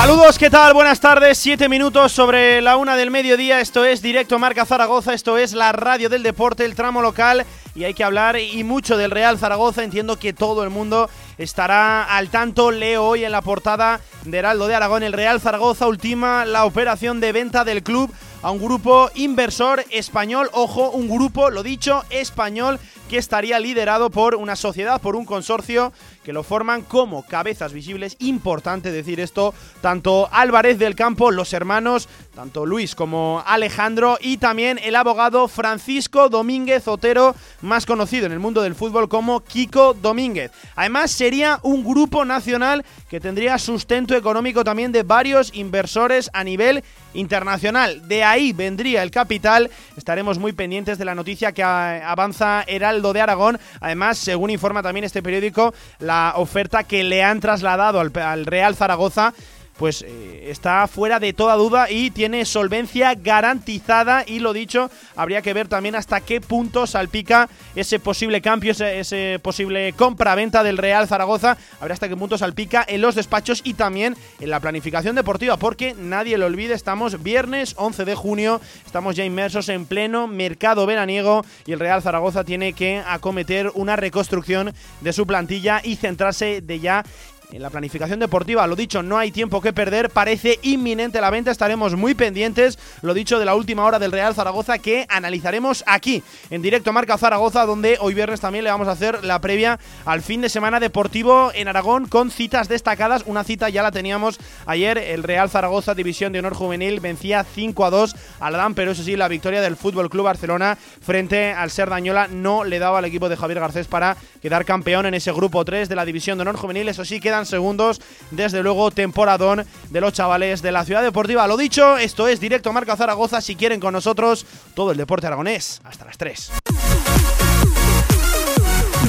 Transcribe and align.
Saludos, 0.00 0.38
¿qué 0.38 0.48
tal? 0.48 0.74
Buenas 0.74 1.00
tardes, 1.00 1.38
siete 1.38 1.68
minutos 1.68 2.12
sobre 2.12 2.60
la 2.60 2.76
una 2.76 2.94
del 2.94 3.10
mediodía, 3.10 3.60
esto 3.60 3.84
es 3.84 4.00
Directo 4.00 4.38
Marca 4.38 4.64
Zaragoza, 4.64 5.12
esto 5.12 5.36
es 5.36 5.54
la 5.54 5.72
radio 5.72 6.08
del 6.08 6.22
deporte, 6.22 6.64
el 6.64 6.76
tramo 6.76 7.02
local 7.02 7.44
y 7.74 7.82
hay 7.82 7.94
que 7.94 8.04
hablar 8.04 8.38
y 8.38 8.62
mucho 8.62 8.96
del 8.96 9.10
Real 9.10 9.38
Zaragoza, 9.38 9.82
entiendo 9.82 10.16
que 10.16 10.32
todo 10.32 10.62
el 10.62 10.70
mundo 10.70 11.10
estará 11.36 12.04
al 12.04 12.28
tanto, 12.30 12.70
leo 12.70 13.06
hoy 13.06 13.24
en 13.24 13.32
la 13.32 13.42
portada 13.42 14.00
de 14.24 14.38
Heraldo 14.38 14.68
de 14.68 14.76
Aragón, 14.76 15.02
el 15.02 15.12
Real 15.12 15.40
Zaragoza 15.40 15.88
ultima 15.88 16.44
la 16.44 16.64
operación 16.64 17.18
de 17.18 17.32
venta 17.32 17.64
del 17.64 17.82
club 17.82 18.14
a 18.42 18.52
un 18.52 18.62
grupo 18.62 19.10
inversor 19.16 19.84
español, 19.90 20.48
ojo, 20.52 20.90
un 20.90 21.08
grupo, 21.08 21.50
lo 21.50 21.64
dicho, 21.64 22.04
español 22.10 22.78
que 23.08 23.18
estaría 23.18 23.58
liderado 23.58 24.10
por 24.10 24.34
una 24.34 24.54
sociedad, 24.54 25.00
por 25.00 25.16
un 25.16 25.24
consorcio 25.24 25.92
que 26.22 26.32
lo 26.32 26.42
forman 26.42 26.82
como 26.82 27.26
cabezas 27.26 27.72
visibles. 27.72 28.16
Importante 28.18 28.92
decir 28.92 29.18
esto, 29.18 29.54
tanto 29.80 30.28
Álvarez 30.30 30.78
del 30.78 30.94
Campo, 30.94 31.30
los 31.30 31.52
hermanos, 31.52 32.08
tanto 32.34 32.66
Luis 32.66 32.94
como 32.94 33.42
Alejandro 33.46 34.18
y 34.20 34.36
también 34.36 34.78
el 34.82 34.94
abogado 34.94 35.48
Francisco 35.48 36.28
Domínguez 36.28 36.86
Otero, 36.86 37.34
más 37.62 37.86
conocido 37.86 38.26
en 38.26 38.32
el 38.32 38.38
mundo 38.38 38.62
del 38.62 38.74
fútbol 38.74 39.08
como 39.08 39.40
Kiko 39.40 39.94
Domínguez. 39.94 40.52
Además 40.76 41.10
sería 41.10 41.58
un 41.62 41.82
grupo 41.82 42.24
nacional 42.24 42.84
que 43.08 43.20
tendría 43.20 43.58
sustento 43.58 44.14
económico 44.14 44.64
también 44.64 44.92
de 44.92 45.02
varios 45.02 45.50
inversores 45.54 46.30
a 46.34 46.44
nivel 46.44 46.84
internacional. 47.14 48.06
De 48.06 48.22
ahí 48.22 48.52
vendría 48.52 49.02
el 49.02 49.10
capital. 49.10 49.70
Estaremos 49.96 50.38
muy 50.38 50.52
pendientes 50.52 50.98
de 50.98 51.04
la 51.04 51.14
noticia 51.14 51.52
que 51.52 51.62
avanza 51.62 52.62
De 53.02 53.20
Aragón. 53.20 53.58
Además, 53.80 54.18
según 54.18 54.50
informa 54.50 54.82
también 54.82 55.04
este 55.04 55.22
periódico, 55.22 55.72
la 56.00 56.34
oferta 56.36 56.84
que 56.84 57.04
le 57.04 57.22
han 57.22 57.40
trasladado 57.40 58.00
al, 58.00 58.46
Real 58.46 58.76
Zaragoza 58.76 59.32
pues 59.78 60.02
eh, 60.02 60.50
está 60.50 60.86
fuera 60.88 61.20
de 61.20 61.32
toda 61.32 61.54
duda 61.54 61.90
y 61.90 62.10
tiene 62.10 62.44
solvencia 62.44 63.14
garantizada. 63.14 64.24
Y 64.26 64.40
lo 64.40 64.52
dicho, 64.52 64.90
habría 65.16 65.40
que 65.40 65.54
ver 65.54 65.68
también 65.68 65.94
hasta 65.94 66.20
qué 66.20 66.40
punto 66.40 66.86
salpica 66.86 67.48
ese 67.76 68.00
posible 68.00 68.42
cambio, 68.42 68.72
ese, 68.72 69.38
posible 69.40 69.92
compra-venta 69.94 70.62
del 70.62 70.78
Real 70.78 71.06
Zaragoza, 71.06 71.56
habrá 71.80 71.94
hasta 71.94 72.08
qué 72.08 72.16
punto 72.16 72.36
salpica 72.36 72.84
en 72.86 73.00
los 73.00 73.14
despachos 73.14 73.60
y 73.64 73.74
también 73.74 74.16
en 74.40 74.50
la 74.50 74.60
planificación 74.60 75.14
deportiva, 75.14 75.56
porque 75.56 75.94
nadie 75.94 76.36
lo 76.38 76.46
olvide, 76.46 76.74
estamos 76.74 77.22
viernes 77.22 77.74
11 77.76 78.04
de 78.04 78.14
junio, 78.14 78.60
estamos 78.84 79.14
ya 79.14 79.24
inmersos 79.24 79.68
en 79.68 79.86
pleno 79.86 80.26
mercado 80.26 80.86
veraniego 80.86 81.44
y 81.66 81.72
el 81.72 81.80
Real 81.80 82.02
Zaragoza 82.02 82.42
tiene 82.42 82.72
que 82.72 83.02
acometer 83.06 83.70
una 83.74 83.96
reconstrucción 83.96 84.74
de 85.00 85.12
su 85.12 85.26
plantilla 85.26 85.80
y 85.84 85.96
centrarse 85.96 86.60
de 86.60 86.80
ya 86.80 87.04
en 87.52 87.62
la 87.62 87.70
planificación 87.70 88.20
deportiva. 88.20 88.66
Lo 88.66 88.76
dicho, 88.76 89.02
no 89.02 89.18
hay 89.18 89.30
tiempo 89.30 89.60
que 89.60 89.72
perder, 89.72 90.10
parece 90.10 90.58
inminente 90.62 91.20
la 91.20 91.30
venta, 91.30 91.50
estaremos 91.50 91.96
muy 91.96 92.14
pendientes, 92.14 92.78
lo 93.02 93.14
dicho 93.14 93.38
de 93.38 93.44
la 93.44 93.54
última 93.54 93.84
hora 93.84 93.98
del 93.98 94.12
Real 94.12 94.34
Zaragoza 94.34 94.78
que 94.78 95.06
analizaremos 95.08 95.84
aquí, 95.86 96.22
en 96.50 96.62
directo 96.62 96.92
Marca 96.92 97.18
Zaragoza, 97.18 97.64
donde 97.64 97.96
hoy 98.00 98.14
viernes 98.14 98.40
también 98.40 98.64
le 98.64 98.70
vamos 98.70 98.88
a 98.88 98.92
hacer 98.92 99.24
la 99.24 99.40
previa 99.40 99.78
al 100.04 100.22
fin 100.22 100.40
de 100.40 100.48
semana 100.48 100.80
deportivo 100.80 101.50
en 101.54 101.68
Aragón 101.68 102.06
con 102.06 102.30
citas 102.30 102.68
destacadas. 102.68 103.22
Una 103.26 103.44
cita 103.44 103.68
ya 103.68 103.82
la 103.82 103.92
teníamos 103.92 104.38
ayer, 104.66 104.98
el 104.98 105.22
Real 105.22 105.50
Zaragoza 105.50 105.94
División 105.94 106.32
de 106.32 106.40
Honor 106.40 106.54
Juvenil 106.54 107.00
vencía 107.00 107.44
5 107.44 107.84
a 107.84 107.90
2 107.90 108.16
al 108.40 108.52
Dan, 108.52 108.74
pero 108.74 108.90
eso 108.90 109.02
sí, 109.02 109.16
la 109.16 109.28
victoria 109.28 109.60
del 109.60 109.76
Fútbol 109.76 110.10
Club 110.10 110.24
Barcelona 110.24 110.76
frente 111.00 111.52
al 111.52 111.70
Serdañola 111.70 112.28
no 112.28 112.64
le 112.64 112.78
daba 112.78 112.98
al 112.98 113.04
equipo 113.04 113.28
de 113.28 113.36
Javier 113.36 113.60
Garcés 113.60 113.86
para 113.86 114.16
quedar 114.42 114.64
campeón 114.64 115.06
en 115.06 115.14
ese 115.14 115.32
grupo 115.32 115.64
3 115.64 115.88
de 115.88 115.96
la 115.96 116.04
División 116.04 116.36
de 116.36 116.42
Honor 116.42 116.56
Juvenil. 116.56 116.88
Eso 116.88 117.04
sí, 117.04 117.20
queda 117.20 117.37
segundos. 117.46 118.00
Desde 118.30 118.62
luego, 118.62 118.90
temporadón 118.90 119.64
de 119.90 120.00
los 120.00 120.12
chavales 120.12 120.62
de 120.62 120.72
la 120.72 120.84
Ciudad 120.84 121.02
Deportiva. 121.02 121.46
Lo 121.46 121.56
dicho, 121.56 121.96
esto 121.96 122.28
es 122.28 122.40
Directo 122.40 122.72
Marca 122.72 122.96
Zaragoza. 122.96 123.40
Si 123.40 123.56
quieren 123.56 123.80
con 123.80 123.92
nosotros, 123.92 124.46
todo 124.74 124.92
el 124.92 124.98
deporte 124.98 125.26
aragonés. 125.26 125.80
Hasta 125.84 126.04
las 126.04 126.18
3. 126.18 126.50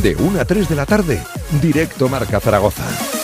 De 0.02 0.16
1 0.16 0.40
a 0.40 0.46
3 0.46 0.70
de 0.70 0.76
la 0.76 0.86
tarde, 0.86 1.22
Directo 1.62 2.08
Marca 2.08 2.40
Zaragoza. 2.40 3.19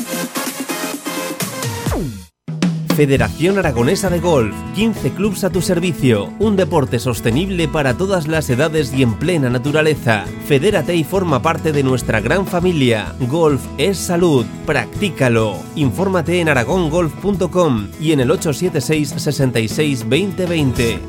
Federación 2.96 3.58
Aragonesa 3.58 4.10
de 4.10 4.22
Golf, 4.22 4.56
15 4.74 5.12
clubs 5.12 5.44
a 5.44 5.50
tu 5.50 5.62
servicio, 5.62 6.32
un 6.40 6.56
deporte 6.56 6.98
sostenible 6.98 7.68
para 7.68 7.98
todas 7.98 8.26
las 8.26 8.50
edades 8.50 8.94
y 8.94 9.04
en 9.04 9.16
plena 9.16 9.50
naturaleza. 9.50 10.24
Fedérate 10.46 10.96
y 10.96 11.04
forma 11.04 11.42
parte 11.42 11.74
de 11.74 11.84
nuestra 11.84 12.22
gran 12.22 12.48
familia. 12.48 13.14
Golf 13.30 13.62
es 13.78 13.98
salud, 13.98 14.46
practícalo. 14.66 15.58
Infórmate 15.76 16.40
en 16.40 16.48
aragongolf.com 16.48 17.90
y 18.00 18.14
en 18.14 18.22
el 18.22 18.32
876 18.32 19.10
66 19.22 20.00
2020. 20.00 21.00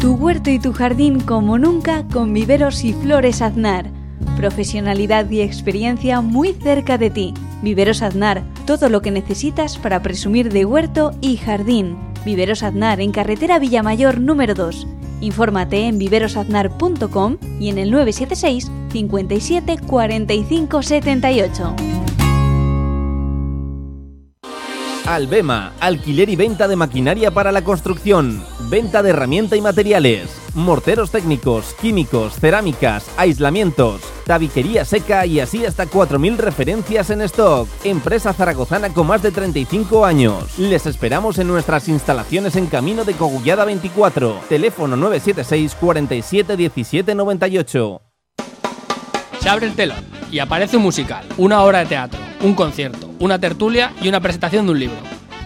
Tu 0.00 0.14
huerto 0.14 0.48
y 0.48 0.58
tu 0.58 0.72
jardín 0.72 1.20
como 1.20 1.58
nunca 1.58 2.08
con 2.08 2.32
viveros 2.32 2.82
y 2.82 2.94
flores 2.94 3.42
aznar. 3.42 3.90
Profesionalidad 4.38 5.28
y 5.28 5.42
experiencia 5.42 6.22
muy 6.22 6.54
cerca 6.54 6.96
de 6.96 7.10
ti 7.10 7.34
Viveros 7.62 8.02
Aznar, 8.02 8.44
todo 8.66 8.88
lo 8.88 9.02
que 9.02 9.10
necesitas 9.10 9.78
para 9.78 10.02
presumir 10.02 10.52
de 10.52 10.64
huerto 10.64 11.12
y 11.20 11.36
jardín. 11.36 11.96
Viveros 12.24 12.62
Aznar 12.62 13.00
en 13.00 13.12
carretera 13.12 13.58
Villamayor 13.58 14.20
número 14.20 14.54
2. 14.54 14.86
Infórmate 15.20 15.86
en 15.86 15.98
viverosaznar.com 15.98 17.38
y 17.58 17.70
en 17.70 17.78
el 17.78 17.90
976 17.90 18.70
57 18.92 19.78
45 19.86 20.82
78. 20.82 21.76
Albema, 25.06 25.72
alquiler 25.80 26.28
y 26.28 26.36
venta 26.36 26.68
de 26.68 26.76
maquinaria 26.76 27.30
para 27.30 27.50
la 27.50 27.64
construcción, 27.64 28.44
venta 28.68 29.02
de 29.02 29.10
herramienta 29.10 29.56
y 29.56 29.62
materiales, 29.62 30.28
morteros 30.54 31.10
técnicos, 31.10 31.74
químicos, 31.80 32.34
cerámicas, 32.34 33.10
aislamientos, 33.16 34.02
tabiquería 34.28 34.84
seca 34.84 35.24
y 35.24 35.40
así 35.40 35.64
hasta 35.64 35.86
4.000 35.86 36.36
referencias 36.36 37.08
en 37.08 37.22
stock. 37.22 37.66
Empresa 37.82 38.34
zaragozana 38.34 38.90
con 38.90 39.06
más 39.06 39.22
de 39.22 39.30
35 39.30 40.04
años. 40.04 40.58
Les 40.58 40.84
esperamos 40.84 41.38
en 41.38 41.48
nuestras 41.48 41.88
instalaciones 41.88 42.54
en 42.54 42.66
Camino 42.66 43.06
de 43.06 43.14
Cogullada 43.14 43.64
24, 43.64 44.42
teléfono 44.48 44.96
976 44.96 45.74
47 45.80 46.56
17 46.58 47.14
98. 47.14 48.02
Se 49.40 49.48
abre 49.48 49.66
el 49.66 49.74
telón 49.74 50.04
y 50.30 50.40
aparece 50.40 50.76
un 50.76 50.82
musical, 50.82 51.24
una 51.38 51.62
obra 51.62 51.78
de 51.78 51.86
teatro, 51.86 52.20
un 52.42 52.54
concierto, 52.54 53.10
una 53.20 53.38
tertulia 53.38 53.94
y 54.02 54.08
una 54.08 54.20
presentación 54.20 54.66
de 54.66 54.72
un 54.72 54.78
libro. 54.78 54.98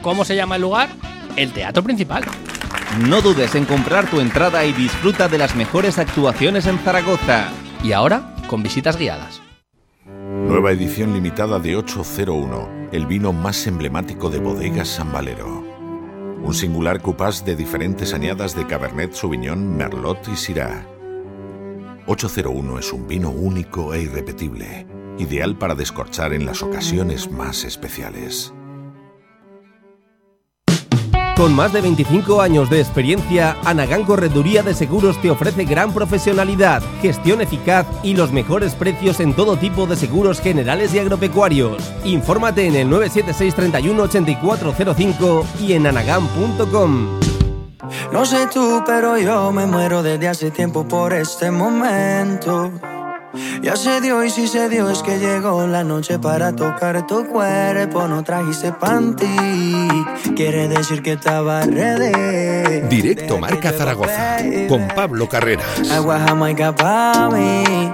¿Cómo 0.03 0.25
se 0.25 0.35
llama 0.35 0.57
el 0.57 0.63
lugar? 0.63 0.89
El 1.37 1.53
teatro 1.53 1.85
principal. 1.85 2.25
No 3.07 3.23
dudes 3.23 3.55
en 3.55 3.65
comprar 3.65 4.11
tu 4.11 4.19
entrada 4.19 4.65
y 4.65 4.73
disfruta 4.73 5.29
de 5.29 5.39
las 5.39 5.55
mejores 5.55 5.99
actuaciones 5.99 6.67
en 6.67 6.81
Zaragoza. 6.81 7.49
Y 7.85 7.93
ahora, 7.93 8.32
con 8.53 8.63
visitas 8.63 8.99
guiadas. 8.99 9.41
Nueva 10.05 10.73
edición 10.73 11.15
limitada 11.15 11.59
de 11.59 11.75
801, 11.75 12.91
el 12.93 13.07
vino 13.07 13.33
más 13.33 13.67
emblemático 13.67 14.29
de 14.29 14.41
Bodegas 14.41 14.89
San 14.89 15.11
Valero. 15.11 15.65
Un 16.45 16.53
singular 16.53 17.01
cupás 17.01 17.47
de 17.47 17.57
diferentes 17.57 18.13
añadas 18.13 18.55
de 18.55 18.67
Cabernet 18.67 19.15
Sauvignon, 19.15 19.75
Merlot 19.75 20.29
y 20.31 20.37
Syrah. 20.37 20.87
801 22.05 22.79
es 22.79 22.93
un 22.93 23.09
vino 23.09 23.31
único 23.31 23.95
e 23.95 24.03
irrepetible, 24.03 24.87
ideal 25.17 25.57
para 25.57 25.75
descorchar 25.75 26.35
en 26.35 26.45
las 26.45 26.63
ocasiones 26.63 27.31
más 27.31 27.65
especiales. 27.65 28.53
Con 31.43 31.57
más 31.57 31.73
de 31.73 31.81
25 31.81 32.41
años 32.41 32.71
de 32.71 32.79
experiencia, 32.79 33.57
Anagán 33.65 34.05
Correduría 34.05 34.63
de 34.63 34.75
Seguros 34.75 35.21
te 35.21 35.29
ofrece 35.29 35.65
gran 35.65 35.93
profesionalidad, 35.93 36.81
gestión 37.01 37.41
eficaz 37.41 37.85
y 38.05 38.15
los 38.15 38.31
mejores 38.31 38.77
precios 38.77 39.19
en 39.19 39.35
todo 39.35 39.57
tipo 39.57 39.89
de 39.89 39.97
seguros 39.97 40.41
generales 40.41 40.95
y 40.95 41.01
agropecuarios. 41.01 41.93
Infórmate 42.05 42.69
en 42.69 42.77
el 42.77 42.89
976 42.89 43.57
31 43.57 44.03
8405 44.05 45.47
y 45.59 45.73
en 45.73 45.89
anagán.com. 45.89 47.19
No 48.13 48.25
sé 48.25 48.47
tú, 48.47 48.85
pero 48.87 49.19
yo 49.19 49.51
me 49.51 49.67
muero 49.67 50.05
desde 50.05 50.29
hace 50.29 50.53
tiempo 50.53 50.87
por 50.87 51.13
este 51.13 51.51
momento. 51.51 52.71
Ya 53.63 53.77
se 53.77 54.01
dio 54.01 54.23
y 54.25 54.31
si 54.31 54.47
se 54.47 54.69
dio 54.69 54.91
es 54.91 55.03
que 55.03 55.19
llegó 55.19 55.67
la 55.67 55.85
noche 55.85 56.19
para 56.19 56.55
tocar 56.55 57.07
tu 57.07 57.27
cuerpo. 57.27 58.07
No 58.07 58.23
trajiste 58.23 58.73
panty, 58.73 59.89
quiere 60.37 60.69
decir 60.69 61.03
que 61.03 61.13
estaba 61.13 61.63
ready. 61.63 62.89
Directo 62.89 63.39
Marca 63.39 63.73
Zaragoza 63.73 64.39
con 64.69 64.89
Pablo 64.89 65.29
Carreras. 65.29 65.91
Agua 65.91 66.21
jamaica 66.27 66.75
mí. 67.33 67.93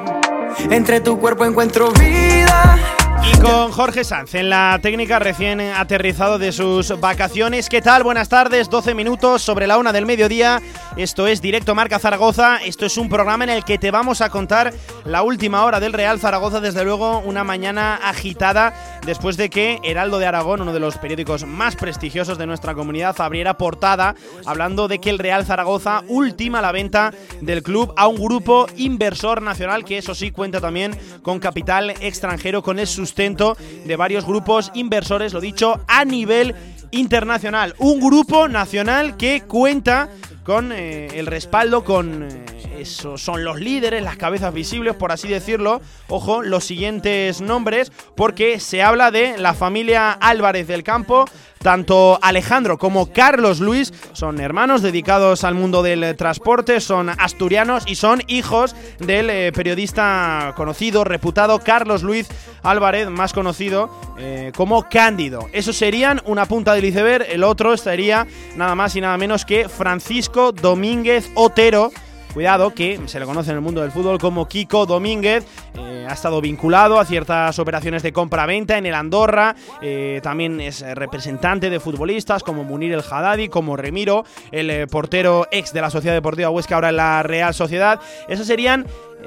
Entre 0.70 1.00
tu 1.00 1.18
cuerpo 1.20 1.44
encuentro 1.44 1.92
vida 1.92 2.97
Y 3.24 3.38
con 3.40 3.72
Jorge 3.72 4.04
Sanz 4.04 4.34
en 4.34 4.50
la 4.50 4.78
técnica 4.82 5.18
recién 5.18 5.60
aterrizado 5.60 6.38
de 6.38 6.52
sus 6.52 6.98
vacaciones. 7.00 7.68
¿Qué 7.68 7.82
tal? 7.82 8.02
Buenas 8.02 8.28
tardes, 8.28 8.70
12 8.70 8.94
minutos 8.94 9.42
sobre 9.42 9.66
la 9.66 9.78
una 9.78 9.92
del 9.92 10.06
mediodía. 10.06 10.60
Esto 10.96 11.26
es 11.26 11.40
Directo 11.40 11.74
Marca 11.74 11.98
Zaragoza. 11.98 12.58
Esto 12.58 12.86
es 12.86 12.96
un 12.96 13.08
programa 13.08 13.44
en 13.44 13.50
el 13.50 13.64
que 13.64 13.78
te 13.78 13.90
vamos 13.90 14.20
a 14.20 14.30
contar 14.30 14.72
la 15.04 15.22
última 15.22 15.64
hora 15.64 15.80
del 15.80 15.92
Real 15.92 16.20
Zaragoza. 16.20 16.60
Desde 16.60 16.84
luego, 16.84 17.18
una 17.20 17.44
mañana 17.44 17.96
agitada 17.96 18.97
después 19.06 19.36
de 19.36 19.50
que 19.50 19.78
Heraldo 19.82 20.18
de 20.18 20.26
Aragón, 20.26 20.60
uno 20.60 20.72
de 20.72 20.80
los 20.80 20.98
periódicos 20.98 21.46
más 21.46 21.76
prestigiosos 21.76 22.38
de 22.38 22.46
nuestra 22.46 22.74
comunidad, 22.74 23.20
abriera 23.20 23.58
portada 23.58 24.14
hablando 24.46 24.88
de 24.88 24.98
que 24.98 25.10
el 25.10 25.18
Real 25.18 25.44
Zaragoza 25.44 26.02
ultima 26.08 26.60
la 26.60 26.72
venta 26.72 27.12
del 27.40 27.62
club 27.62 27.92
a 27.96 28.08
un 28.08 28.16
grupo 28.16 28.66
inversor 28.76 29.42
nacional 29.42 29.84
que, 29.84 29.98
eso 29.98 30.14
sí, 30.14 30.30
cuenta 30.30 30.60
también 30.60 30.96
con 31.22 31.38
capital 31.38 31.90
extranjero, 32.00 32.62
con 32.62 32.78
el 32.78 32.86
sustento 32.86 33.56
de 33.84 33.96
varios 33.96 34.24
grupos 34.24 34.70
inversores, 34.74 35.32
lo 35.32 35.40
dicho, 35.40 35.80
a 35.86 36.04
nivel 36.04 36.54
internacional. 36.90 37.74
Un 37.78 38.00
grupo 38.00 38.48
nacional 38.48 39.16
que 39.16 39.42
cuenta 39.42 40.08
con 40.44 40.72
eh, 40.72 41.08
el 41.14 41.26
respaldo, 41.26 41.84
con 41.84 42.22
eh, 42.22 42.57
eso 42.80 43.18
son 43.18 43.44
los 43.44 43.60
líderes, 43.60 44.02
las 44.02 44.16
cabezas 44.16 44.54
visibles, 44.54 44.94
por 44.94 45.12
así 45.12 45.28
decirlo. 45.28 45.80
Ojo, 46.08 46.42
los 46.42 46.64
siguientes 46.64 47.40
nombres, 47.40 47.92
porque 48.14 48.60
se 48.60 48.82
habla 48.82 49.10
de 49.10 49.36
la 49.38 49.54
familia 49.54 50.12
Álvarez 50.12 50.66
del 50.66 50.82
Campo. 50.84 51.24
Tanto 51.58 52.20
Alejandro 52.22 52.78
como 52.78 53.12
Carlos 53.12 53.58
Luis 53.58 53.92
son 54.12 54.40
hermanos 54.40 54.80
dedicados 54.80 55.42
al 55.42 55.54
mundo 55.54 55.82
del 55.82 56.14
transporte, 56.16 56.80
son 56.80 57.08
asturianos 57.08 57.82
y 57.86 57.96
son 57.96 58.22
hijos 58.28 58.76
del 59.00 59.28
eh, 59.28 59.50
periodista 59.52 60.52
conocido, 60.56 61.02
reputado 61.02 61.58
Carlos 61.58 62.04
Luis 62.04 62.28
Álvarez, 62.62 63.08
más 63.10 63.32
conocido 63.32 63.90
eh, 64.18 64.52
como 64.54 64.88
Cándido. 64.88 65.48
Eso 65.52 65.72
serían 65.72 66.22
una 66.26 66.46
punta 66.46 66.74
del 66.74 66.84
iceberg, 66.84 67.26
el 67.28 67.42
otro 67.42 67.76
sería 67.76 68.28
nada 68.54 68.76
más 68.76 68.94
y 68.94 69.00
nada 69.00 69.18
menos 69.18 69.44
que 69.44 69.68
Francisco 69.68 70.52
Domínguez 70.52 71.28
Otero 71.34 71.90
Cuidado 72.38 72.72
que 72.72 73.00
se 73.06 73.18
le 73.18 73.26
conoce 73.26 73.50
en 73.50 73.56
el 73.56 73.62
mundo 73.62 73.80
del 73.80 73.90
fútbol 73.90 74.20
como 74.20 74.46
Kiko 74.46 74.86
Domínguez. 74.86 75.44
Eh, 75.76 76.06
ha 76.08 76.12
estado 76.12 76.40
vinculado 76.40 77.00
a 77.00 77.04
ciertas 77.04 77.58
operaciones 77.58 78.04
de 78.04 78.12
compra-venta 78.12 78.78
en 78.78 78.86
el 78.86 78.94
Andorra. 78.94 79.56
Eh, 79.82 80.20
también 80.22 80.60
es 80.60 80.82
representante 80.94 81.68
de 81.68 81.80
futbolistas 81.80 82.44
como 82.44 82.62
Munir 82.62 82.92
el 82.92 83.00
Haddadi, 83.00 83.48
como 83.48 83.76
Remiro, 83.76 84.24
el 84.52 84.70
eh, 84.70 84.86
portero 84.86 85.48
ex 85.50 85.72
de 85.72 85.80
la 85.80 85.90
Sociedad 85.90 86.14
Deportiva 86.14 86.48
Huesca, 86.50 86.76
ahora 86.76 86.90
en 86.90 86.96
la 86.98 87.24
Real 87.24 87.54
Sociedad. 87.54 87.98
Esos 88.28 88.46
serían 88.46 88.86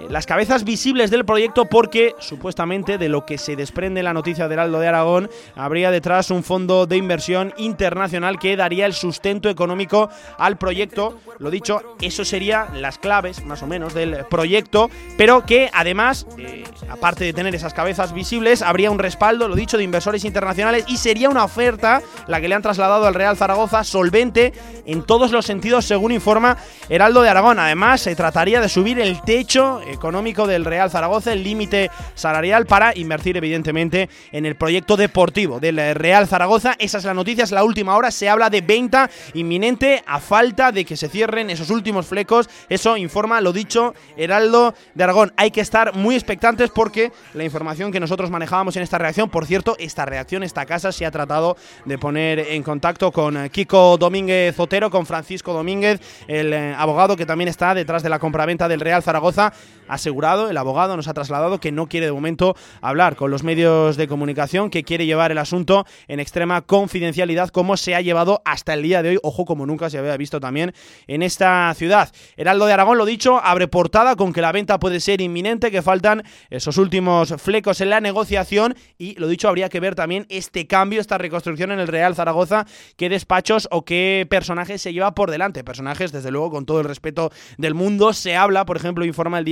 las 0.10 0.26
cabezas 0.26 0.64
visibles 0.64 1.12
del 1.12 1.26
proyecto 1.26 1.66
porque 1.66 2.16
supuestamente 2.20 2.98
de 2.98 3.10
lo 3.10 3.26
que 3.26 3.38
se 3.38 3.56
desprende 3.56 4.04
la 4.04 4.14
noticia 4.14 4.48
del 4.48 4.60
Aldo 4.60 4.80
de 4.80 4.88
Aragón 4.88 5.30
habría 5.56 5.92
detrás 5.92 6.32
un 6.32 6.44
fondo 6.44 6.86
de 6.86 6.98
inversión 6.98 7.54
internacional 7.58 8.40
que 8.40 8.56
daría 8.56 8.86
el 8.86 8.94
sustento 8.94 9.50
económico 9.50 10.10
al 10.38 10.58
proyecto. 10.58 11.20
Lo 11.40 11.50
dicho, 11.50 11.82
eso 12.02 12.24
serían 12.24 12.82
las 12.82 12.98
claves 12.98 13.44
más 13.46 13.64
o 13.64 13.68
menos 13.68 13.94
del 13.94 14.26
proyecto, 14.30 14.90
pero 15.18 15.46
que 15.46 15.70
además, 15.74 16.26
eh, 16.38 16.64
aparte 16.90 17.26
de 17.26 17.34
tener 17.34 17.54
esas 17.56 17.74
cabezas 17.74 18.14
visibles, 18.14 18.62
habría 18.62 18.92
un 18.92 19.00
respaldo, 19.00 19.48
lo 19.48 19.56
dicho, 19.56 19.78
de 19.78 19.84
inversores 19.84 20.26
internacionales 20.26 20.86
y 20.88 20.98
sería 20.98 21.30
una 21.30 21.44
oferta 21.44 22.02
la 22.28 22.40
que 22.40 22.48
le 22.48 22.56
han 22.56 22.62
trasladado 22.62 23.06
al 23.06 23.14
Real 23.14 23.38
Zaragoza 23.38 23.84
solvente 23.84 24.54
en 24.86 25.04
todos 25.04 25.32
los 25.32 25.46
sentidos 25.46 25.86
según 25.86 26.12
informa 26.12 26.58
Heraldo 26.90 27.22
de 27.22 27.30
Aragón. 27.30 27.60
Además, 27.60 28.02
se 28.02 28.16
trataría 28.16 28.62
de 28.62 28.70
subir 28.70 29.00
el 29.00 29.22
techo 29.22 29.81
económico 29.88 30.48
del 30.48 30.66
Real 30.66 30.90
Zaragoza, 30.90 31.34
el 31.34 31.44
límite 31.44 31.90
salarial 32.16 32.66
para 32.66 32.98
invertir 32.98 33.38
evidentemente 33.38 34.10
en 34.32 34.46
el 34.46 34.56
proyecto 34.56 34.98
deportivo 34.98 35.60
del 35.60 35.96
Real 35.96 36.28
Zaragoza. 36.28 36.76
Esa 36.80 36.98
es 36.98 37.06
la 37.06 37.14
noticia, 37.14 37.44
es 37.44 37.52
la 37.52 37.64
última 37.64 37.96
hora, 37.96 38.12
se 38.12 38.30
habla 38.30 38.50
de 38.50 38.62
venta 38.62 39.10
inminente 39.34 40.04
a 40.06 40.20
falta 40.20 40.72
de 40.72 40.86
que 40.86 40.98
se 40.98 41.10
cierren 41.10 41.50
esos 41.50 41.70
últimos 41.70 42.06
flecos. 42.06 42.50
Eso 42.70 42.98
informa, 42.98 43.42
lo 43.42 43.54
dicho, 43.54 43.94
Heraldo 44.18 44.74
de 44.94 45.04
Aragón. 45.04 45.34
Hay 45.38 45.52
que 45.52 45.62
estar 45.62 45.96
muy 45.96 46.16
expectantes 46.16 46.70
porque 46.70 47.12
la 47.34 47.44
información 47.44 47.92
que 47.92 48.00
nosotros 48.00 48.30
manejábamos 48.30 48.76
en 48.76 48.84
esta 48.84 48.98
reacción, 48.98 49.30
por 49.30 49.46
cierto, 49.46 49.76
esta 49.80 50.06
reacción, 50.06 50.44
esta 50.44 50.66
casa 50.66 50.92
se 50.92 51.06
ha 51.06 51.12
tratado 51.12 51.58
de 51.86 51.98
poner 51.98 52.40
en 52.40 52.64
contacto 52.64 53.12
con 53.12 53.50
Kiko 53.50 53.98
Domínguez 53.98 54.60
Otero, 54.60 54.90
con 54.90 55.06
Francisco 55.06 55.54
Domínguez, 55.54 56.00
el 56.28 56.54
eh, 56.54 56.76
abogado 56.78 57.16
que 57.16 57.26
también 57.26 57.48
está 57.48 57.74
detrás 57.74 58.04
de 58.04 58.10
la 58.10 58.20
compraventa 58.20 58.68
del 58.68 58.80
Real 58.80 59.04
Zaragoza 59.04 59.54
asegurado, 59.88 60.50
el 60.50 60.58
abogado 60.58 60.96
nos 60.96 61.08
ha 61.08 61.14
trasladado 61.14 61.60
que 61.60 61.72
no 61.72 61.88
quiere 61.88 62.06
de 62.06 62.12
momento 62.12 62.56
hablar 62.82 63.16
con 63.16 63.30
los 63.30 63.44
medios 63.44 63.98
de 63.98 64.08
comunicación, 64.08 64.70
que 64.70 64.84
quiere 64.84 65.06
llevar 65.06 65.32
el 65.32 65.38
asunto 65.38 65.86
en 66.08 66.20
extrema 66.20 66.62
confidencialidad 66.62 67.50
como 67.50 67.78
se 67.78 67.96
ha 67.96 68.02
llevado 68.02 68.42
hasta 68.46 68.74
el 68.74 68.84
día 68.84 69.04
de 69.04 69.10
hoy, 69.10 69.20
ojo 69.24 69.46
como 69.46 69.66
nunca 69.66 69.90
se 69.90 69.98
había 69.98 70.16
visto 70.18 70.40
también 70.40 70.74
en 71.08 71.24
esta 71.24 71.74
ciudad. 71.76 72.12
Heraldo 72.38 72.66
de 72.66 72.74
Aragón, 72.74 72.98
lo 72.98 73.06
dicho, 73.06 73.40
abre 73.44 73.68
portada 73.68 74.16
con 74.16 74.34
que 74.34 74.42
la 74.42 74.52
venta 74.52 74.80
puede 74.80 75.00
ser 75.00 75.22
inminente, 75.22 75.72
que 75.72 75.82
faltan 75.82 76.24
esos 76.50 76.78
últimos 76.78 77.34
flecos 77.38 77.82
en 77.82 77.90
la 77.90 78.02
negociación 78.02 78.76
y 78.98 79.16
lo 79.20 79.28
dicho, 79.28 79.50
habría 79.50 79.70
que 79.70 79.80
ver 79.80 79.96
también 79.96 80.26
este 80.30 80.68
cambio, 80.68 81.02
esta 81.02 81.18
reconstrucción 81.18 81.72
en 81.72 81.80
el 81.80 81.88
Real 81.88 82.16
Zaragoza, 82.16 82.66
qué 82.96 83.10
despachos 83.10 83.68
o 83.72 83.84
qué 83.84 84.26
personajes 84.30 84.82
se 84.82 84.94
lleva 84.94 85.14
por 85.14 85.32
delante. 85.32 85.64
Personajes, 85.64 86.12
desde 86.12 86.32
luego, 86.32 86.52
con 86.52 86.66
todo 86.66 86.80
el 86.80 86.88
respeto 86.88 87.32
del 87.58 87.74
mundo, 87.74 88.14
se 88.14 88.36
habla, 88.36 88.66
por 88.66 88.78
ejemplo, 88.78 89.06
informa 89.06 89.40
el 89.40 89.46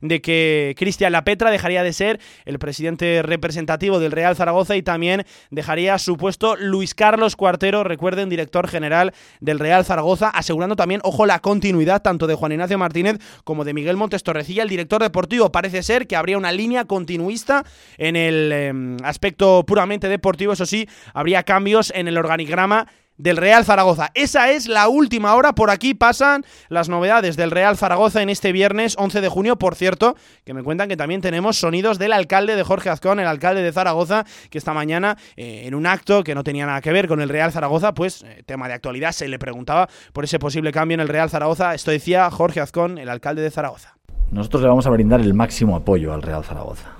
de 0.00 0.20
que 0.20 0.74
Cristian 0.78 1.12
Lapetra 1.12 1.50
dejaría 1.50 1.82
de 1.82 1.92
ser 1.92 2.20
el 2.44 2.58
presidente 2.58 3.22
representativo 3.22 4.00
del 4.00 4.12
Real 4.12 4.36
Zaragoza 4.36 4.76
y 4.76 4.82
también 4.82 5.24
dejaría 5.50 5.98
su 5.98 6.16
puesto 6.16 6.56
Luis 6.56 6.94
Carlos 6.94 7.36
Cuartero, 7.36 7.84
recuerden, 7.84 8.28
director 8.28 8.68
general 8.68 9.12
del 9.40 9.58
Real 9.58 9.84
Zaragoza, 9.84 10.30
asegurando 10.30 10.76
también, 10.76 11.00
ojo, 11.04 11.26
la 11.26 11.40
continuidad 11.40 12.02
tanto 12.02 12.26
de 12.26 12.34
Juan 12.34 12.52
Ignacio 12.52 12.78
Martínez 12.78 13.18
como 13.44 13.64
de 13.64 13.74
Miguel 13.74 13.96
Montes 13.96 14.22
Torrecilla, 14.22 14.62
el 14.62 14.68
director 14.68 15.02
deportivo. 15.02 15.52
Parece 15.52 15.82
ser 15.82 16.06
que 16.06 16.16
habría 16.16 16.38
una 16.38 16.52
línea 16.52 16.84
continuista 16.84 17.64
en 17.98 18.16
el 18.16 18.52
em, 18.52 18.96
aspecto 19.04 19.64
puramente 19.66 20.08
deportivo, 20.08 20.52
eso 20.52 20.66
sí, 20.66 20.88
habría 21.12 21.42
cambios 21.42 21.92
en 21.94 22.08
el 22.08 22.16
organigrama 22.16 22.86
del 23.16 23.36
Real 23.36 23.64
Zaragoza. 23.64 24.10
Esa 24.14 24.50
es 24.50 24.68
la 24.68 24.88
última 24.88 25.34
hora. 25.34 25.54
Por 25.54 25.70
aquí 25.70 25.94
pasan 25.94 26.44
las 26.68 26.88
novedades 26.88 27.36
del 27.36 27.50
Real 27.50 27.76
Zaragoza 27.76 28.22
en 28.22 28.28
este 28.28 28.52
viernes 28.52 28.96
11 28.98 29.20
de 29.20 29.28
junio. 29.28 29.56
Por 29.56 29.74
cierto, 29.74 30.16
que 30.44 30.54
me 30.54 30.62
cuentan 30.62 30.88
que 30.88 30.96
también 30.96 31.20
tenemos 31.20 31.56
sonidos 31.56 31.98
del 31.98 32.12
alcalde 32.12 32.56
de 32.56 32.62
Jorge 32.62 32.90
Azcón, 32.90 33.20
el 33.20 33.26
alcalde 33.26 33.62
de 33.62 33.72
Zaragoza, 33.72 34.24
que 34.50 34.58
esta 34.58 34.72
mañana 34.72 35.16
eh, 35.36 35.62
en 35.66 35.74
un 35.74 35.86
acto 35.86 36.24
que 36.24 36.34
no 36.34 36.44
tenía 36.44 36.66
nada 36.66 36.80
que 36.80 36.92
ver 36.92 37.08
con 37.08 37.20
el 37.20 37.28
Real 37.28 37.52
Zaragoza, 37.52 37.94
pues 37.94 38.22
eh, 38.22 38.42
tema 38.44 38.68
de 38.68 38.74
actualidad, 38.74 39.12
se 39.12 39.28
le 39.28 39.38
preguntaba 39.38 39.88
por 40.12 40.24
ese 40.24 40.38
posible 40.38 40.72
cambio 40.72 40.94
en 40.94 41.00
el 41.00 41.08
Real 41.08 41.30
Zaragoza. 41.30 41.74
Esto 41.74 41.90
decía 41.90 42.30
Jorge 42.30 42.60
Azcón, 42.60 42.98
el 42.98 43.08
alcalde 43.08 43.42
de 43.42 43.50
Zaragoza. 43.50 43.96
Nosotros 44.30 44.62
le 44.62 44.68
vamos 44.68 44.86
a 44.86 44.90
brindar 44.90 45.20
el 45.20 45.34
máximo 45.34 45.76
apoyo 45.76 46.12
al 46.12 46.22
Real 46.22 46.42
Zaragoza, 46.42 46.92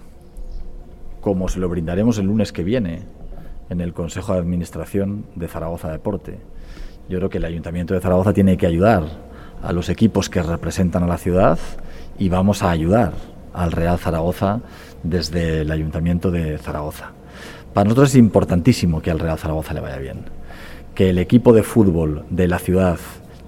como 1.21 1.49
se 1.49 1.59
lo 1.59 1.69
brindaremos 1.69 2.19
el 2.19 2.27
lunes 2.27 2.53
que 2.53 2.63
viene 2.63 3.03
en 3.71 3.81
el 3.81 3.93
Consejo 3.93 4.33
de 4.33 4.41
Administración 4.41 5.27
de 5.35 5.49
Zaragoza 5.49 5.91
Deporte. 5.91 6.39
Yo 7.09 7.19
creo 7.19 7.31
que 7.31 7.39
el 7.39 7.45
Ayuntamiento 7.45 7.95
de 7.95 8.01
Zaragoza 8.01 8.33
tiene 8.33 8.57
que 8.57 8.67
ayudar 8.67 9.05
a 9.63 9.73
los 9.73 9.89
equipos 9.89 10.29
que 10.29 10.43
representan 10.43 11.03
a 11.03 11.07
la 11.07 11.19
ciudad 11.19 11.59
y 12.19 12.29
vamos 12.29 12.63
a 12.63 12.71
ayudar 12.71 13.13
al 13.53 13.73
Real 13.73 13.99
Zaragoza 13.99 14.61
desde 15.03 15.63
el 15.63 15.71
Ayuntamiento 15.71 16.31
de 16.31 16.59
Zaragoza. 16.59 17.13
Para 17.73 17.85
nosotros 17.85 18.11
es 18.11 18.17
importantísimo 18.17 19.01
que 19.01 19.11
al 19.11 19.19
Real 19.19 19.39
Zaragoza 19.39 19.75
le 19.75 19.81
vaya 19.81 19.99
bien, 19.99 20.25
que 20.95 21.11
el 21.11 21.19
equipo 21.19 21.53
de 21.53 21.63
fútbol 21.63 22.25
de 22.31 22.49
la 22.49 22.59
ciudad 22.59 22.99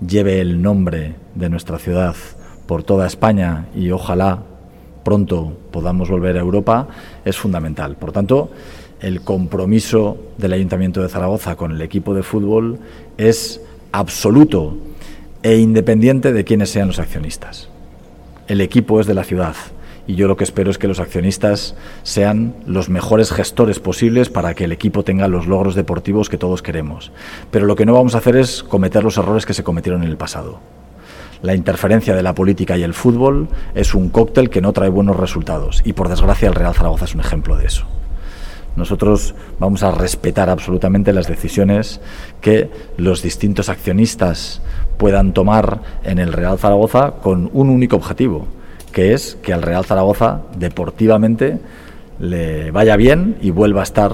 lleve 0.06 0.40
el 0.40 0.60
nombre 0.62 1.14
de 1.34 1.48
nuestra 1.48 1.78
ciudad 1.78 2.14
por 2.66 2.82
toda 2.82 3.06
España 3.06 3.66
y 3.74 3.90
ojalá 3.90 4.42
pronto 5.04 5.56
podamos 5.70 6.10
volver 6.10 6.36
a 6.36 6.40
Europa 6.40 6.88
es 7.24 7.36
fundamental. 7.36 7.96
Por 7.96 8.10
tanto, 8.10 8.50
el 9.00 9.20
compromiso 9.20 10.16
del 10.38 10.52
Ayuntamiento 10.52 11.02
de 11.02 11.08
Zaragoza 11.08 11.56
con 11.56 11.72
el 11.72 11.82
equipo 11.82 12.14
de 12.14 12.22
fútbol 12.22 12.78
es 13.18 13.60
absoluto 13.92 14.76
e 15.42 15.56
independiente 15.56 16.32
de 16.32 16.44
quiénes 16.44 16.70
sean 16.70 16.88
los 16.88 16.98
accionistas. 16.98 17.68
El 18.48 18.60
equipo 18.60 19.00
es 19.00 19.06
de 19.06 19.14
la 19.14 19.24
ciudad 19.24 19.54
y 20.06 20.14
yo 20.14 20.28
lo 20.28 20.36
que 20.36 20.44
espero 20.44 20.70
es 20.70 20.78
que 20.78 20.88
los 20.88 21.00
accionistas 21.00 21.74
sean 22.04 22.54
los 22.66 22.88
mejores 22.88 23.32
gestores 23.32 23.80
posibles 23.80 24.28
para 24.28 24.54
que 24.54 24.64
el 24.64 24.72
equipo 24.72 25.02
tenga 25.02 25.28
los 25.28 25.46
logros 25.46 25.74
deportivos 25.74 26.28
que 26.28 26.38
todos 26.38 26.62
queremos. 26.62 27.12
Pero 27.50 27.66
lo 27.66 27.76
que 27.76 27.86
no 27.86 27.94
vamos 27.94 28.14
a 28.14 28.18
hacer 28.18 28.36
es 28.36 28.62
cometer 28.62 29.02
los 29.02 29.18
errores 29.18 29.46
que 29.46 29.54
se 29.54 29.64
cometieron 29.64 30.02
en 30.04 30.08
el 30.08 30.16
pasado. 30.16 30.60
La 31.42 31.54
interferencia 31.54 32.14
de 32.14 32.22
la 32.22 32.34
política 32.34 32.78
y 32.78 32.82
el 32.82 32.94
fútbol 32.94 33.48
es 33.74 33.94
un 33.94 34.08
cóctel 34.08 34.48
que 34.48 34.62
no 34.62 34.72
trae 34.72 34.88
buenos 34.88 35.16
resultados 35.16 35.82
y 35.84 35.92
por 35.92 36.08
desgracia 36.08 36.48
el 36.48 36.54
Real 36.54 36.74
Zaragoza 36.74 37.04
es 37.04 37.14
un 37.14 37.20
ejemplo 37.20 37.56
de 37.56 37.66
eso. 37.66 37.86
Nosotros 38.76 39.34
vamos 39.58 39.82
a 39.82 39.90
respetar 39.90 40.50
absolutamente 40.50 41.12
las 41.12 41.26
decisiones 41.26 42.00
que 42.40 42.70
los 42.98 43.22
distintos 43.22 43.68
accionistas 43.68 44.60
puedan 44.98 45.32
tomar 45.32 45.80
en 46.04 46.18
el 46.18 46.32
Real 46.32 46.58
Zaragoza 46.58 47.14
con 47.22 47.50
un 47.52 47.70
único 47.70 47.96
objetivo, 47.96 48.46
que 48.92 49.14
es 49.14 49.36
que 49.42 49.52
al 49.52 49.62
Real 49.62 49.84
Zaragoza 49.84 50.42
deportivamente 50.58 51.58
le 52.18 52.70
vaya 52.70 52.96
bien 52.96 53.36
y 53.40 53.50
vuelva 53.50 53.80
a 53.80 53.84
estar 53.84 54.12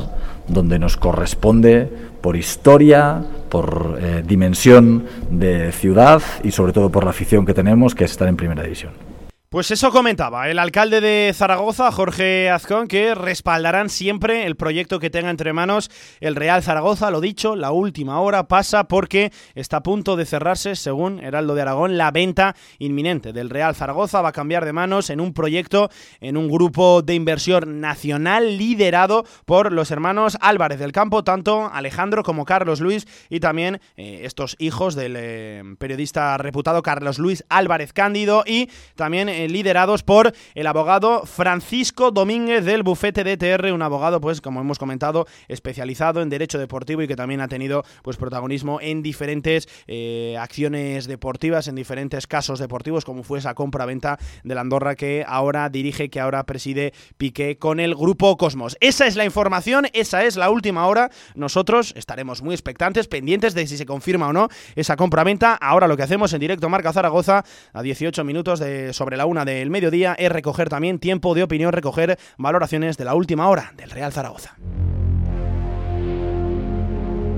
donde 0.48 0.78
nos 0.78 0.96
corresponde 0.96 1.88
por 2.20 2.36
historia, 2.36 3.22
por 3.48 3.98
eh, 4.00 4.22
dimensión 4.26 5.04
de 5.30 5.72
ciudad 5.72 6.22
y 6.42 6.52
sobre 6.52 6.72
todo 6.72 6.90
por 6.90 7.04
la 7.04 7.10
afición 7.10 7.44
que 7.46 7.54
tenemos, 7.54 7.94
que 7.94 8.04
es 8.04 8.12
estar 8.12 8.28
en 8.28 8.36
primera 8.36 8.62
división. 8.62 9.11
Pues 9.52 9.70
eso 9.70 9.92
comentaba 9.92 10.48
el 10.48 10.58
alcalde 10.58 11.02
de 11.02 11.30
Zaragoza, 11.34 11.92
Jorge 11.92 12.48
Azcón, 12.48 12.88
que 12.88 13.14
respaldarán 13.14 13.90
siempre 13.90 14.46
el 14.46 14.56
proyecto 14.56 14.98
que 14.98 15.10
tenga 15.10 15.28
entre 15.28 15.52
manos 15.52 15.90
el 16.20 16.36
Real 16.36 16.62
Zaragoza. 16.62 17.10
Lo 17.10 17.20
dicho, 17.20 17.54
la 17.54 17.70
última 17.70 18.18
hora 18.20 18.48
pasa 18.48 18.84
porque 18.84 19.30
está 19.54 19.76
a 19.76 19.82
punto 19.82 20.16
de 20.16 20.24
cerrarse, 20.24 20.74
según 20.74 21.22
Heraldo 21.22 21.54
de 21.54 21.60
Aragón, 21.60 21.98
la 21.98 22.10
venta 22.10 22.56
inminente 22.78 23.34
del 23.34 23.50
Real 23.50 23.74
Zaragoza. 23.74 24.22
Va 24.22 24.30
a 24.30 24.32
cambiar 24.32 24.64
de 24.64 24.72
manos 24.72 25.10
en 25.10 25.20
un 25.20 25.34
proyecto, 25.34 25.90
en 26.22 26.38
un 26.38 26.48
grupo 26.48 27.02
de 27.02 27.14
inversión 27.14 27.82
nacional 27.82 28.56
liderado 28.56 29.26
por 29.44 29.70
los 29.70 29.90
hermanos 29.90 30.38
Álvarez 30.40 30.78
del 30.78 30.92
Campo, 30.92 31.24
tanto 31.24 31.70
Alejandro 31.70 32.22
como 32.22 32.46
Carlos 32.46 32.80
Luis 32.80 33.06
y 33.28 33.40
también 33.40 33.82
eh, 33.98 34.20
estos 34.22 34.56
hijos 34.58 34.94
del 34.94 35.14
eh, 35.18 35.62
periodista 35.78 36.38
reputado 36.38 36.80
Carlos 36.80 37.18
Luis 37.18 37.44
Álvarez 37.50 37.92
Cándido 37.92 38.44
y 38.46 38.70
también 38.96 39.28
eh, 39.28 39.41
liderados 39.48 40.02
por 40.02 40.32
el 40.54 40.66
abogado 40.66 41.24
Francisco 41.24 42.10
Domínguez 42.10 42.64
del 42.64 42.82
bufete 42.82 43.24
DTR, 43.24 43.72
un 43.72 43.82
abogado, 43.82 44.20
pues, 44.20 44.40
como 44.40 44.60
hemos 44.60 44.78
comentado, 44.78 45.26
especializado 45.48 46.22
en 46.22 46.28
derecho 46.28 46.58
deportivo 46.58 47.02
y 47.02 47.08
que 47.08 47.16
también 47.16 47.40
ha 47.40 47.48
tenido 47.48 47.84
pues 48.02 48.16
protagonismo 48.16 48.80
en 48.80 49.02
diferentes 49.02 49.68
eh, 49.86 50.36
acciones 50.38 51.06
deportivas, 51.06 51.68
en 51.68 51.74
diferentes 51.74 52.26
casos 52.26 52.58
deportivos, 52.58 53.04
como 53.04 53.22
fue 53.22 53.38
esa 53.38 53.54
compra-venta 53.54 54.18
de 54.44 54.54
la 54.54 54.60
Andorra 54.60 54.94
que 54.94 55.24
ahora 55.26 55.68
dirige, 55.68 56.10
que 56.10 56.20
ahora 56.20 56.44
preside 56.44 56.92
Piqué 57.16 57.58
con 57.58 57.80
el 57.80 57.94
grupo 57.94 58.36
Cosmos. 58.36 58.76
Esa 58.80 59.06
es 59.06 59.16
la 59.16 59.24
información, 59.24 59.86
esa 59.92 60.24
es 60.24 60.36
la 60.36 60.50
última 60.50 60.86
hora. 60.86 61.10
Nosotros 61.34 61.92
estaremos 61.96 62.42
muy 62.42 62.54
expectantes, 62.54 63.08
pendientes 63.08 63.54
de 63.54 63.66
si 63.66 63.76
se 63.76 63.86
confirma 63.86 64.28
o 64.28 64.32
no 64.32 64.48
esa 64.76 64.96
compra-venta. 64.96 65.54
Ahora 65.54 65.88
lo 65.88 65.96
que 65.96 66.02
hacemos 66.02 66.32
en 66.32 66.40
directo 66.40 66.68
Marca 66.68 66.92
Zaragoza 66.92 67.44
a 67.72 67.82
18 67.82 68.24
minutos 68.24 68.58
de 68.58 68.92
sobre 68.92 69.16
la 69.16 69.26
una 69.32 69.44
del 69.44 69.70
mediodía 69.70 70.14
es 70.18 70.30
recoger 70.30 70.68
también 70.68 70.98
tiempo 70.98 71.34
de 71.34 71.42
opinión, 71.42 71.72
recoger 71.72 72.18
valoraciones 72.38 72.96
de 72.96 73.04
la 73.04 73.14
última 73.14 73.48
hora 73.48 73.72
del 73.76 73.90
Real 73.90 74.12
Zaragoza. 74.12 74.56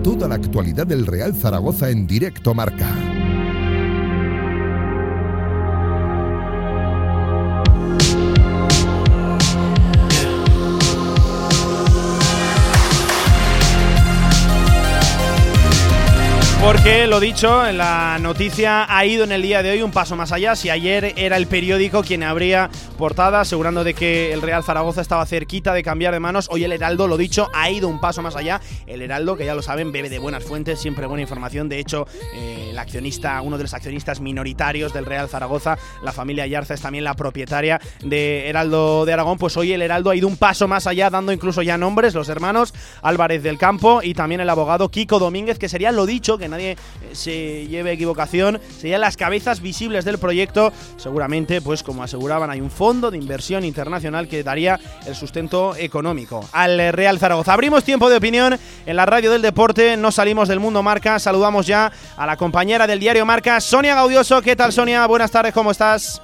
Toda 0.03 0.29
la 0.29 0.35
actualidad 0.35 0.87
del 0.87 1.07
Real 1.07 1.35
Zaragoza 1.35 1.89
en 1.89 2.07
directo 2.07 2.53
marca. 2.53 3.14
Porque 16.65 17.07
lo 17.07 17.21
dicho, 17.21 17.63
la 17.73 18.19
noticia 18.19 18.87
ha 18.89 19.05
ido 19.05 19.25
en 19.25 19.33
el 19.33 19.43
día 19.43 19.63
de 19.63 19.73
hoy 19.73 19.83
un 19.83 19.91
paso 19.91 20.17
más 20.17 20.33
allá. 20.33 20.57
Si 20.57 20.71
ayer 20.71 21.13
era 21.19 21.37
el 21.37 21.47
periódico 21.47 22.03
quien 22.03 22.23
abría 22.23 22.71
portada 22.97 23.43
asegurando 23.43 23.85
de 23.85 23.93
que 23.93 24.33
el 24.33 24.41
Real 24.41 24.65
Zaragoza 24.65 25.03
estaba 25.03 25.27
cerquita 25.27 25.75
de 25.75 25.83
cambiar 25.83 26.15
de 26.15 26.21
manos, 26.21 26.49
hoy 26.51 26.65
el 26.65 26.73
Heraldo, 26.73 27.07
lo 27.07 27.19
dicho, 27.19 27.51
ha 27.53 27.69
ido 27.69 27.87
un 27.87 28.01
paso 28.01 28.23
más 28.23 28.35
allá. 28.35 28.63
El 28.87 29.03
Heraldo, 29.03 29.37
que 29.37 29.45
ya 29.45 29.55
lo 29.55 29.61
saben, 29.61 29.93
bebe 29.93 30.09
de 30.09 30.19
buenas 30.19 30.43
fuentes, 30.43 30.81
siempre 30.81 31.07
buena 31.07 31.21
información. 31.21 31.69
De 31.69 31.79
hecho, 31.79 32.07
eh, 32.35 32.69
el 32.71 32.79
accionista, 32.79 33.43
uno 33.43 33.59
de 33.59 33.65
los 33.65 33.75
accionistas 33.75 34.21
minoritarios 34.21 34.95
del 34.95 35.05
Real 35.05 35.29
Zaragoza, 35.29 35.77
la 36.03 36.13
familia 36.13 36.47
Yarza, 36.47 36.73
es 36.73 36.81
también 36.81 37.05
la 37.05 37.13
propietaria 37.13 37.79
de 38.03 38.49
Heraldo 38.49 39.05
de 39.05 39.13
Aragón. 39.13 39.37
Pues 39.37 39.55
hoy 39.59 39.75
el 39.75 39.83
Heraldo 39.83 40.09
ha 40.09 40.17
ido 40.17 40.29
un 40.29 40.39
paso 40.39 40.67
más 40.67 40.87
allá, 40.87 41.11
dando 41.11 41.31
incluso 41.31 41.61
ya 41.61 41.77
nombres, 41.77 42.15
los 42.15 42.31
hermanos 42.31 42.73
Álvarez 43.03 43.43
del 43.43 43.59
Campo 43.59 44.01
y 44.03 44.15
también 44.15 44.41
el 44.41 44.49
abogado 44.49 44.91
Kiko 44.91 45.19
Domínguez, 45.19 45.59
que 45.59 45.69
sería 45.69 45.93
lo 45.93 46.07
dicho, 46.07 46.39
que 46.39 46.54
nadie 46.55 46.73
eh, 46.73 46.77
se 47.13 47.67
lleve 47.67 47.93
equivocación, 47.93 48.61
serían 48.79 49.01
las 49.01 49.17
cabezas 49.17 49.61
visibles 49.61 50.05
del 50.05 50.19
proyecto. 50.19 50.73
Seguramente, 50.97 51.61
pues 51.61 51.83
como 51.83 52.03
aseguraban, 52.03 52.51
hay 52.51 52.61
un 52.61 52.71
fondo 52.71 53.11
de 53.11 53.19
inversión 53.19 53.65
internacional 53.65 54.29
que 54.29 54.43
daría 54.43 54.79
el 55.07 55.15
sustento 55.15 55.77
económico 55.77 56.49
al 56.53 56.93
Real 56.93 57.19
Zaragoza. 57.19 57.53
Abrimos 57.53 57.85
tiempo 57.85 58.09
de 58.09 58.17
opinión 58.17 58.59
en 58.87 58.97
la 58.97 59.07
radio 59.07 59.31
del 59.31 59.43
deporte, 59.43 59.97
no 59.97 60.13
salimos 60.13 60.49
del 60.49 60.61
mundo 60.61 60.83
marca, 60.83 61.19
saludamos 61.19 61.67
ya 61.67 61.93
a 62.17 62.27
la 62.27 62.37
compañera 62.37 62.87
del 62.87 63.01
diario 63.01 63.27
Marca, 63.27 63.61
Sonia 63.61 63.95
Gaudioso. 63.95 64.41
¿Qué 64.43 64.57
tal, 64.57 64.73
Sonia? 64.73 65.07
Buenas 65.07 65.31
tardes, 65.31 65.53
¿cómo 65.53 65.71
estás? 65.71 66.21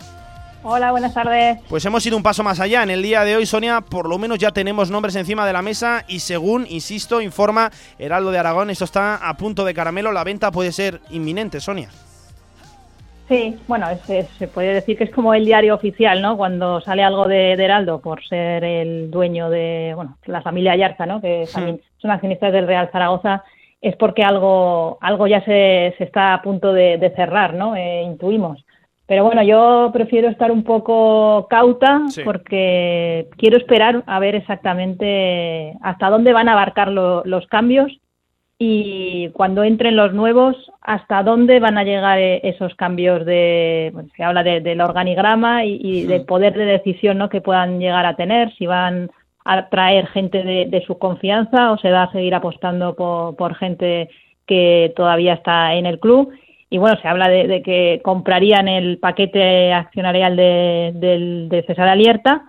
Hola, 0.63 0.91
buenas 0.91 1.15
tardes. 1.15 1.59
Pues 1.71 1.85
hemos 1.87 2.05
ido 2.05 2.19
un 2.19 2.23
paso 2.23 2.43
más 2.43 2.61
allá. 2.61 2.83
En 2.83 2.91
el 2.91 3.03
día 3.03 3.25
de 3.25 3.35
hoy, 3.35 3.47
Sonia, 3.47 3.81
por 3.81 4.09
lo 4.09 4.19
menos 4.19 4.39
ya 4.39 4.51
tenemos 4.51 4.91
nombres 4.91 5.17
encima 5.17 5.47
de 5.47 5.55
la 5.55 5.63
mesa 5.63 6.05
y 6.07 6.21
según, 6.21 6.67
insisto, 6.69 7.23
informa 7.23 7.71
Heraldo 7.99 8.31
de 8.31 8.39
Aragón, 8.39 8.69
esto 8.69 8.85
está 8.85 9.27
a 9.27 9.37
punto 9.39 9.65
de 9.65 9.73
caramelo. 9.73 10.13
La 10.13 10.23
venta 10.23 10.51
puede 10.51 10.73
ser 10.73 11.01
inminente, 11.11 11.61
Sonia. 11.61 11.89
Sí, 13.31 13.57
bueno, 13.69 13.87
se 14.05 14.49
puede 14.49 14.75
decir 14.75 14.99
que 14.99 15.05
es 15.05 15.11
como 15.11 15.33
el 15.33 15.45
diario 15.45 15.77
oficial, 15.77 16.21
¿no? 16.21 16.37
Cuando 16.37 16.81
sale 16.81 17.05
algo 17.05 17.29
de, 17.29 17.53
Heraldo 17.53 18.01
por 18.01 18.23
ser 18.27 18.65
el 18.65 19.09
dueño 19.11 19.49
de, 19.49 19.93
bueno, 19.95 20.19
la 20.27 20.43
familia 20.43 20.73
Ayarza, 20.73 21.07
¿no? 21.07 21.21
Que 21.21 21.49
también 21.55 21.81
son 21.99 22.11
accionistas 22.11 22.53
del 22.53 22.67
Real 22.67 22.91
Zaragoza, 22.91 23.45
es 23.81 23.95
porque 23.95 24.25
algo, 24.25 24.99
algo 25.01 25.29
ya 25.29 25.45
se, 25.45 25.95
se 25.97 26.05
está 26.05 26.35
a 26.35 26.43
punto 26.43 26.73
de, 26.73 27.13
cerrar, 27.15 27.55
¿no? 27.55 27.77
Eh, 27.77 28.03
intuimos. 28.03 28.65
Pero 29.11 29.25
bueno, 29.25 29.43
yo 29.43 29.91
prefiero 29.93 30.29
estar 30.29 30.53
un 30.53 30.63
poco 30.63 31.49
cauta 31.51 32.03
porque 32.25 33.27
quiero 33.39 33.57
esperar 33.57 34.05
a 34.07 34.21
ver 34.21 34.37
exactamente 34.37 35.75
hasta 35.83 36.11
dónde 36.11 36.33
van 36.33 36.49
a 36.49 36.53
abarcar 36.53 36.93
los 36.93 37.45
cambios 37.49 37.91
y 38.57 39.31
cuando 39.31 39.65
entren 39.65 39.97
los 39.97 40.13
nuevos, 40.13 40.55
hasta 40.81 41.25
dónde 41.25 41.59
van 41.59 41.77
a 41.77 41.83
llegar 41.83 42.21
e, 42.21 42.41
esos 42.45 42.77
cambios 42.77 43.27
de, 43.27 43.91
bueno, 43.93 44.11
se 44.17 44.23
habla 44.23 44.45
del 44.45 44.81
organigrama 44.81 45.65
y, 45.65 46.05
del 46.05 46.25
poder 46.25 46.57
de 46.57 46.67
decisión 46.67 47.19
¿no? 47.19 47.29
que 47.29 47.41
puedan 47.41 47.81
llegar 47.81 48.07
a 48.07 48.15
tener, 48.15 48.55
si 48.55 48.67
van 48.67 49.11
a 49.45 49.69
traer 49.71 50.07
gente 50.07 50.45
de, 50.45 50.85
su 50.87 50.99
confianza 50.99 51.73
o 51.73 51.79
se 51.79 51.91
va 51.91 52.05
a 52.05 52.13
seguir 52.13 52.37
apostando 52.37 52.95
por, 52.95 53.35
por 53.35 53.57
gente 53.57 54.09
que 54.47 54.93
todavía 54.95 55.35
está 55.35 55.75
en 55.75 55.87
el 55.87 55.99
club 55.99 56.33
y 56.71 56.79
bueno, 56.79 56.97
se 57.03 57.09
habla 57.09 57.29
de, 57.29 57.63
que 57.63 58.01
comprarían 58.05 58.69
el 58.69 58.99
paquete 58.99 59.73
accionarial 59.73 60.37
de, 60.37 61.49
de, 61.51 61.65
César 61.67 61.89
Alierta, 61.89 62.45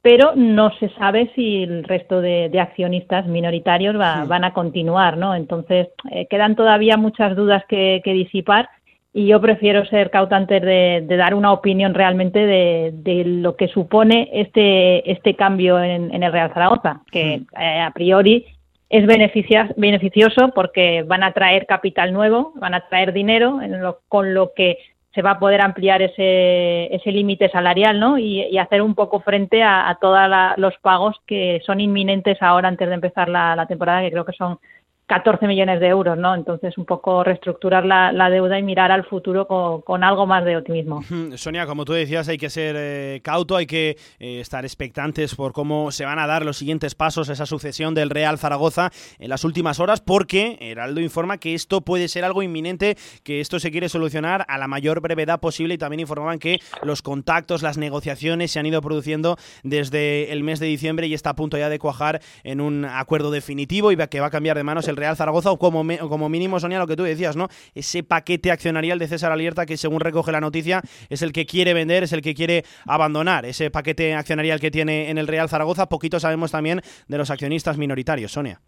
pero 0.00 0.32
no 0.36 0.70
se 0.78 0.88
sabe 0.90 1.32
si 1.34 1.64
el 1.64 1.82
resto 1.82 2.20
de, 2.20 2.56
accionistas 2.60 3.26
minoritarios 3.26 3.96
van 3.96 4.44
a 4.44 4.52
continuar, 4.52 5.16
¿no? 5.16 5.34
Entonces, 5.34 5.88
eh, 6.12 6.28
quedan 6.30 6.54
todavía 6.54 6.96
muchas 6.96 7.34
dudas 7.34 7.64
que, 7.68 8.00
disipar 8.04 8.68
y 9.12 9.26
yo 9.26 9.40
prefiero 9.40 9.84
ser 9.86 10.10
cauta 10.10 10.36
antes 10.36 10.62
de, 10.62 11.04
dar 11.08 11.34
una 11.34 11.52
opinión 11.52 11.94
realmente 11.94 12.46
de, 12.46 13.24
lo 13.26 13.56
que 13.56 13.66
supone 13.66 14.30
este, 14.32 15.10
este 15.10 15.34
cambio 15.34 15.82
en, 15.82 16.22
el 16.22 16.32
Real 16.32 16.52
Zaragoza, 16.54 17.02
que 17.10 17.42
eh, 17.58 17.80
a 17.80 17.90
priori 17.90 18.46
es 18.90 19.06
beneficioso 19.06 20.48
porque 20.54 21.02
van 21.02 21.22
a 21.22 21.32
traer 21.32 21.66
capital 21.66 22.12
nuevo, 22.12 22.52
van 22.56 22.74
a 22.74 22.88
traer 22.88 23.12
dinero, 23.12 23.60
con 24.08 24.34
lo 24.34 24.52
que 24.54 24.78
se 25.14 25.22
va 25.22 25.32
a 25.32 25.38
poder 25.38 25.60
ampliar 25.60 26.00
ese, 26.00 26.94
ese 26.94 27.10
límite 27.10 27.48
salarial 27.50 27.98
¿no? 27.98 28.18
y, 28.18 28.56
hacer 28.58 28.82
un 28.82 28.94
poco 28.94 29.20
frente 29.20 29.62
a, 29.62 29.96
todos 30.00 30.20
los 30.56 30.74
pagos 30.78 31.16
que 31.26 31.60
son 31.66 31.80
inminentes 31.80 32.38
ahora 32.40 32.68
antes 32.68 32.88
de 32.88 32.94
empezar 32.94 33.28
la 33.28 33.66
temporada, 33.66 34.02
que 34.02 34.10
creo 34.10 34.24
que 34.24 34.32
son 34.32 34.58
14 35.08 35.46
millones 35.46 35.80
de 35.80 35.88
euros, 35.88 36.18
¿no? 36.18 36.34
Entonces, 36.34 36.76
un 36.76 36.84
poco 36.84 37.24
reestructurar 37.24 37.84
la, 37.84 38.30
deuda 38.30 38.58
y 38.58 38.62
mirar 38.62 38.92
al 38.92 39.06
futuro 39.06 39.46
con, 39.46 40.04
algo 40.04 40.26
más 40.26 40.44
de 40.44 40.58
optimismo. 40.58 41.02
Sonia, 41.36 41.66
como 41.66 41.86
tú 41.86 41.94
decías, 41.94 42.28
hay 42.28 42.36
que 42.36 42.50
ser 42.50 42.76
eh, 42.78 43.20
cauto, 43.24 43.56
hay 43.56 43.66
que 43.66 43.96
eh, 44.18 44.40
estar 44.40 44.66
expectantes 44.66 45.34
por 45.34 45.52
cómo 45.52 45.90
se 45.92 46.04
van 46.04 46.18
a 46.18 46.26
dar 46.26 46.44
los 46.44 46.58
siguientes 46.58 46.94
pasos, 46.94 47.30
esa 47.30 47.46
sucesión 47.46 47.94
del 47.94 48.10
Real 48.10 48.38
Zaragoza 48.38 48.90
en 49.18 49.30
las 49.30 49.44
últimas 49.44 49.80
horas, 49.80 50.02
porque 50.02 50.58
Heraldo 50.60 51.00
informa 51.00 51.38
que 51.38 51.54
esto 51.54 51.80
puede 51.80 52.08
ser 52.08 52.26
algo 52.26 52.42
inminente, 52.42 52.98
que 53.24 53.40
esto 53.40 53.58
se 53.60 53.70
quiere 53.70 53.88
solucionar 53.88 54.44
a 54.46 54.58
la 54.58 54.68
mayor 54.68 55.00
brevedad 55.00 55.40
posible 55.40 55.74
y 55.74 55.78
también 55.78 56.00
informaban 56.00 56.38
que 56.38 56.60
los 56.82 57.00
contactos, 57.00 57.62
las 57.62 57.78
negociaciones 57.78 58.50
se 58.50 58.58
han 58.58 58.66
ido 58.66 58.82
produciendo 58.82 59.38
desde 59.62 60.32
el 60.32 60.44
mes 60.44 60.60
de 60.60 60.66
diciembre 60.66 61.06
y 61.06 61.14
está 61.14 61.30
a 61.30 61.34
punto 61.34 61.56
ya 61.56 61.70
de 61.70 61.78
cuajar 61.78 62.20
en 62.44 62.60
un 62.60 62.84
acuerdo 62.84 63.30
definitivo 63.30 63.90
y 63.90 63.96
que 64.08 64.20
va 64.20 64.26
a 64.26 64.30
cambiar 64.30 64.56
de 64.56 64.64
manos 64.64 64.86
el 64.86 64.97
Real 64.98 65.16
Zaragoza 65.16 65.50
o 65.50 65.58
como, 65.58 65.84
como 66.08 66.28
mínimo, 66.28 66.60
Sonia, 66.60 66.78
lo 66.78 66.86
que 66.86 66.96
tú 66.96 67.04
decías, 67.04 67.36
¿no? 67.36 67.48
Ese 67.74 68.02
paquete 68.02 68.50
accionarial 68.50 68.98
de 68.98 69.08
César 69.08 69.32
Alierta 69.32 69.66
que 69.66 69.76
según 69.76 70.00
recoge 70.00 70.32
la 70.32 70.40
noticia 70.40 70.82
es 71.08 71.22
el 71.22 71.32
que 71.32 71.46
quiere 71.46 71.74
vender, 71.74 72.02
es 72.02 72.12
el 72.12 72.22
que 72.22 72.34
quiere 72.34 72.64
abandonar. 72.86 73.44
Ese 73.44 73.70
paquete 73.70 74.14
accionarial 74.14 74.60
que 74.60 74.70
tiene 74.70 75.10
en 75.10 75.18
el 75.18 75.26
Real 75.26 75.48
Zaragoza, 75.48 75.88
poquito 75.88 76.20
sabemos 76.20 76.52
también 76.52 76.80
de 77.06 77.18
los 77.18 77.30
accionistas 77.30 77.78
minoritarios, 77.78 78.32
Sonia. 78.32 78.60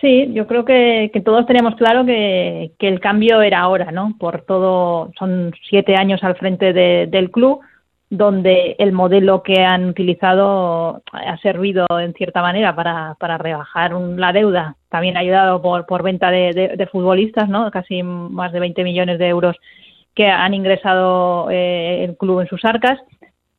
Sí, 0.00 0.30
yo 0.32 0.46
creo 0.46 0.64
que, 0.64 1.10
todos 1.24 1.44
tenemos 1.46 1.74
claro 1.74 2.06
que, 2.06 2.72
el 2.78 3.00
cambio 3.00 3.42
era 3.42 3.60
ahora, 3.60 3.90
¿no? 3.92 4.14
Por 4.18 4.42
todo, 4.42 5.12
son 5.18 5.52
siete 5.68 5.94
años 5.94 6.24
al 6.24 6.36
frente 6.36 6.72
del 6.72 7.30
club, 7.30 7.60
donde 8.10 8.74
el 8.80 8.90
modelo 8.90 9.44
que 9.44 9.62
han 9.64 9.88
utilizado 9.88 11.00
ha 11.12 11.38
servido 11.38 11.86
en 12.00 12.12
cierta 12.12 12.42
manera 12.42 12.74
para, 12.74 13.14
para 13.20 13.38
rebajar 13.38 13.92
la 13.92 14.32
deuda, 14.32 14.76
también 14.88 15.16
ha 15.16 15.20
ayudado 15.20 15.62
por, 15.62 15.86
por 15.86 16.02
venta 16.02 16.32
de, 16.32 16.88
futbolistas, 16.90 17.48
¿no? 17.48 17.70
casi 17.70 18.02
más 18.02 18.52
de 18.52 18.58
20 18.58 18.82
millones 18.82 19.18
de 19.20 19.28
euros 19.28 19.56
que 20.14 20.26
han 20.26 20.54
ingresado 20.54 21.50
eh, 21.50 22.04
el 22.04 22.16
club 22.16 22.40
en 22.40 22.48
sus 22.48 22.64
arcas, 22.64 22.98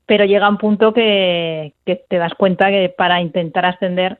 pero 0.05 0.25
llega 0.25 0.49
un 0.49 0.57
punto 0.57 0.93
que, 0.93 1.73
que 1.85 2.03
te 2.09 2.17
das 2.17 2.33
cuenta 2.33 2.69
que 2.69 2.93
para 2.95 3.21
intentar 3.21 3.65
ascender 3.65 4.19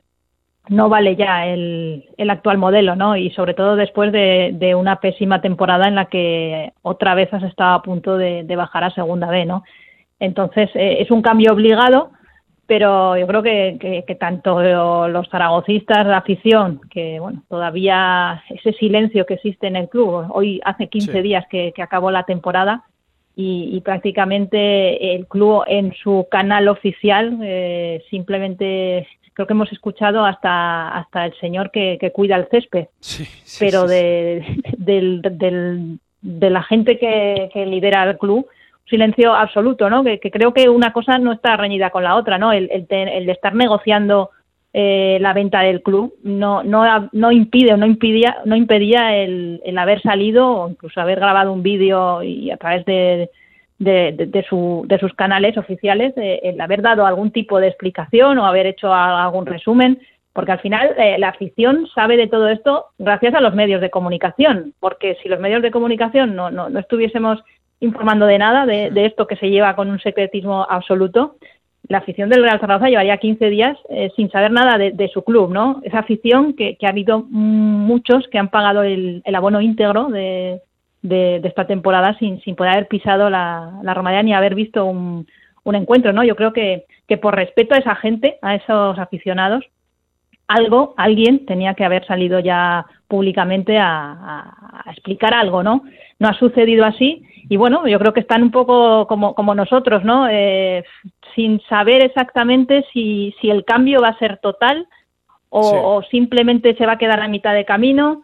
no 0.68 0.88
vale 0.88 1.14
ya 1.14 1.46
el, 1.46 2.08
el, 2.16 2.30
actual 2.30 2.56
modelo, 2.56 2.96
¿no? 2.96 3.16
Y 3.16 3.30
sobre 3.30 3.52
todo 3.52 3.76
después 3.76 4.12
de, 4.12 4.52
de, 4.54 4.76
una 4.76 5.00
pésima 5.00 5.42
temporada 5.42 5.88
en 5.88 5.96
la 5.96 6.06
que 6.06 6.72
otra 6.82 7.14
vez 7.14 7.34
has 7.34 7.42
estado 7.42 7.74
a 7.74 7.82
punto 7.82 8.16
de, 8.16 8.44
de 8.44 8.56
bajar 8.56 8.84
a 8.84 8.90
segunda 8.90 9.28
B, 9.28 9.44
¿no? 9.44 9.64
Entonces, 10.22 10.70
eh, 10.74 10.98
es 11.00 11.10
un 11.10 11.20
cambio 11.20 11.52
obligado, 11.52 12.12
pero 12.68 13.16
yo 13.16 13.26
creo 13.26 13.42
que, 13.42 14.04
que, 14.06 14.14
tanto 14.14 14.62
los 15.08 15.28
zaragocistas, 15.28 16.06
la 16.06 16.18
afición, 16.18 16.80
que 16.90 17.18
bueno, 17.18 17.42
todavía 17.48 18.40
ese 18.48 18.72
silencio 18.74 19.26
que 19.26 19.34
existe 19.34 19.66
en 19.66 19.74
el 19.74 19.88
club, 19.88 20.26
hoy 20.30 20.60
hace 20.64 20.86
15 20.86 21.22
días 21.22 21.44
que, 21.50 21.74
acabó 21.76 22.12
la 22.12 22.22
temporada 22.22 22.84
y, 23.34 23.80
prácticamente 23.80 25.16
el 25.16 25.26
club 25.26 25.64
en 25.66 25.92
su 25.94 26.28
canal 26.30 26.68
oficial 26.68 27.40
eh, 27.42 28.04
simplemente 28.08 29.08
creo 29.34 29.48
que 29.48 29.54
hemos 29.54 29.72
escuchado 29.72 30.24
hasta 30.24 30.88
hasta 30.90 31.26
el 31.26 31.34
señor 31.40 31.72
que, 31.72 32.12
cuida 32.14 32.36
el 32.36 32.46
césped, 32.48 32.86
pero 33.58 33.88
de, 33.88 34.44
de 34.78 36.50
la 36.50 36.62
gente 36.62 36.96
que, 36.98 37.50
que 37.52 37.66
lidera 37.66 38.04
el 38.08 38.18
club 38.18 38.46
silencio 38.86 39.34
absoluto, 39.34 39.88
¿no? 39.88 40.04
Que, 40.04 40.18
creo 40.18 40.52
que 40.52 40.68
una 40.68 40.92
cosa 40.92 41.18
no 41.18 41.32
está 41.32 41.56
reñida 41.56 41.90
con 41.90 42.04
la 42.04 42.16
otra, 42.16 42.38
¿no? 42.38 42.52
El, 42.52 42.70
el, 42.70 42.86
de 42.88 43.32
estar 43.32 43.54
negociando 43.54 44.30
eh, 44.74 45.18
la 45.20 45.32
venta 45.32 45.60
del 45.60 45.82
club 45.82 46.14
no, 46.22 46.62
no, 46.62 47.08
no 47.12 47.32
impide 47.32 47.74
o 47.74 47.76
no 47.76 47.86
impedía, 47.86 48.38
no 48.44 48.56
impedía 48.56 49.16
el, 49.16 49.60
el, 49.64 49.78
haber 49.78 50.00
salido 50.00 50.50
o 50.50 50.68
incluso 50.70 51.00
haber 51.00 51.20
grabado 51.20 51.52
un 51.52 51.62
vídeo 51.62 52.22
y 52.22 52.50
a 52.50 52.56
través 52.56 52.84
de, 52.86 53.30
de, 53.78 54.12
de, 54.28 54.42
su, 54.44 54.84
de 54.86 54.98
sus 54.98 55.12
canales 55.14 55.58
oficiales, 55.58 56.14
eh, 56.16 56.40
el 56.44 56.60
haber 56.60 56.82
dado 56.82 57.04
algún 57.04 57.32
tipo 57.32 57.58
de 57.60 57.68
explicación 57.68 58.38
o 58.38 58.46
haber 58.46 58.66
hecho 58.66 58.94
algún 58.94 59.46
resumen, 59.46 60.00
porque 60.32 60.52
al 60.52 60.60
final 60.60 60.94
eh, 60.96 61.16
la 61.18 61.28
afición 61.28 61.86
sabe 61.94 62.16
de 62.16 62.28
todo 62.28 62.48
esto 62.48 62.86
gracias 62.98 63.34
a 63.34 63.40
los 63.40 63.54
medios 63.54 63.80
de 63.80 63.90
comunicación, 63.90 64.72
porque 64.80 65.16
si 65.22 65.28
los 65.28 65.40
medios 65.40 65.62
de 65.62 65.70
comunicación 65.70 66.34
no, 66.34 66.50
no, 66.50 66.70
no 66.70 66.78
estuviésemos 66.78 67.42
informando 67.82 68.26
de 68.26 68.38
nada 68.38 68.64
de, 68.64 68.90
esto 69.06 69.26
que 69.26 69.36
se 69.36 69.50
lleva 69.50 69.76
con 69.76 69.90
un 69.90 70.00
secretismo 70.00 70.66
absoluto. 70.68 71.36
La 71.88 71.98
afición 71.98 72.30
del 72.30 72.42
Real 72.42 72.60
Zaragoza 72.60 72.88
llevaría 72.88 73.18
15 73.18 73.50
días 73.50 73.76
eh, 73.90 74.10
sin 74.16 74.30
saber 74.30 74.52
nada 74.52 74.78
de, 74.78 75.10
su 75.12 75.22
club, 75.22 75.52
¿no? 75.52 75.80
Esa 75.82 75.98
afición 75.98 76.54
que, 76.54 76.78
ha 76.82 76.88
habido 76.88 77.24
muchos 77.28 78.28
que 78.28 78.38
han 78.38 78.48
pagado 78.48 78.82
el, 78.84 79.22
abono 79.34 79.60
íntegro 79.60 80.08
de, 80.08 80.60
esta 81.02 81.66
temporada 81.66 82.16
sin, 82.18 82.40
sin 82.40 82.54
poder 82.54 82.72
haber 82.72 82.88
pisado 82.88 83.28
la, 83.28 83.80
la 83.82 83.94
Romareda 83.94 84.22
ni 84.22 84.32
haber 84.32 84.54
visto 84.54 84.86
un, 84.86 85.26
encuentro, 85.64 86.12
¿no? 86.12 86.24
Yo 86.24 86.36
creo 86.36 86.52
que, 86.52 86.86
que 87.08 87.18
por 87.18 87.34
respeto 87.34 87.74
a 87.74 87.78
esa 87.78 87.96
gente, 87.96 88.38
a 88.42 88.54
esos 88.54 88.98
aficionados, 88.98 89.64
algo, 90.48 90.94
alguien 90.96 91.46
tenía 91.46 91.74
que 91.74 91.84
haber 91.84 92.06
salido 92.06 92.38
ya 92.40 92.84
públicamente 93.08 93.78
a, 93.78 94.84
explicar 94.90 95.34
algo, 95.34 95.62
¿no? 95.62 95.84
No 96.18 96.28
ha 96.28 96.34
sucedido 96.34 96.84
así 96.84 97.22
y 97.48 97.56
bueno, 97.56 97.86
yo 97.86 97.98
creo 97.98 98.12
que 98.12 98.20
están 98.20 98.42
un 98.42 98.50
poco 98.50 99.06
como, 99.06 99.34
como 99.34 99.54
nosotros, 99.54 100.04
¿no? 100.04 100.28
Eh, 100.28 100.84
sin 101.34 101.60
saber 101.68 102.02
exactamente 102.02 102.84
si, 102.92 103.34
si 103.40 103.50
el 103.50 103.64
cambio 103.64 104.00
va 104.00 104.08
a 104.08 104.18
ser 104.18 104.38
total 104.38 104.86
o, 105.54 106.02
simplemente 106.10 106.74
se 106.76 106.86
va 106.86 106.92
a 106.92 106.98
quedar 106.98 107.20
a 107.20 107.28
mitad 107.28 107.52
de 107.52 107.66
camino, 107.66 108.22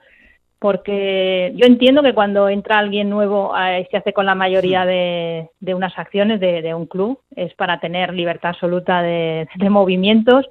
porque 0.58 1.52
yo 1.56 1.66
entiendo 1.66 2.02
que 2.02 2.14
cuando 2.14 2.48
entra 2.48 2.78
alguien 2.78 3.10
nuevo 3.10 3.54
eh, 3.54 3.86
se 3.90 3.98
hace 3.98 4.14
con 4.14 4.24
la 4.24 4.34
mayoría 4.34 4.86
de, 4.86 5.50
de 5.60 5.74
unas 5.74 5.96
acciones 5.98 6.40
de, 6.40 6.62
de, 6.62 6.74
un 6.74 6.86
club, 6.86 7.20
es 7.36 7.52
para 7.54 7.80
tener 7.80 8.14
libertad 8.14 8.50
absoluta 8.50 9.02
de, 9.02 9.46
de 9.56 9.70
movimientos 9.70 10.46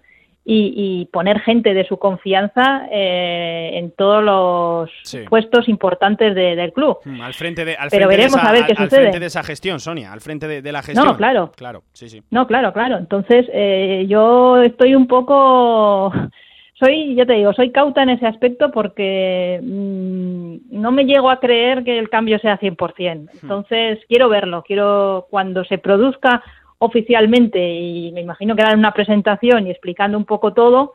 y, 0.49 1.09
poner 1.11 1.41
gente 1.41 1.73
de 1.73 1.85
su 1.85 1.97
confianza 1.97 2.87
eh, 2.89 3.71
en 3.73 3.91
todos 3.91 4.23
los 4.23 4.89
puestos 5.29 5.67
importantes 5.67 6.33
del 6.35 6.71
club. 6.71 6.99
Mm, 7.03 7.21
al 7.21 7.33
frente 7.33 7.65
de, 7.65 7.75
al 7.75 7.89
Pero 7.89 8.07
veremos 8.07 8.37
esa, 8.37 8.49
a 8.49 8.51
ver 8.53 8.65
qué 8.65 8.73
al 8.77 8.89
frente 8.89 9.19
de 9.19 9.25
esa 9.25 9.43
gestión, 9.43 9.79
Sonia, 9.79 10.13
al 10.13 10.21
frente 10.21 10.47
de, 10.47 10.71
la 10.71 10.81
gestión. 10.81 11.05
No, 11.05 11.17
claro. 11.17 11.51
Claro, 11.55 11.83
sí, 11.91 12.07
sí. 12.07 12.23
No, 12.31 12.47
claro, 12.47 12.71
claro. 12.71 12.97
Entonces, 12.97 13.45
eh, 13.51 14.05
yo 14.07 14.61
estoy 14.63 14.95
un 14.95 15.07
poco 15.07 16.13
soy, 16.79 17.15
ya 17.15 17.25
te 17.25 17.33
digo, 17.33 17.51
soy 17.53 17.71
cauta 17.71 18.03
en 18.03 18.09
ese 18.09 18.25
aspecto 18.25 18.71
porque 18.71 19.59
mm, 19.61 20.79
no 20.79 20.91
me 20.91 21.05
llego 21.05 21.29
a 21.29 21.39
creer 21.39 21.83
que 21.83 21.99
el 21.99 22.09
cambio 22.09 22.39
sea 22.39 22.59
100%. 22.59 22.77
Hmm. 22.77 23.27
Entonces, 23.41 23.99
quiero 24.07 24.29
verlo, 24.29 24.63
quiero 24.65 25.27
cuando 25.29 25.65
se 25.65 25.77
produzca 25.77 26.41
oficialmente 26.79 27.59
y 27.59 28.11
me 28.11 28.21
imagino 28.21 28.55
que 28.55 28.61
en 28.61 28.79
una 28.79 28.93
presentación 28.93 29.67
y 29.67 29.71
explicando 29.71 30.17
un 30.17 30.25
poco 30.25 30.53
todo, 30.53 30.93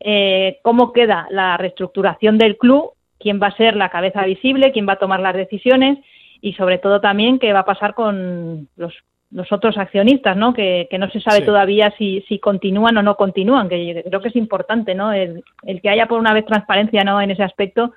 eh, 0.00 0.58
cómo 0.62 0.92
queda 0.92 1.26
la 1.30 1.56
reestructuración 1.56 2.38
del 2.38 2.56
club, 2.56 2.92
quién 3.18 3.40
va 3.42 3.48
a 3.48 3.56
ser 3.56 3.76
la 3.76 3.90
cabeza 3.90 4.24
visible, 4.24 4.72
quién 4.72 4.88
va 4.88 4.94
a 4.94 4.98
tomar 4.98 5.20
las 5.20 5.34
decisiones 5.34 5.98
y 6.40 6.52
sobre 6.52 6.78
todo 6.78 7.00
también 7.00 7.38
qué 7.38 7.52
va 7.52 7.60
a 7.60 7.64
pasar 7.64 7.94
con 7.94 8.68
los, 8.76 8.94
los 9.30 9.50
otros 9.50 9.78
accionistas, 9.78 10.36
¿no? 10.36 10.52
Que, 10.54 10.86
que 10.90 10.98
no 10.98 11.10
se 11.10 11.20
sabe 11.20 11.40
todavía 11.40 11.92
si, 11.98 12.24
si 12.28 12.38
continúan 12.38 12.96
o 12.98 13.02
no 13.02 13.16
continúan, 13.16 13.68
que 13.68 14.04
creo 14.06 14.20
que 14.20 14.28
es 14.28 14.36
importante, 14.36 14.94
¿no? 14.94 15.12
El, 15.12 15.42
el 15.62 15.80
que 15.80 15.88
haya 15.88 16.06
por 16.06 16.20
una 16.20 16.34
vez 16.34 16.44
transparencia, 16.44 17.02
¿no? 17.02 17.20
En 17.20 17.30
ese 17.30 17.42
aspecto 17.42 17.92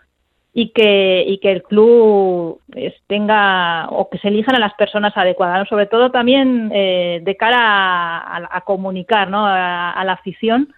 y 0.53 0.69
que, 0.69 1.23
y 1.27 1.37
que 1.39 1.51
el 1.51 1.63
club 1.63 2.59
tenga 3.07 3.87
o 3.89 4.09
que 4.09 4.17
se 4.17 4.29
elijan 4.29 4.55
a 4.55 4.59
las 4.59 4.73
personas 4.73 5.15
adecuadas, 5.15 5.67
sobre 5.69 5.85
todo 5.85 6.11
también 6.11 6.71
eh, 6.73 7.21
de 7.23 7.37
cara 7.37 7.59
a, 7.59 8.57
a, 8.57 8.61
comunicar 8.61 9.29
¿no? 9.29 9.45
a, 9.45 10.01
la 10.03 10.13
afición 10.13 10.73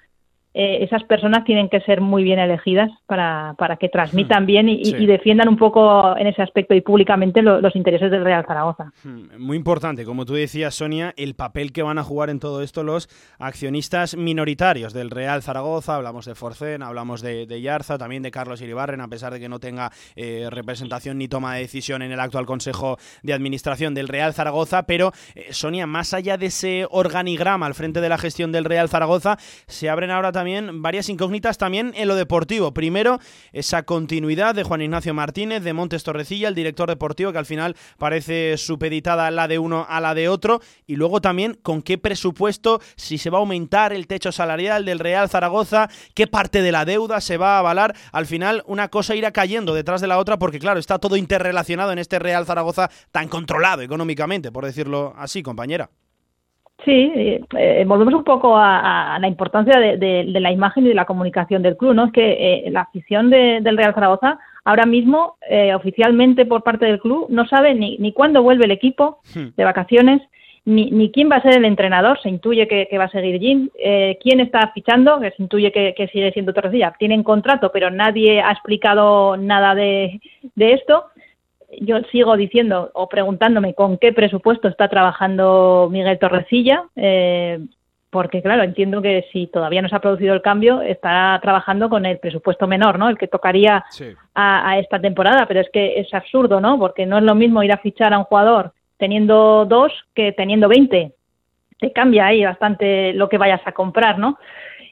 eh, 0.54 0.84
esas 0.84 1.04
personas 1.06 1.46
tienen 1.46 1.70
que 1.70 1.80
ser 1.82 2.02
muy 2.02 2.24
bien 2.24 2.38
elegidas 2.38 2.92
para, 3.06 3.56
para 3.58 3.78
que 3.78 3.88
transmitan 3.88 4.44
hmm. 4.44 4.46
bien 4.46 4.70
y, 4.70 4.92
defiendan 5.06 5.50
un 5.50 5.58
poco 5.58 6.16
en 6.18 6.28
ese 6.28 6.42
aspecto 6.42 6.74
y 6.74 6.82
públicamente 6.82 7.42
los 7.42 7.76
intereses 7.76 8.12
del 8.12 8.24
Real 8.24 8.46
Zaragoza. 8.46 8.92
Hmm, 9.04 9.28
muy 9.38 9.58
importante, 9.58 10.06
como 10.06 10.26
tú 10.26 10.34
decías, 10.34 10.76
Sonia, 10.76 11.14
el 11.18 11.36
papel 11.36 11.72
que 11.72 11.84
van 11.84 11.98
a 11.98 12.04
jugar 12.04 12.30
en 12.30 12.40
todo 12.40 12.62
esto 12.62 12.84
los 12.84 13.10
accionistas 13.40 14.16
minoritarios 14.16 14.94
del 14.94 15.10
Real 15.10 15.42
Zaragoza. 15.42 15.96
Hablamos 15.96 16.26
de 16.26 16.36
Forcén, 16.36 16.84
hablamos 16.84 17.22
de, 17.22 17.62
Yarza, 17.62 17.98
también 17.98 18.24
de 18.24 18.32
Carlos 18.32 18.62
Iribarren, 18.62 19.02
a 19.02 19.08
pesar 19.08 19.34
de 19.34 19.40
que 19.40 19.50
no 19.50 19.60
tenga 19.60 19.92
eh, 20.16 20.48
representación 20.50 21.18
ni 21.18 21.28
toma 21.28 21.56
de 21.56 21.62
decisión 21.62 22.02
en 22.02 22.12
el 22.12 22.20
actual 22.20 22.46
Consejo 22.46 22.98
de 23.24 23.34
Administración 23.34 23.94
del 23.94 24.08
Real 24.08 24.34
Zaragoza. 24.34 24.84
Pero, 24.84 25.12
eh, 25.36 25.48
Sonia, 25.52 25.88
más 25.88 26.14
allá 26.14 26.38
de 26.38 26.48
ese 26.48 26.88
organigrama 26.90 27.66
al 27.66 27.74
frente 27.74 28.02
de 28.02 28.10
la 28.10 28.18
gestión 28.18 28.52
del 28.52 28.66
Real 28.66 28.90
Zaragoza, 28.90 29.38
se 29.68 29.90
abren 29.90 30.12
ahora 30.12 30.32
también 30.32 30.40
también 30.41 30.82
varias 30.82 31.08
incógnitas 31.08 31.60
también 31.60 31.93
en 31.95 32.08
lo 32.08 32.15
deportivo. 32.15 32.73
Primero, 32.73 33.19
esa 33.54 33.84
continuidad 33.84 34.56
de 34.56 34.63
Juan 34.63 34.82
Ignacio 34.82 35.13
Martínez, 35.13 35.62
de 35.62 35.71
Montes 35.71 36.04
Torrecilla, 36.04 36.47
el 36.47 36.56
director 36.56 36.89
deportivo, 36.89 37.32
que 37.32 37.38
al 37.38 37.45
final 37.45 37.75
parece 37.99 38.58
supeditada 38.58 39.30
la 39.30 39.47
de 39.47 39.60
uno 39.60 39.86
a 39.88 40.01
la 40.01 40.15
de 40.15 40.30
otro. 40.30 40.60
Y 40.88 40.95
luego 40.95 41.21
también 41.21 41.60
con 41.62 41.84
qué 41.84 41.99
presupuesto, 41.99 42.82
si 42.95 43.19
se 43.19 43.30
va 43.30 43.38
a 43.38 43.41
aumentar 43.41 43.93
el 43.93 44.08
techo 44.08 44.32
salarial 44.32 44.84
del 44.84 44.97
Real 44.97 45.30
Zaragoza, 45.30 45.89
qué 46.15 46.25
parte 46.25 46.63
de 46.63 46.71
la 46.71 46.86
deuda 46.86 47.21
se 47.21 47.38
va 47.38 47.58
a 47.58 47.60
avalar. 47.60 47.95
Al 48.12 48.25
final, 48.25 48.63
una 48.65 48.88
cosa 48.88 49.13
irá 49.13 49.30
cayendo 49.30 49.75
detrás 49.75 50.01
de 50.01 50.08
la 50.08 50.17
otra, 50.17 50.39
porque 50.39 50.58
claro, 50.58 50.80
está 50.80 50.97
todo 50.97 51.17
interrelacionado 51.17 51.91
en 51.91 51.99
este 51.99 52.17
Real 52.17 52.47
Zaragoza 52.47 52.89
tan 53.12 53.27
controlado 53.27 53.84
económicamente, 53.84 54.51
por 54.51 54.65
decirlo 54.65 55.13
así, 55.17 55.43
compañera. 55.43 55.91
Sí, 56.84 57.12
eh, 57.58 57.84
volvemos 57.86 58.13
un 58.15 58.24
poco 58.24 58.58
a, 58.58 59.17
la 59.20 59.28
importancia 59.28 59.80
de, 59.80 60.24
la 60.26 60.52
imagen 60.52 60.86
y 60.86 60.89
de 60.89 60.96
la 60.96 61.06
comunicación 61.06 61.62
del 61.62 61.78
club, 61.78 61.94
¿no? 61.94 62.06
Es 62.06 62.12
que 62.12 62.65
eh, 62.65 62.72
la 62.72 62.82
afición 62.82 63.30
del 63.30 63.78
Real 63.78 63.94
Zaragoza 63.94 64.39
ahora 64.63 64.86
mismo, 64.86 65.38
eh, 65.48 65.74
oficialmente 65.76 66.46
por 66.46 66.63
parte 66.63 66.86
del 66.86 67.00
club, 67.00 67.28
no 67.30 67.48
sabe 67.48 67.76
ni, 67.76 67.98
ni 67.98 68.13
cuándo 68.13 68.41
vuelve 68.44 68.65
el 68.65 68.72
equipo 68.72 69.20
hmm. 69.36 69.56
de 69.56 69.63
vacaciones, 69.63 70.22
ni, 70.65 70.91
ni 70.91 71.12
quién 71.12 71.30
va 71.32 71.38
a 71.38 71.41
ser 71.41 71.56
el 71.56 71.65
entrenador, 71.65 72.20
se 72.22 72.30
intuye 72.30 72.67
que, 72.67 72.98
va 72.98 73.06
a 73.06 73.10
seguir 73.10 73.39
Jim, 73.39 73.70
eh, 73.80 74.17
quién 74.22 74.39
está 74.39 74.72
fichando, 74.74 75.20
que 75.20 75.32
se 75.32 75.41
intuye 75.41 75.72
que, 75.72 76.10
sigue 76.12 76.32
siendo 76.32 76.54
Torrecilla, 76.54 76.94
tienen 77.00 77.24
contrato, 77.24 77.72
pero 77.72 77.89
nadie 77.89 78.41
ha 78.41 78.52
explicado 78.52 79.38
nada 79.38 79.74
de, 79.74 80.22
de 80.56 80.74
esto 80.74 81.06
yo 81.79 82.01
sigo 82.12 82.36
diciendo 82.36 82.91
o 82.93 83.07
preguntándome 83.07 83.73
con 83.73 83.97
qué 83.97 84.12
presupuesto 84.13 84.67
está 84.67 84.89
trabajando 84.89 85.88
Miguel 85.91 86.19
Torrecilla, 86.19 86.84
eh, 86.95 87.60
porque 88.10 88.41
claro, 88.41 88.63
entiendo 88.63 89.01
que 89.01 89.25
si 89.31 89.47
todavía 89.47 89.81
no 89.81 89.88
se 89.88 89.95
ha 89.95 90.01
producido 90.01 90.34
el 90.34 90.41
cambio, 90.41 90.81
estará 90.81 91.39
trabajando 91.41 91.89
con 91.89 92.05
el 92.05 92.19
presupuesto 92.19 92.67
menor, 92.67 92.99
¿no? 92.99 93.07
El 93.07 93.17
que 93.17 93.27
tocaría 93.27 93.86
a, 94.36 94.79
esta 94.79 94.99
temporada, 94.99 95.45
pero 95.47 95.62
es 95.62 95.69
que 95.71 95.97
es 95.97 96.13
absurdo, 96.13 96.60
¿no? 96.60 96.77
Porque 96.77 97.05
no 97.05 97.17
es 97.17 97.23
lo 97.23 97.36
mismo 97.36 97.63
ir 97.63 97.71
a 97.71 97.77
fichar 97.77 98.13
a 98.13 98.19
un 98.19 98.25
jugador 98.25 98.73
teniendo 98.97 99.65
dos 99.65 99.93
que 100.13 100.34
teniendo 100.34 100.67
veinte. 100.67 101.13
te 101.79 101.91
cambia 101.91 102.27
ahí 102.27 102.43
bastante 102.43 103.13
lo 103.13 103.29
que 103.29 103.38
vayas 103.38 103.62
a 103.65 103.71
comprar, 103.71 104.19
¿no? 104.19 104.38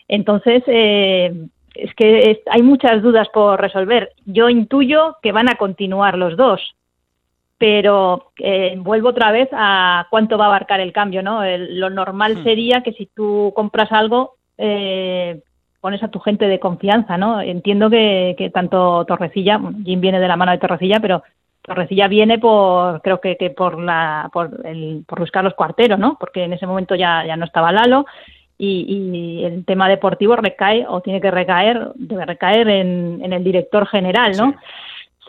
Entonces, 0.07 0.63
eh, 0.65 1.31
es 1.83 1.93
que 1.95 2.41
hay 2.49 2.61
muchas 2.61 3.01
dudas 3.01 3.27
por 3.29 3.59
resolver. 3.59 4.13
Yo 4.25 4.49
intuyo 4.49 5.17
que 5.21 5.31
van 5.31 5.49
a 5.49 5.55
continuar 5.55 6.17
los 6.17 6.37
dos, 6.37 6.75
pero 7.57 8.31
eh, 8.37 8.75
vuelvo 8.77 9.09
otra 9.09 9.31
vez 9.31 9.49
a 9.51 10.07
cuánto 10.09 10.37
va 10.37 10.45
a 10.45 10.47
abarcar 10.47 10.79
el 10.79 10.93
cambio, 10.93 11.21
¿no? 11.21 11.41
lo 11.45 11.89
normal 11.89 12.37
hmm. 12.37 12.43
sería 12.43 12.81
que 12.81 12.93
si 12.93 13.07
tú 13.07 13.51
compras 13.55 13.91
algo, 13.91 14.35
eh, 14.57 15.41
pones 15.81 16.01
a 16.03 16.07
tu 16.09 16.19
gente 16.19 16.47
de 16.47 16.59
confianza, 16.59 17.17
¿no? 17.17 17.41
Entiendo 17.41 17.89
que, 17.89 18.35
que 18.37 18.49
tanto 18.49 19.05
Torrecilla, 19.05 19.59
Jim 19.85 20.01
viene 20.01 20.19
de 20.19 20.27
la 20.27 20.35
mano 20.35 20.51
de 20.51 20.57
Torrecilla, 20.57 20.99
pero 20.99 21.23
Torrecilla 21.61 22.07
viene 22.07 22.39
por, 22.39 23.01
creo 23.01 23.21
que, 23.21 23.37
que 23.37 23.49
por 23.49 23.81
la, 23.81 24.29
por 24.33 24.65
el, 24.65 25.03
por 25.07 25.19
Luis 25.19 25.31
Carlos 25.31 25.53
Cuartero, 25.53 25.97
¿no? 25.97 26.17
Porque 26.19 26.43
en 26.43 26.53
ese 26.53 26.67
momento 26.67 26.95
ya, 26.95 27.25
ya 27.25 27.37
no 27.37 27.45
estaba 27.45 27.71
Lalo 27.71 28.05
y, 28.59 29.43
el 29.43 29.65
tema 29.65 29.87
deportivo 29.87 30.35
recae 30.35 30.85
o 30.87 31.01
tiene 31.01 31.21
que 31.21 31.31
recaer, 31.31 31.91
debe 31.95 32.25
recaer 32.25 32.67
en, 32.67 33.21
en 33.23 33.33
el 33.33 33.43
director 33.43 33.87
general, 33.87 34.33
¿no? 34.37 34.53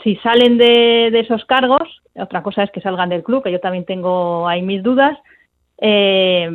Si 0.02 0.16
salen 0.16 0.56
de, 0.58 1.08
esos 1.08 1.44
cargos, 1.44 2.02
otra 2.14 2.42
cosa 2.42 2.62
es 2.62 2.70
que 2.70 2.80
salgan 2.80 3.10
del 3.10 3.22
club, 3.22 3.42
que 3.42 3.52
yo 3.52 3.60
también 3.60 3.84
tengo 3.84 4.48
ahí 4.48 4.62
mis 4.62 4.82
dudas, 4.82 5.16
eh, 5.78 6.50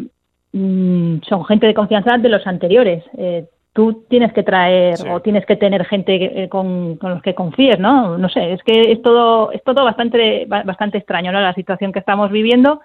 mm, 0.52 1.18
son 1.28 1.46
gente 1.46 1.68
de 1.68 1.74
confianza 1.74 2.18
de 2.18 2.30
los 2.30 2.46
anteriores. 2.48 3.04
Eh, 3.18 3.46
tú 3.74 4.06
tienes 4.10 4.34
que 4.34 4.44
traer 4.44 4.96
o 5.12 5.20
tienes 5.22 5.46
que 5.46 5.58
tener 5.58 5.86
gente 5.86 6.44
eh, 6.44 6.50
con, 6.50 6.96
con, 6.98 7.12
los 7.12 7.22
que 7.22 7.36
confíes, 7.36 7.78
¿no? 7.80 8.18
No 8.18 8.30
sé, 8.30 8.54
es 8.54 8.64
que 8.64 8.92
es 8.92 9.02
todo, 9.02 9.52
es 9.52 9.64
todo 9.64 9.84
bastante, 9.84 10.46
bastante 10.48 10.98
extraño, 10.98 11.32
¿no? 11.32 11.40
La 11.40 11.54
situación 11.54 11.92
que 11.92 12.00
estamos 12.00 12.32
viviendo 12.32 12.82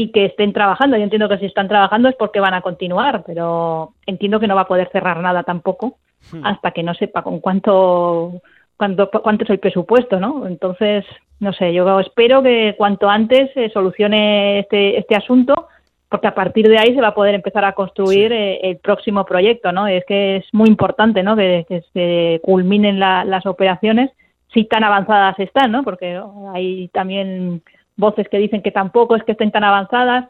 y 0.00 0.12
que 0.12 0.24
estén 0.24 0.54
trabajando. 0.54 0.96
Yo 0.96 1.02
entiendo 1.02 1.28
que 1.28 1.36
si 1.36 1.44
están 1.44 1.68
trabajando 1.68 2.08
es 2.08 2.16
porque 2.16 2.40
van 2.40 2.54
a 2.54 2.62
continuar, 2.62 3.22
pero 3.26 3.92
entiendo 4.06 4.40
que 4.40 4.46
no 4.46 4.54
va 4.54 4.62
a 4.62 4.68
poder 4.68 4.88
cerrar 4.92 5.20
nada 5.20 5.42
tampoco 5.42 5.98
hmm. 6.32 6.46
hasta 6.46 6.70
que 6.70 6.82
no 6.82 6.94
sepa 6.94 7.22
con 7.22 7.40
cuánto, 7.40 8.40
cuánto, 8.78 9.10
cuánto 9.10 9.44
es 9.44 9.50
el 9.50 9.58
presupuesto, 9.58 10.18
¿no? 10.18 10.46
Entonces, 10.46 11.04
no 11.38 11.52
sé, 11.52 11.74
yo 11.74 12.00
espero 12.00 12.42
que 12.42 12.74
cuanto 12.78 13.10
antes 13.10 13.52
se 13.52 13.68
solucione 13.68 14.60
este, 14.60 14.98
este 14.98 15.16
asunto 15.16 15.68
porque 16.08 16.26
a 16.26 16.34
partir 16.34 16.66
de 16.66 16.78
ahí 16.78 16.94
se 16.94 17.00
va 17.02 17.08
a 17.08 17.14
poder 17.14 17.34
empezar 17.34 17.64
a 17.66 17.74
construir 17.74 18.32
eh, 18.32 18.58
el 18.62 18.78
próximo 18.78 19.26
proyecto, 19.26 19.70
¿no? 19.70 19.86
Es 19.86 20.04
que 20.06 20.38
es 20.38 20.46
muy 20.52 20.68
importante, 20.68 21.22
¿no? 21.22 21.36
Que, 21.36 21.84
se 21.92 22.40
culminen 22.42 22.98
las 22.98 23.44
operaciones 23.44 24.10
si 24.52 24.64
tan 24.64 24.82
avanzadas 24.82 25.38
están, 25.38 25.70
¿no? 25.70 25.84
Porque 25.84 26.20
hay 26.54 26.88
también 26.88 27.62
voces 28.00 28.28
que 28.28 28.38
dicen 28.38 28.62
que 28.62 28.72
tampoco 28.72 29.14
es 29.14 29.22
que 29.24 29.32
estén 29.32 29.52
tan 29.52 29.64
avanzadas. 29.64 30.28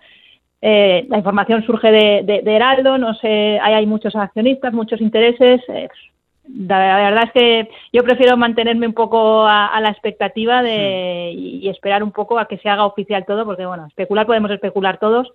Eh, 0.63 1.07
la 1.09 1.17
información 1.17 1.65
surge 1.65 1.91
de, 1.91 2.43
Heraldo, 2.45 2.99
no 2.99 3.15
sé, 3.15 3.59
hay, 3.63 3.75
hay 3.75 3.87
muchos 3.87 4.15
accionistas, 4.15 4.75
muchos 4.75 5.01
intereses. 5.01 5.63
Eh, 5.69 5.89
la, 6.59 6.79
verdad 6.79 7.25
es 7.25 7.33
que 7.33 7.71
yo 7.93 8.03
prefiero 8.03 8.37
mantenerme 8.37 8.87
un 8.87 8.93
poco 8.93 9.47
a, 9.47 9.79
la 9.81 9.91
expectativa 9.91 10.63
de, 10.63 11.33
y, 11.35 11.69
esperar 11.69 12.03
un 12.03 12.13
poco 12.13 12.39
a 12.39 12.47
que 12.47 12.59
se 12.59 12.69
haga 12.69 12.85
oficial 12.85 13.25
todo, 13.25 13.45
porque 13.45 13.67
bueno, 13.67 13.87
especular 13.87 14.27
podemos 14.27 14.51
especular 14.51 14.99
todos 14.99 15.29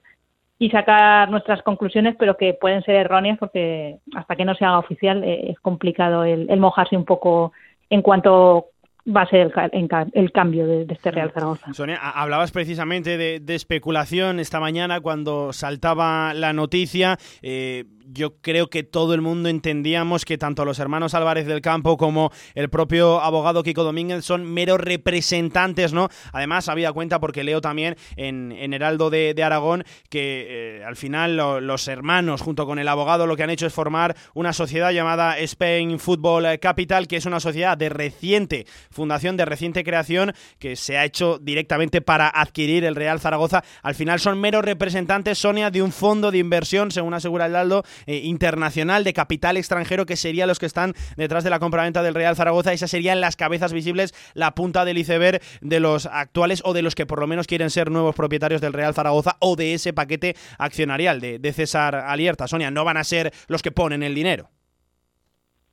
y 0.58 0.70
sacar 0.70 1.30
nuestras 1.30 1.62
conclusiones, 1.64 2.16
pero 2.18 2.38
que 2.38 2.54
pueden 2.54 2.84
ser 2.84 2.96
erróneas 2.96 3.38
porque 3.38 3.98
hasta 4.16 4.36
que 4.36 4.46
no 4.46 4.56
se 4.56 4.66
haga 4.66 4.80
oficial 4.80 5.24
eh, 5.24 5.52
es 5.52 5.60
complicado 5.60 6.24
el, 6.24 6.50
el 6.50 6.60
mojarse 6.60 6.96
un 6.96 7.06
poco 7.06 7.52
en 7.90 8.02
cuanto 8.02 8.68
va 9.06 9.22
a 9.22 9.28
ser 9.28 9.52
el, 9.72 10.32
cambio 10.32 10.66
de, 10.68 10.86
este 10.90 11.12
Real 11.12 11.32
Zaragoza. 11.32 11.74
Sonia, 11.74 11.98
hablabas 11.98 12.52
precisamente 12.52 13.18
de, 13.18 13.56
especulación 13.56 14.40
esta 14.40 14.60
mañana 14.60 15.00
cuando 15.00 15.54
saltaba 15.54 16.34
la 16.34 16.54
noticia. 16.54 17.18
Eh, 17.42 17.86
yo 18.08 18.38
creo 18.42 18.70
que 18.70 18.84
todo 18.84 19.14
el 19.14 19.22
mundo 19.22 19.50
entendíamos 19.50 20.26
que 20.26 20.38
tanto 20.38 20.66
los 20.66 20.80
hermanos 20.80 21.14
Álvarez 21.14 21.48
del 21.48 21.62
Campo 21.62 21.98
como 21.98 22.32
el 22.54 22.70
propio 22.70 23.22
abogado 23.22 23.64
Kiko 23.64 23.84
Domínguez 23.84 24.26
son 24.26 24.46
meros 24.46 24.80
representantes, 24.80 25.94
¿no? 25.94 26.10
Además, 26.32 26.70
había 26.70 26.92
cuenta 26.92 27.20
porque 27.20 27.44
leo 27.44 27.62
también 27.62 27.96
en, 28.16 28.74
Heraldo 28.74 29.10
de, 29.10 29.36
Aragón 29.44 29.84
que 30.10 30.80
eh, 30.80 30.84
al 30.84 30.96
final 30.96 31.38
los 31.38 31.88
hermanos, 31.88 32.42
junto 32.42 32.66
con 32.66 32.80
el 32.80 32.88
abogado, 32.88 33.28
lo 33.28 33.36
que 33.36 33.44
han 33.44 33.50
hecho 33.50 33.68
es 33.68 33.74
formar 33.74 34.16
una 34.34 34.54
sociedad 34.54 34.92
llamada 34.92 35.38
Spain 35.40 36.00
Football 36.00 36.60
Capital, 36.60 37.08
que 37.08 37.18
es 37.18 37.26
una 37.26 37.40
sociedad 37.40 37.78
de 37.78 37.90
reciente 37.90 38.66
fundación, 38.90 39.38
de 39.38 39.46
reciente 39.46 39.84
creación, 39.84 40.34
que 40.60 40.76
se 40.76 40.98
ha 40.98 41.06
hecho 41.06 41.38
directamente 41.40 42.02
para 42.02 42.28
adquirir 42.28 42.86
el 42.86 42.96
Real 42.96 43.20
Zaragoza. 43.20 43.64
Al 43.84 43.96
final 43.96 44.20
son 44.20 44.40
meros 44.40 44.66
representantes, 44.66 45.38
Sonia, 45.38 45.70
de 45.70 45.82
un 45.82 45.92
fondo 45.92 46.32
de 46.32 46.38
inversión, 46.38 46.92
según 46.92 47.14
asegura 47.14 47.46
Heraldo, 47.46 47.84
eh, 48.06 48.22
internacional 48.24 49.04
de 49.04 49.14
capital 49.14 49.58
extranjero 49.58 50.06
que 50.06 50.16
serían 50.16 50.48
los 50.48 50.60
que 50.60 50.66
están 50.66 50.94
detrás 51.18 51.44
de 51.44 51.50
la 51.50 51.60
compraventa 51.60 52.04
del 52.04 52.16
Real 52.16 52.36
Zaragoza. 52.36 52.74
Esas 52.74 52.92
serían 52.92 53.22
las 53.22 53.36
cabezas 53.36 53.74
visibles, 53.74 54.14
la 54.34 54.56
punta 54.56 54.86
del 54.86 54.98
iceberg 54.98 55.42
de 55.62 55.80
los 55.80 56.06
actuales 56.06 56.62
o 56.66 56.74
de 56.74 56.82
los 56.82 56.96
que 56.96 57.06
por 57.06 57.20
lo 57.20 57.28
menos 57.28 57.48
quieren 57.48 57.70
ser 57.70 57.92
nuevos 57.92 58.16
propietarios 58.16 58.62
del 58.62 58.74
Real 58.74 58.94
Zaragoza 58.94 59.38
o 59.40 59.56
de 59.56 59.74
ese 59.74 59.94
paquete 59.94 60.36
accionarial 60.58 61.22
de, 61.22 61.40
de 61.40 61.54
César 61.54 61.96
Alierta. 61.96 62.48
Sonia, 62.48 62.72
no 62.72 62.86
van 62.86 62.98
a 62.98 63.04
ser 63.04 63.32
los 63.48 63.62
que 63.62 63.72
ponen 63.72 64.04
el 64.04 64.16
dinero. 64.16 64.50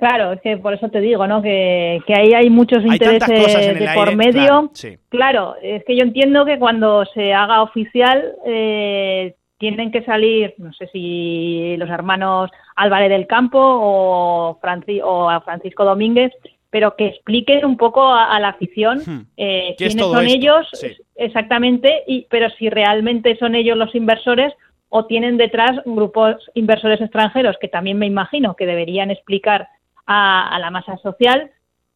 Claro, 0.02 0.32
es 0.32 0.40
que 0.40 0.56
por 0.56 0.74
eso 0.74 0.88
te 0.88 1.00
digo, 1.00 1.28
¿no? 1.28 1.40
Que, 1.42 2.00
que 2.08 2.12
ahí 2.12 2.34
hay 2.34 2.50
muchos 2.50 2.84
intereses 2.84 3.28
de 3.28 3.88
por 3.94 4.16
medio. 4.16 4.72
Claro, 5.08 5.54
es 5.62 5.84
que 5.84 5.96
yo 5.96 6.02
entiendo 6.02 6.44
que 6.44 6.58
cuando 6.58 7.04
se 7.14 7.32
haga 7.32 7.62
oficial 7.62 8.34
eh, 8.44 9.36
tienen 9.62 9.92
que 9.92 10.02
salir, 10.02 10.54
no 10.58 10.72
sé 10.72 10.88
si 10.88 11.76
los 11.76 11.88
hermanos 11.88 12.50
Álvarez 12.74 13.10
del 13.10 13.28
Campo 13.28 13.60
o, 13.60 14.58
o 15.04 15.30
a 15.30 15.40
Francisco 15.42 15.84
Domínguez, 15.84 16.32
pero 16.68 16.96
que 16.96 17.06
expliquen 17.06 17.64
un 17.64 17.76
poco 17.76 18.12
a, 18.12 18.40
la 18.40 18.48
afición 18.48 18.98
hmm. 19.06 19.26
eh, 19.36 19.76
quiénes 19.78 20.04
son 20.04 20.26
ellos 20.26 20.68
exactamente, 21.14 22.02
y, 22.08 22.26
pero 22.28 22.50
si 22.50 22.70
realmente 22.70 23.36
son 23.36 23.54
ellos 23.54 23.76
los 23.76 23.94
inversores 23.94 24.52
o 24.88 25.06
tienen 25.06 25.36
detrás 25.36 25.80
grupos 25.84 26.50
inversores 26.54 27.00
extranjeros 27.00 27.56
que 27.60 27.68
también 27.68 28.00
me 28.00 28.06
imagino 28.06 28.56
que 28.56 28.66
deberían 28.66 29.12
explicar 29.12 29.68
a 30.06 30.58
la 30.60 30.72
masa 30.72 30.96
social 30.98 31.52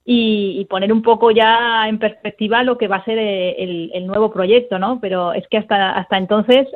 y, 0.08 0.64
poner 0.70 0.92
un 0.92 1.02
poco 1.02 1.32
ya 1.32 1.88
en 1.88 1.98
perspectiva 1.98 2.62
lo 2.62 2.78
que 2.78 2.86
va 2.86 2.96
a 2.96 3.04
ser 3.04 3.18
eh, 3.18 3.90
el, 3.92 4.06
nuevo 4.06 4.32
proyecto, 4.32 4.78
¿no? 4.78 5.00
Pero 5.00 5.32
es 5.32 5.46
que 5.48 5.58
hasta, 5.58 5.96
hasta 5.96 6.16
entonces, 6.16 6.68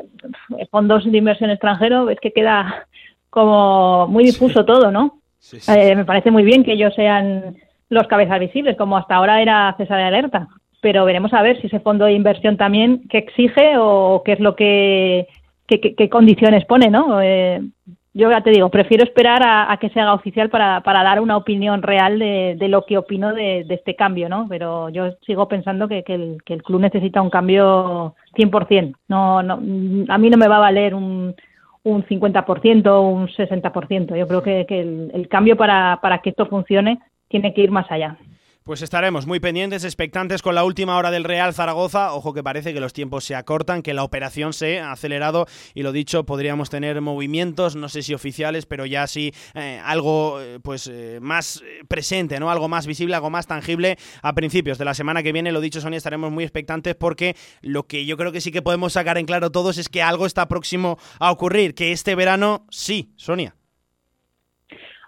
fondos 0.70 1.04
de 1.04 1.16
inversión 1.16 1.50
extranjero, 1.50 2.10
es 2.10 2.18
que 2.18 2.32
queda 2.32 2.86
como 3.30 4.08
muy 4.08 4.24
difuso 4.24 4.64
todo, 4.64 4.90
¿no? 4.90 5.20
Eh, 5.68 5.94
me 5.94 6.04
parece 6.04 6.32
muy 6.32 6.42
bien 6.42 6.64
que 6.64 6.72
ellos 6.72 6.92
sean 6.94 7.54
los 7.88 8.08
cabezas 8.08 8.40
visibles, 8.40 8.76
como 8.76 8.96
hasta 8.96 9.14
ahora 9.14 9.40
era 9.40 9.74
César 9.78 9.98
de 9.98 10.04
Alerta, 10.04 10.48
pero 10.80 11.04
veremos 11.04 11.32
a 11.32 11.42
ver 11.42 11.60
si 11.60 11.68
ese 11.68 11.78
fondo 11.78 12.06
de 12.06 12.14
inversión 12.14 12.56
también 12.56 13.06
qué 13.08 13.18
exige 13.18 13.74
o 13.78 14.22
qué 14.24 14.32
es 14.32 14.40
lo 14.40 14.56
que, 14.56 15.28
qué, 15.68 16.08
condiciones 16.08 16.64
pone, 16.64 16.90
¿no? 16.90 17.22
Eh, 17.22 17.62
yo 18.12 18.30
ya 18.30 18.40
te 18.40 18.50
digo, 18.50 18.68
prefiero 18.70 19.04
esperar 19.04 19.42
a, 19.44 19.76
que 19.80 19.88
se 19.90 20.00
haga 20.00 20.14
oficial 20.14 20.50
para, 20.50 20.80
para 20.80 21.04
dar 21.04 21.20
una 21.20 21.36
opinión 21.36 21.82
real 21.82 22.18
de, 22.18 22.56
de 22.58 22.68
lo 22.68 22.84
que 22.84 22.98
opino 22.98 23.32
de, 23.32 23.64
de, 23.64 23.74
este 23.74 23.94
cambio, 23.94 24.28
¿no? 24.28 24.46
Pero 24.48 24.88
yo 24.88 25.12
sigo 25.24 25.46
pensando 25.46 25.86
que, 25.86 26.02
que, 26.02 26.14
el, 26.14 26.42
que 26.44 26.54
el 26.54 26.62
club 26.62 26.80
necesita 26.80 27.22
un 27.22 27.30
cambio 27.30 28.16
100%. 28.36 28.96
No, 29.08 29.42
no, 29.42 29.54
a 30.08 30.18
mí 30.18 30.28
no 30.30 30.36
me 30.36 30.48
va 30.48 30.56
a 30.56 30.60
valer 30.60 30.94
un, 30.94 31.36
un 31.84 32.04
50% 32.04 32.86
o 32.88 33.00
un 33.02 33.28
60%. 33.28 34.16
Yo 34.16 34.26
creo 34.26 34.42
que, 34.42 34.66
que 34.66 34.80
el, 34.80 35.10
el 35.14 35.28
cambio 35.28 35.56
para, 35.56 36.00
para 36.02 36.18
que 36.18 36.30
esto 36.30 36.46
funcione 36.46 36.98
tiene 37.28 37.54
que 37.54 37.62
ir 37.62 37.70
más 37.70 37.88
allá. 37.92 38.16
Pues 38.70 38.82
estaremos 38.82 39.26
muy 39.26 39.40
pendientes, 39.40 39.82
expectantes 39.82 40.42
con 40.42 40.54
la 40.54 40.62
última 40.62 40.96
hora 40.96 41.10
del 41.10 41.24
Real 41.24 41.52
Zaragoza. 41.52 42.14
Ojo 42.14 42.32
que 42.32 42.44
parece 42.44 42.72
que 42.72 42.78
los 42.78 42.92
tiempos 42.92 43.24
se 43.24 43.34
acortan, 43.34 43.82
que 43.82 43.94
la 43.94 44.04
operación 44.04 44.52
se 44.52 44.78
ha 44.78 44.92
acelerado 44.92 45.46
y 45.74 45.82
lo 45.82 45.90
dicho, 45.90 46.24
podríamos 46.24 46.70
tener 46.70 47.00
movimientos, 47.00 47.74
no 47.74 47.88
sé 47.88 48.04
si 48.04 48.14
oficiales, 48.14 48.66
pero 48.66 48.86
ya 48.86 49.08
sí 49.08 49.32
eh, 49.54 49.80
algo 49.84 50.40
eh, 50.40 50.60
pues 50.62 50.86
eh, 50.86 51.18
más 51.20 51.64
presente, 51.88 52.38
¿no? 52.38 52.48
Algo 52.48 52.68
más 52.68 52.86
visible, 52.86 53.16
algo 53.16 53.28
más 53.28 53.48
tangible 53.48 53.98
a 54.22 54.34
principios 54.34 54.78
de 54.78 54.84
la 54.84 54.94
semana 54.94 55.24
que 55.24 55.32
viene. 55.32 55.50
Lo 55.50 55.60
dicho, 55.60 55.80
Sonia, 55.80 55.96
estaremos 55.96 56.30
muy 56.30 56.44
expectantes 56.44 56.94
porque 56.94 57.34
lo 57.62 57.88
que 57.88 58.06
yo 58.06 58.16
creo 58.16 58.30
que 58.30 58.40
sí 58.40 58.52
que 58.52 58.62
podemos 58.62 58.92
sacar 58.92 59.18
en 59.18 59.26
claro 59.26 59.50
todos 59.50 59.78
es 59.78 59.88
que 59.88 60.00
algo 60.00 60.26
está 60.26 60.46
próximo 60.46 60.96
a 61.18 61.32
ocurrir, 61.32 61.74
que 61.74 61.90
este 61.90 62.14
verano 62.14 62.66
sí, 62.70 63.10
Sonia. 63.16 63.56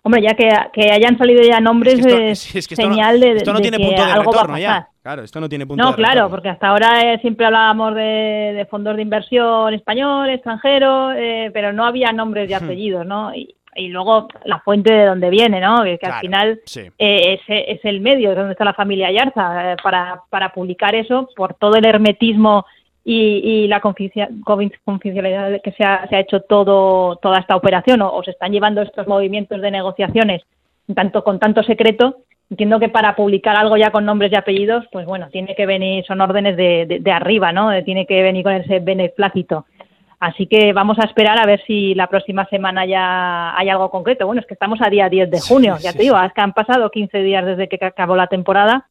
Hombre, 0.05 0.21
ya 0.21 0.35
que, 0.35 0.91
hayan 0.91 1.17
salido 1.17 1.43
ya 1.43 1.61
nombres 1.61 2.05
es, 2.05 2.41
señal 2.41 3.21
de, 3.21 3.37
esto 3.37 3.53
no 3.53 3.61
tiene 3.61 3.79
punto 3.79 4.05
de 4.05 4.15
retorno 4.15 4.59
Ya. 4.59 4.89
Claro, 5.01 5.23
esto 5.23 5.41
no 5.41 5.49
tiene 5.49 5.67
punto 5.67 5.83
no, 5.83 5.95
claro, 5.95 6.31
porque 6.31 6.49
hasta 6.49 6.69
ahora 6.69 7.13
eh, 7.13 7.19
siempre 7.21 7.47
hablábamos 7.47 7.95
de, 7.97 8.67
fondos 8.71 8.95
de 8.95 9.03
inversión 9.03 9.75
español, 9.75 10.31
extranjero, 10.31 11.13
eh, 11.13 11.51
pero 11.53 11.73
no 11.73 11.85
había 11.85 12.13
nombres 12.13 12.49
y 12.51 12.55
apellidos, 12.55 13.05
¿no? 13.07 13.35
Y, 13.35 13.57
luego 13.89 14.29
la 14.45 14.61
fuente 14.61 14.93
de 14.93 15.07
dónde 15.07 15.31
viene, 15.31 15.59
¿no? 15.59 15.83
Que, 15.83 15.99
al 16.03 16.21
final 16.21 16.61
eh, 16.99 17.41
es, 17.49 17.81
el 17.85 18.01
medio, 18.01 18.35
donde 18.35 18.53
está 18.53 18.65
la 18.65 18.75
familia 18.75 19.11
Yarza, 19.11 19.77
para, 19.83 20.23
para 20.29 20.53
publicar 20.53 20.95
eso, 20.95 21.29
por 21.35 21.55
todo 21.55 21.77
el 21.77 21.87
hermetismo 21.87 22.67
y, 23.05 23.67
la 23.69 23.81
confidencialidad 23.81 25.61
que 25.63 25.73
se 25.73 25.85
ha, 25.85 26.07
se 26.09 26.17
ha, 26.17 26.21
hecho 26.21 26.41
todo, 26.41 27.17
toda 27.17 27.39
esta 27.39 27.57
operación 27.57 28.03
o, 28.03 28.23
se 28.23 28.31
están 28.31 28.53
llevando 28.53 28.83
estos 28.83 29.07
movimientos 29.07 29.61
de 29.61 29.71
negociaciones 29.71 30.43
tanto 30.95 31.25
con 31.25 31.39
tanto 31.39 31.63
secreto, 31.63 32.19
entiendo 32.51 32.79
que 32.79 32.89
para 32.89 33.17
publicar 33.17 33.57
algo 33.57 33.77
ya 33.77 33.91
con 33.91 34.05
nombres 34.05 34.33
y 34.33 34.37
apellidos, 34.37 34.85
pues 34.93 35.07
bueno, 35.07 35.29
tiene 35.31 35.55
que 35.55 35.65
venir, 35.65 36.05
son 36.05 36.21
órdenes 36.21 36.57
de, 36.57 36.99
de, 37.01 37.13
arriba, 37.13 37.53
¿no? 37.53 37.71
Tiene 37.85 38.05
que 38.05 38.23
venir 38.23 38.43
con 38.43 38.53
ese 38.53 38.81
beneplácito. 38.81 39.65
Así 40.21 40.47
que 40.47 40.73
vamos 40.73 40.99
a 40.99 41.05
esperar 41.05 41.39
a 41.39 41.47
ver 41.47 41.63
si 41.67 41.95
la 41.95 42.09
próxima 42.09 42.47
semana 42.47 42.85
ya 42.85 43.57
hay 43.57 43.69
algo 43.69 43.91
concreto. 43.91 44.27
Bueno, 44.27 44.41
es 44.41 44.47
que 44.47 44.55
estamos 44.55 44.81
a 44.83 44.91
día 44.91 45.09
10 45.09 45.31
de 45.31 45.41
junio, 45.41 45.79
ya 45.81 45.93
te 45.93 46.03
digo, 46.03 46.21
es 46.21 46.33
que 46.33 46.41
han 46.41 46.53
pasado 46.53 46.91
15 46.91 47.23
días 47.23 47.47
desde 47.47 47.69
que 47.69 47.85
acabó 47.85 48.17
la 48.17 48.27
temporada 48.27 48.87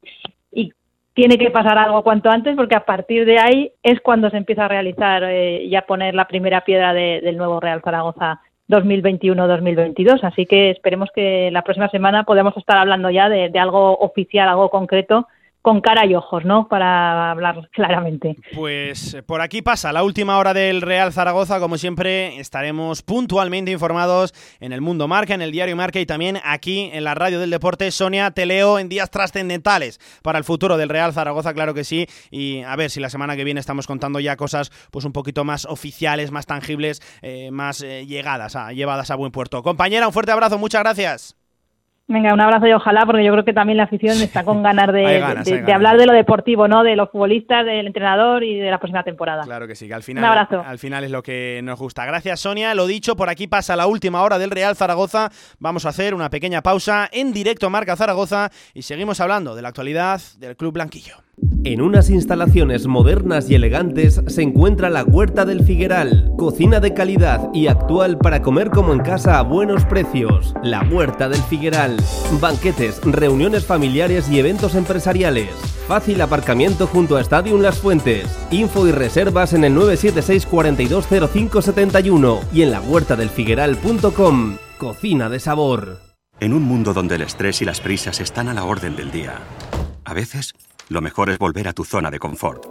y 0.52 0.74
tiene 1.14 1.38
que 1.38 1.52
pasar 1.52 1.78
algo 1.78 2.04
cuanto 2.04 2.30
antes 2.30 2.56
porque 2.56 2.76
a 2.76 2.86
partir 2.86 3.26
de 3.26 3.40
ahí 3.40 3.72
es 3.84 4.00
cuando 4.02 4.30
se 4.30 4.38
empieza 4.38 4.66
a 4.66 4.70
realizar 4.70 5.24
eh, 5.24 5.64
y 5.64 5.76
a 5.76 5.86
poner 5.86 6.16
la 6.16 6.28
primera 6.28 6.64
piedra 6.64 6.94
del 6.94 7.38
nuevo 7.38 7.60
Real 7.60 7.82
Zaragoza 7.84 8.40
2021-2022. 8.70 10.24
Así 10.24 10.46
que 10.46 10.70
esperemos 10.70 11.10
que 11.14 11.52
la 11.52 11.64
próxima 11.64 11.90
semana 11.90 12.24
podamos 12.24 12.56
estar 12.56 12.78
hablando 12.78 13.10
ya 13.10 13.28
de 13.28 13.60
algo 13.60 13.98
oficial, 13.98 14.48
algo 14.48 14.70
concreto 14.70 15.28
con 15.62 15.82
cara 15.82 16.06
y 16.06 16.16
ojos, 16.16 16.44
¿no? 16.44 16.68
Para 16.68 17.32
hablar 17.32 17.70
claramente. 17.72 18.36
Pues 18.56 19.14
eh, 19.14 19.24
por 19.24 19.42
aquí 19.42 19.62
pasa 19.62 19.92
la 19.94 20.04
última 20.04 20.38
hora 20.38 20.54
del 20.54 20.82
Real 20.82 21.14
Zaragoza. 21.14 21.60
Como 21.60 21.78
siempre, 21.78 22.40
estaremos 22.40 23.04
puntualmente 23.04 23.72
informados 23.72 24.34
en 24.60 24.74
el 24.74 24.82
Mundo 24.82 25.08
Marca, 25.08 25.36
en 25.36 25.42
el 25.42 25.52
Diario 25.52 25.76
Marca 25.76 26.00
y 26.00 26.06
también 26.06 26.40
aquí 26.44 26.90
en 26.94 27.04
la 27.04 27.14
Radio 27.14 27.40
del 27.40 27.52
Deporte. 27.52 27.92
Sonia, 27.92 28.32
te 28.32 28.46
leo 28.46 28.80
en 28.80 28.90
días 28.90 29.12
trascendentales 29.12 30.00
para 30.24 30.40
el 30.40 30.44
futuro 30.44 30.78
del 30.78 30.90
Real 30.90 31.14
Zaragoza, 31.14 31.54
claro 31.54 31.74
que 31.74 31.84
sí. 31.84 32.08
Y 32.32 32.62
a 32.64 32.76
ver 32.76 32.90
si 32.90 33.00
la 33.00 33.10
semana 33.10 33.36
que 33.36 33.44
viene 33.44 33.60
estamos 33.60 33.86
contando 33.86 34.20
ya 34.20 34.36
cosas 34.38 34.72
pues 34.90 35.06
un 35.06 35.14
poquito 35.14 35.44
más 35.44 35.66
oficiales, 35.66 36.32
más 36.32 36.48
tangibles, 36.48 37.02
eh, 37.22 37.52
más 37.52 37.82
eh, 37.82 38.06
llegadas, 38.08 38.58
llevadas 38.74 39.12
a 39.12 39.16
buen 39.16 39.32
puerto. 39.32 39.62
Compañera, 39.62 40.08
un 40.08 40.14
fuerte 40.14 40.32
abrazo, 40.32 40.58
muchas 40.58 40.82
gracias. 40.82 41.41
Venga, 42.12 42.34
un 42.34 42.42
abrazo 42.42 42.68
y 42.68 42.74
ojalá, 42.74 43.06
porque 43.06 43.24
yo 43.24 43.32
creo 43.32 43.46
que 43.46 43.54
también 43.54 43.78
la 43.78 43.84
afición 43.84 44.22
está 44.22 44.44
con 44.44 44.62
ganas 44.62 44.92
de, 44.92 45.02
de, 45.66 45.74
hablar 45.74 45.98
de 45.98 46.06
lo 46.06 46.14
deportivo, 46.14 46.68
¿no? 46.68 46.84
De 46.84 46.96
los 46.98 47.10
futbolistas, 47.10 47.66
del 47.66 47.88
entrenador 47.88 48.44
y 48.44 48.60
de 48.60 48.70
la 48.70 48.80
próxima 48.80 49.04
temporada. 49.04 49.44
Claro 49.44 49.66
que 49.66 49.76
sí, 49.76 49.88
que 49.88 49.94
al 49.94 50.04
final, 50.04 50.24
un 50.24 50.30
abrazo. 50.30 50.64
al 50.66 50.78
final 50.78 51.06
es 51.06 51.12
lo 51.12 51.24
que 51.24 51.62
nos 51.64 51.80
gusta. 51.80 52.06
Gracias, 52.06 52.42
Sonia. 52.42 52.76
Lo 52.76 52.86
dicho, 52.86 53.16
por 53.16 53.30
aquí 53.30 53.48
pasa 53.48 53.76
la 53.78 53.88
última 53.88 54.24
hora 54.24 54.38
del 54.40 54.52
Real 54.52 54.76
Zaragoza. 54.76 55.30
Vamos 55.60 55.86
a 55.86 55.90
hacer 55.90 56.14
una 56.14 56.30
pequeña 56.30 56.62
pausa 56.62 57.10
en 57.12 57.32
directo 57.32 57.70
Marca 57.70 57.96
Zaragoza 57.96 58.50
y 58.74 58.82
seguimos 58.82 59.22
hablando 59.22 59.56
de 59.56 59.62
la 59.62 59.70
actualidad 59.70 60.20
del 60.38 60.58
Club 60.58 60.74
Blanquillo. 60.74 61.16
En 61.64 61.80
unas 61.80 62.10
instalaciones 62.10 62.88
modernas 62.88 63.48
y 63.50 63.56
elegantes 63.56 64.22
se 64.26 64.42
encuentra 64.42 64.90
la 64.90 65.04
Huerta 65.04 65.46
del 65.46 65.64
Figueral, 65.64 66.32
cocina 66.36 66.80
de 66.80 66.96
calidad 66.96 67.50
y 67.54 67.68
actual 67.68 68.18
para 68.18 68.42
comer 68.42 68.72
como 68.72 68.94
en 68.94 69.00
casa 69.00 69.38
a 69.38 69.44
buenos 69.44 69.86
precios. 69.86 70.56
La 70.64 70.82
Huerta 70.82 71.30
del 71.30 71.42
Figueral, 71.44 71.98
banquetes, 72.40 73.00
reuniones 73.04 73.64
familiares 73.64 74.28
y 74.28 74.40
eventos 74.40 74.74
empresariales. 74.74 75.50
Fácil 75.88 76.22
aparcamiento 76.22 76.88
junto 76.88 77.16
a 77.16 77.22
Stadium 77.22 77.62
Las 77.62 77.78
Fuentes. 77.78 78.26
Info 78.50 78.88
y 78.88 78.92
reservas 78.92 79.54
en 79.54 79.64
el 79.64 79.76
976 79.76 80.48
420571 80.48 82.40
y 82.54 82.64
en 82.64 82.72
la 82.72 82.80
lahuertadelfigueral.com. 82.80 84.58
Cocina 84.80 85.30
de 85.30 85.40
sabor. 85.40 86.00
En 86.40 86.54
un 86.54 86.64
mundo 86.64 86.94
donde 86.94 87.16
el 87.16 87.22
estrés 87.22 87.62
y 87.62 87.66
las 87.66 87.82
prisas 87.82 88.20
están 88.20 88.48
a 88.48 88.56
la 88.56 88.64
orden 88.64 88.96
del 88.96 89.12
día, 89.12 89.34
a 90.04 90.14
veces 90.16 90.56
lo 90.92 91.02
mejor 91.02 91.30
es 91.30 91.40
volver 91.40 91.70
a 91.70 91.74
tu 91.74 91.86
zona 91.86 92.12
de 92.12 92.20
confort. 92.20 92.66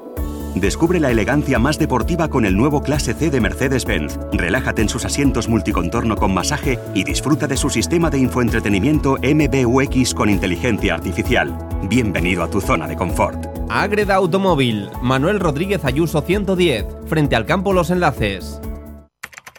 Descubre 0.55 1.01
la 1.01 1.11
elegancia 1.11 1.59
más 1.59 1.79
deportiva 1.79 2.29
con 2.29 2.45
el 2.45 2.55
nuevo 2.57 2.83
Clase 2.83 3.15
C 3.15 3.31
de 3.31 3.41
Mercedes-Benz. 3.41 4.19
Relájate 4.33 4.83
en 4.83 4.91
sus 4.91 5.07
asientos 5.07 5.49
multicontorno 5.49 6.17
con 6.17 6.35
masaje 6.35 6.79
y 6.93 7.05
disfruta 7.05 7.47
de 7.47 7.57
su 7.57 7.71
sistema 7.71 8.11
de 8.11 8.19
infoentretenimiento 8.19 9.17
MBUX 9.23 10.13
con 10.13 10.29
inteligencia 10.29 10.93
artificial. 10.95 11.57
Bienvenido 11.89 12.43
a 12.43 12.51
tu 12.51 12.61
zona 12.61 12.87
de 12.87 12.97
confort. 12.97 13.43
Agreda 13.71 14.17
Automóvil, 14.17 14.91
Manuel 15.01 15.41
Rodríguez 15.41 15.83
Ayuso 15.85 16.21
110, 16.21 16.85
frente 17.07 17.37
al 17.37 17.47
campo 17.47 17.73
Los 17.73 17.89
Enlaces. 17.91 18.61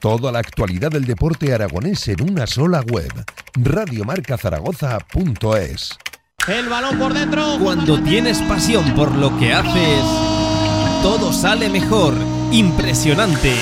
Toda 0.02 0.32
la 0.32 0.38
actualidad 0.39 0.91
del 0.91 1.06
deporte 1.06 1.52
aragonés 1.54 2.08
en 2.10 2.30
una 2.30 2.45
sola 2.45 2.82
web, 2.82 3.12
radiomarcazaragoza.es. 3.56 5.97
El 6.48 6.70
balón 6.70 6.98
por 6.98 7.14
dentro. 7.14 7.58
Cuando 7.60 8.02
tienes 8.02 8.42
pasión 8.42 8.96
por 8.96 9.16
lo 9.16 9.38
que 9.38 9.54
haces, 9.54 10.04
todo 11.04 11.32
sale 11.34 11.70
mejor. 11.70 12.16
Impresionante. 12.52 13.54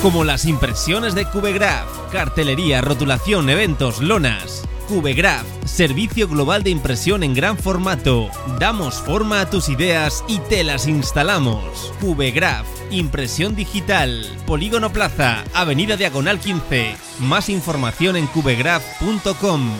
Como 0.00 0.24
las 0.24 0.44
impresiones 0.44 1.14
de 1.14 1.26
Cubegraph, 1.26 1.88
cartelería, 2.12 2.80
rotulación, 2.80 3.50
eventos, 3.50 4.00
lonas. 4.00 4.62
Cubegraph, 4.88 5.44
servicio 5.64 6.28
global 6.28 6.62
de 6.62 6.70
impresión 6.70 7.22
en 7.22 7.34
gran 7.34 7.58
formato. 7.58 8.30
Damos 8.58 8.94
forma 8.94 9.40
a 9.40 9.50
tus 9.50 9.68
ideas 9.68 10.24
y 10.28 10.38
te 10.38 10.64
las 10.64 10.86
instalamos. 10.86 11.92
Cubegraph, 12.00 12.66
impresión 12.90 13.56
digital. 13.56 14.24
Polígono 14.46 14.92
Plaza, 14.92 15.44
Avenida 15.52 15.96
Diagonal 15.96 16.38
15. 16.38 16.94
Más 17.20 17.48
información 17.48 18.16
en 18.16 18.26
cubegraph.com. 18.28 19.70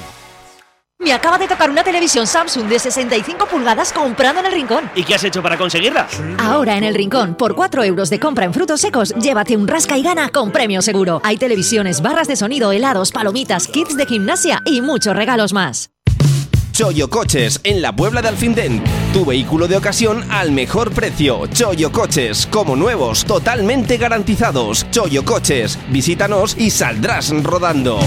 Me 1.02 1.14
acaba 1.14 1.38
de 1.38 1.48
tocar 1.48 1.70
una 1.70 1.82
televisión 1.82 2.26
Samsung 2.26 2.68
de 2.68 2.78
65 2.78 3.46
pulgadas 3.46 3.90
comprando 3.90 4.40
en 4.40 4.46
el 4.46 4.52
Rincón. 4.52 4.90
¿Y 4.94 5.02
qué 5.02 5.14
has 5.14 5.24
hecho 5.24 5.42
para 5.42 5.56
conseguirla? 5.56 6.06
Ahora 6.36 6.76
en 6.76 6.84
el 6.84 6.94
Rincón, 6.94 7.36
por 7.36 7.54
4 7.54 7.84
euros 7.84 8.10
de 8.10 8.20
compra 8.20 8.44
en 8.44 8.52
frutos 8.52 8.82
secos, 8.82 9.14
llévate 9.14 9.56
un 9.56 9.66
rasca 9.66 9.96
y 9.96 10.02
gana 10.02 10.28
con 10.28 10.50
premio 10.50 10.82
seguro. 10.82 11.22
Hay 11.24 11.38
televisiones, 11.38 12.02
barras 12.02 12.28
de 12.28 12.36
sonido, 12.36 12.70
helados, 12.72 13.12
palomitas, 13.12 13.66
kits 13.66 13.96
de 13.96 14.04
gimnasia 14.04 14.60
y 14.66 14.82
muchos 14.82 15.16
regalos 15.16 15.54
más. 15.54 15.90
Choyo 16.72 17.08
Coches, 17.08 17.60
en 17.64 17.80
la 17.80 17.96
Puebla 17.96 18.20
de 18.20 18.28
Alfindén. 18.28 18.84
Tu 19.14 19.24
vehículo 19.24 19.68
de 19.68 19.78
ocasión 19.78 20.24
al 20.30 20.52
mejor 20.52 20.92
precio. 20.92 21.46
Choyo 21.46 21.92
Coches, 21.92 22.46
como 22.46 22.76
nuevos, 22.76 23.24
totalmente 23.24 23.96
garantizados. 23.96 24.86
Choyo 24.90 25.24
Coches, 25.24 25.78
visítanos 25.88 26.56
y 26.58 26.70
saldrás 26.70 27.30
rodando. 27.42 28.00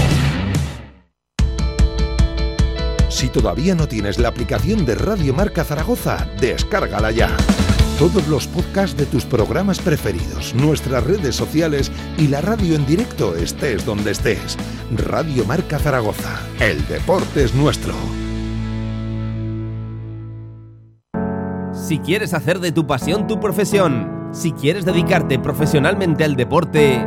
Si 3.14 3.28
todavía 3.28 3.76
no 3.76 3.86
tienes 3.86 4.18
la 4.18 4.26
aplicación 4.26 4.84
de 4.84 4.96
Radio 4.96 5.32
Marca 5.32 5.62
Zaragoza, 5.62 6.26
descárgala 6.40 7.12
ya. 7.12 7.30
Todos 7.96 8.26
los 8.26 8.48
podcasts 8.48 8.96
de 8.96 9.06
tus 9.06 9.24
programas 9.24 9.78
preferidos, 9.78 10.52
nuestras 10.56 11.04
redes 11.04 11.36
sociales 11.36 11.92
y 12.18 12.26
la 12.26 12.40
radio 12.40 12.74
en 12.74 12.84
directo 12.86 13.36
estés 13.36 13.86
donde 13.86 14.10
estés. 14.10 14.58
Radio 14.96 15.44
Marca 15.44 15.78
Zaragoza. 15.78 16.40
El 16.58 16.84
deporte 16.88 17.44
es 17.44 17.54
nuestro. 17.54 17.94
Si 21.72 22.00
quieres 22.00 22.34
hacer 22.34 22.58
de 22.58 22.72
tu 22.72 22.84
pasión 22.88 23.28
tu 23.28 23.38
profesión, 23.38 24.28
si 24.32 24.50
quieres 24.50 24.84
dedicarte 24.84 25.38
profesionalmente 25.38 26.24
al 26.24 26.34
deporte, 26.34 27.06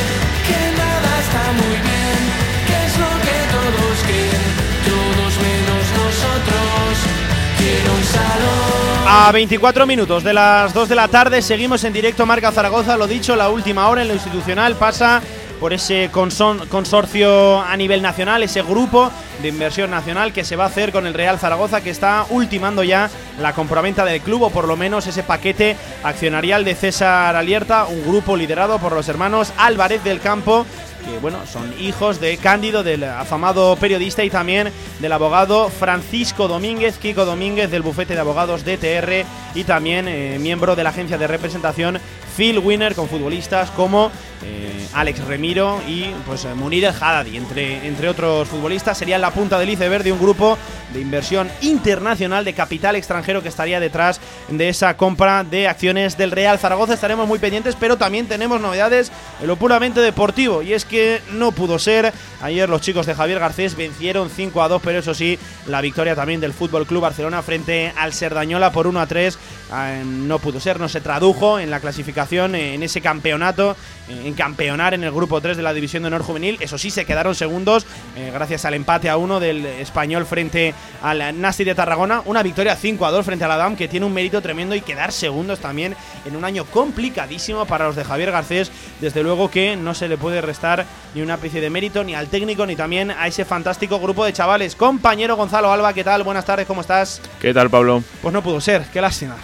A 9.13 9.29
24 9.33 9.85
minutos 9.85 10.23
de 10.23 10.31
las 10.31 10.73
2 10.73 10.87
de 10.87 10.95
la 10.95 11.09
tarde 11.09 11.41
seguimos 11.41 11.83
en 11.83 11.91
directo 11.91 12.25
Marca 12.25 12.49
Zaragoza, 12.53 12.95
lo 12.95 13.07
dicho, 13.07 13.35
la 13.35 13.49
última 13.49 13.89
hora 13.89 14.03
en 14.03 14.07
lo 14.07 14.13
institucional 14.13 14.77
pasa 14.77 15.21
por 15.61 15.73
ese 15.73 16.09
consorcio 16.11 17.61
a 17.61 17.77
nivel 17.77 18.01
nacional, 18.01 18.41
ese 18.41 18.63
grupo 18.63 19.11
de 19.43 19.49
inversión 19.49 19.91
nacional 19.91 20.33
que 20.33 20.43
se 20.43 20.55
va 20.55 20.63
a 20.63 20.67
hacer 20.67 20.91
con 20.91 21.05
el 21.05 21.13
Real 21.13 21.37
Zaragoza, 21.37 21.81
que 21.81 21.91
está 21.91 22.25
ultimando 22.31 22.83
ya 22.83 23.11
la 23.39 23.53
compraventa 23.53 24.03
del 24.03 24.21
club, 24.21 24.41
o 24.41 24.49
por 24.49 24.67
lo 24.67 24.75
menos 24.75 25.05
ese 25.05 25.21
paquete 25.21 25.77
accionarial 26.03 26.65
de 26.65 26.73
César 26.73 27.35
Alierta, 27.35 27.85
un 27.85 28.01
grupo 28.01 28.35
liderado 28.35 28.79
por 28.79 28.93
los 28.93 29.07
hermanos 29.07 29.53
Álvarez 29.55 30.03
del 30.03 30.19
Campo 30.19 30.65
que 31.01 31.17
bueno, 31.19 31.39
son 31.51 31.73
hijos 31.79 32.21
de 32.21 32.37
Cándido, 32.37 32.83
del 32.83 33.03
afamado 33.03 33.75
periodista 33.75 34.23
y 34.23 34.29
también 34.29 34.71
del 34.99 35.11
abogado 35.11 35.69
Francisco 35.69 36.47
Domínguez, 36.47 36.97
Kiko 36.97 37.25
Domínguez 37.25 37.71
del 37.71 37.81
bufete 37.81 38.13
de 38.13 38.19
abogados 38.19 38.63
DTR 38.63 39.25
y 39.55 39.63
también 39.63 40.07
eh, 40.07 40.37
miembro 40.39 40.75
de 40.75 40.83
la 40.83 40.91
agencia 40.91 41.17
de 41.17 41.27
representación 41.27 41.99
Phil 42.41 42.57
Winner 42.57 42.95
con 42.95 43.07
futbolistas 43.07 43.69
como 43.69 44.09
eh, 44.43 44.87
Alex 44.93 45.23
Remiro 45.25 45.79
y 45.87 46.05
pues 46.25 46.43
Munir 46.55 46.85
El 46.85 46.95
Haddadi, 46.99 47.37
entre, 47.37 47.87
entre 47.87 48.09
otros 48.09 48.47
futbolistas. 48.47 48.97
Serían 48.97 49.21
la 49.21 49.29
punta 49.29 49.59
del 49.59 49.69
iceberg 49.69 50.03
de 50.03 50.11
un 50.11 50.19
grupo 50.19 50.57
de 50.91 50.99
inversión 50.99 51.49
internacional 51.61 52.43
de 52.43 52.53
capital 52.53 52.95
extranjero 52.95 53.43
que 53.43 53.49
estaría 53.49 53.79
detrás 53.79 54.19
de 54.49 54.69
esa 54.69 54.97
compra 54.97 55.43
de 55.43 55.67
acciones 55.67 56.17
del 56.17 56.31
Real 56.31 56.57
Zaragoza. 56.57 56.95
Estaremos 56.95 57.27
muy 57.27 57.37
pendientes, 57.37 57.75
pero 57.79 57.97
también 57.97 58.27
tenemos 58.27 58.59
novedades 58.59 59.11
en 59.39 59.47
lo 59.47 59.55
puramente 59.55 60.01
deportivo. 60.01 60.63
Y 60.63 60.73
es 60.73 60.83
que 60.83 61.21
no 61.33 61.51
pudo 61.51 61.77
ser. 61.77 62.11
Ayer 62.41 62.67
los 62.67 62.81
chicos 62.81 63.05
de 63.05 63.13
Javier 63.13 63.39
Garcés 63.39 63.75
vencieron 63.75 64.31
5 64.31 64.63
a 64.63 64.67
2, 64.67 64.81
pero 64.83 64.97
eso 64.97 65.13
sí, 65.13 65.37
la 65.67 65.79
victoria 65.79 66.15
también 66.15 66.41
del 66.41 66.53
Fútbol 66.53 66.87
Club 66.87 67.03
Barcelona 67.03 67.43
frente 67.43 67.93
al 67.95 68.13
Serdañola 68.13 68.71
por 68.71 68.87
1 68.87 68.99
a 68.99 69.05
3 69.05 69.35
eh, 69.35 69.60
no 70.05 70.39
pudo 70.39 70.59
ser, 70.59 70.79
no 70.79 70.89
se 70.89 71.01
tradujo 71.01 71.59
en 71.59 71.71
la 71.71 71.79
clasificación, 71.79 72.55
eh, 72.55 72.73
en 72.73 72.83
ese 72.83 73.01
campeonato, 73.01 73.75
eh, 74.09 74.23
en 74.25 74.33
campeonar 74.33 74.93
en 74.93 75.03
el 75.03 75.11
grupo 75.11 75.39
3 75.41 75.55
de 75.57 75.63
la 75.63 75.73
División 75.73 76.03
de 76.03 76.07
Honor 76.07 76.23
Juvenil. 76.23 76.57
Eso 76.59 76.77
sí, 76.77 76.91
se 76.91 77.05
quedaron 77.05 77.35
segundos 77.35 77.85
gracias 78.33 78.65
al 78.65 78.73
empate 78.73 79.09
a 79.09 79.17
1 79.17 79.39
del 79.39 79.65
español 79.65 80.25
frente 80.25 80.73
al 81.01 81.39
Nasti 81.39 81.63
de 81.63 81.75
Tarragona. 81.75 82.21
Una 82.25 82.43
victoria 82.43 82.75
5 82.75 83.05
a 83.05 83.11
2 83.11 83.25
frente 83.25 83.45
al 83.45 83.51
Adam, 83.51 83.75
que 83.75 83.87
tiene 83.87 84.05
un 84.05 84.13
mérito 84.13 84.41
tremendo 84.41 84.75
y 84.75 84.81
quedar 84.81 85.11
segundos 85.11 85.59
también 85.59 85.95
en 86.25 86.35
un 86.35 86.43
año 86.43 86.65
complicadísimo 86.65 87.65
para 87.65 87.85
los 87.85 87.95
de 87.95 88.03
Javier 88.03 88.31
Garcés. 88.31 88.71
Desde 88.99 89.23
luego 89.23 89.49
que 89.49 89.75
no 89.75 89.93
se 89.93 90.07
le 90.07 90.17
puede 90.17 90.41
restar 90.41 90.85
ni 91.15 91.21
una 91.21 91.35
especie 91.35 91.61
de 91.61 91.69
mérito 91.69 92.03
ni 92.03 92.15
al 92.15 92.27
técnico 92.27 92.65
ni 92.65 92.75
también 92.75 93.11
a 93.11 93.27
ese 93.27 93.45
fantástico 93.45 93.99
grupo 93.99 94.25
de 94.25 94.33
chavales. 94.33 94.75
Compañero 94.75 95.35
Gonzalo 95.35 95.71
Alba, 95.71 95.93
¿qué 95.93 96.03
tal? 96.03 96.23
Buenas 96.23 96.45
tardes, 96.45 96.67
¿cómo 96.67 96.81
estás? 96.81 97.21
¿Qué 97.39 97.53
tal, 97.53 97.69
Pablo? 97.69 98.03
Pues 98.21 98.33
no 98.33 98.41
pudo 98.41 98.61
ser, 98.61 98.83
qué 98.91 99.01
lástima. 99.01 99.35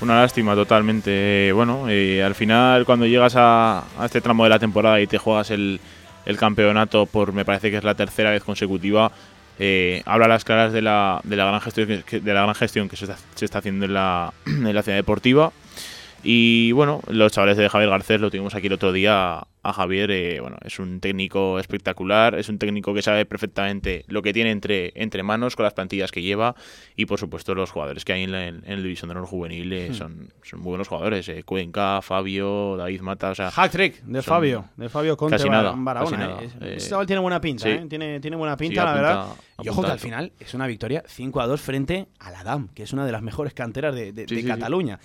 Una 0.00 0.20
lástima 0.20 0.54
totalmente. 0.54 1.50
Bueno, 1.52 1.90
y 1.90 2.20
al 2.20 2.34
final 2.34 2.84
cuando 2.84 3.06
llegas 3.06 3.34
a, 3.36 3.84
este 4.04 4.20
tramo 4.20 4.44
de 4.44 4.50
la 4.50 4.58
temporada 4.58 5.00
y 5.00 5.06
te 5.06 5.18
juegas 5.18 5.50
el, 5.50 5.80
campeonato 6.38 7.06
por, 7.06 7.32
me 7.32 7.44
parece 7.44 7.70
que 7.70 7.78
es 7.78 7.84
la 7.84 7.94
tercera 7.94 8.30
vez 8.30 8.44
consecutiva, 8.44 9.10
eh, 9.58 10.02
habla 10.04 10.26
a 10.26 10.28
las 10.28 10.44
claras 10.44 10.72
de 10.72 10.82
la, 10.82 11.20
de 11.24 11.36
la 11.36 11.46
gran 11.46 11.60
gestión 11.60 11.88
de 11.88 12.34
la 12.34 12.42
gran 12.42 12.54
gestión 12.54 12.88
que 12.88 12.96
se 12.96 13.06
está, 13.06 13.58
haciendo 13.58 13.86
en 13.86 13.94
la 13.94 14.32
ciudad 14.82 14.98
deportiva. 14.98 15.52
Y 16.28 16.72
bueno, 16.72 17.02
los 17.06 17.30
chavales 17.30 17.56
de 17.56 17.68
Javier 17.68 17.88
Garcés 17.88 18.20
lo 18.20 18.32
tuvimos 18.32 18.52
aquí 18.56 18.66
el 18.66 18.72
otro 18.72 18.92
día 18.92 19.46
a 19.62 19.72
Javier, 19.72 20.10
eh, 20.10 20.40
bueno, 20.40 20.56
es 20.64 20.80
un 20.80 20.98
técnico 20.98 21.60
espectacular, 21.60 22.34
es 22.34 22.48
un 22.48 22.58
técnico 22.58 22.92
que 22.94 23.02
sabe 23.02 23.26
perfectamente 23.26 24.04
lo 24.08 24.22
que 24.22 24.32
tiene 24.32 24.50
entre, 24.50 24.92
entre 24.96 25.22
manos 25.22 25.54
con 25.54 25.62
las 25.62 25.74
plantillas 25.74 26.10
que 26.10 26.22
lleva 26.22 26.56
y 26.96 27.06
por 27.06 27.20
supuesto 27.20 27.54
los 27.54 27.70
jugadores 27.70 28.04
que 28.04 28.12
hay 28.12 28.24
en, 28.24 28.32
la, 28.32 28.44
en, 28.44 28.82
División 28.82 29.08
de 29.08 29.12
Honor 29.12 29.28
Juvenil 29.28 29.72
eh, 29.72 29.90
hmm. 29.90 29.94
son, 29.94 30.32
son 30.42 30.60
muy 30.60 30.70
buenos 30.70 30.88
jugadores, 30.88 31.28
eh, 31.28 31.44
Cuenca, 31.44 32.02
Fabio, 32.02 32.76
David 32.76 33.02
Mata, 33.02 33.30
o 33.30 33.34
sea... 33.36 33.52
Hack 33.52 33.70
trick 33.70 34.02
de 34.02 34.20
Fabio, 34.20 34.64
de 34.76 34.88
Fabio 34.88 35.16
Conte 35.16 35.36
casi 35.36 35.48
nada, 35.48 35.74
Barahona. 35.76 36.38
Este 36.60 36.90
chaval 36.90 37.06
tiene 37.06 37.22
buena 37.22 37.40
pinta, 37.40 37.68
tiene, 37.88 38.18
tiene 38.18 38.36
buena 38.36 38.56
pinta, 38.56 38.84
la 38.84 38.94
verdad. 38.94 39.26
y 39.62 39.68
ojo 39.68 39.82
que 39.82 39.92
al 39.92 40.00
final 40.00 40.32
es 40.40 40.54
una 40.54 40.66
victoria 40.66 41.04
5 41.06 41.40
a 41.40 41.46
2 41.46 41.60
frente 41.60 42.08
a 42.18 42.32
la 42.32 42.42
DAM, 42.42 42.68
que 42.74 42.82
es 42.82 42.92
una 42.92 43.06
de 43.06 43.12
las 43.12 43.22
mejores 43.22 43.54
canteras 43.54 43.94
de, 43.94 44.12
de 44.12 44.44
Cataluña 44.44 44.98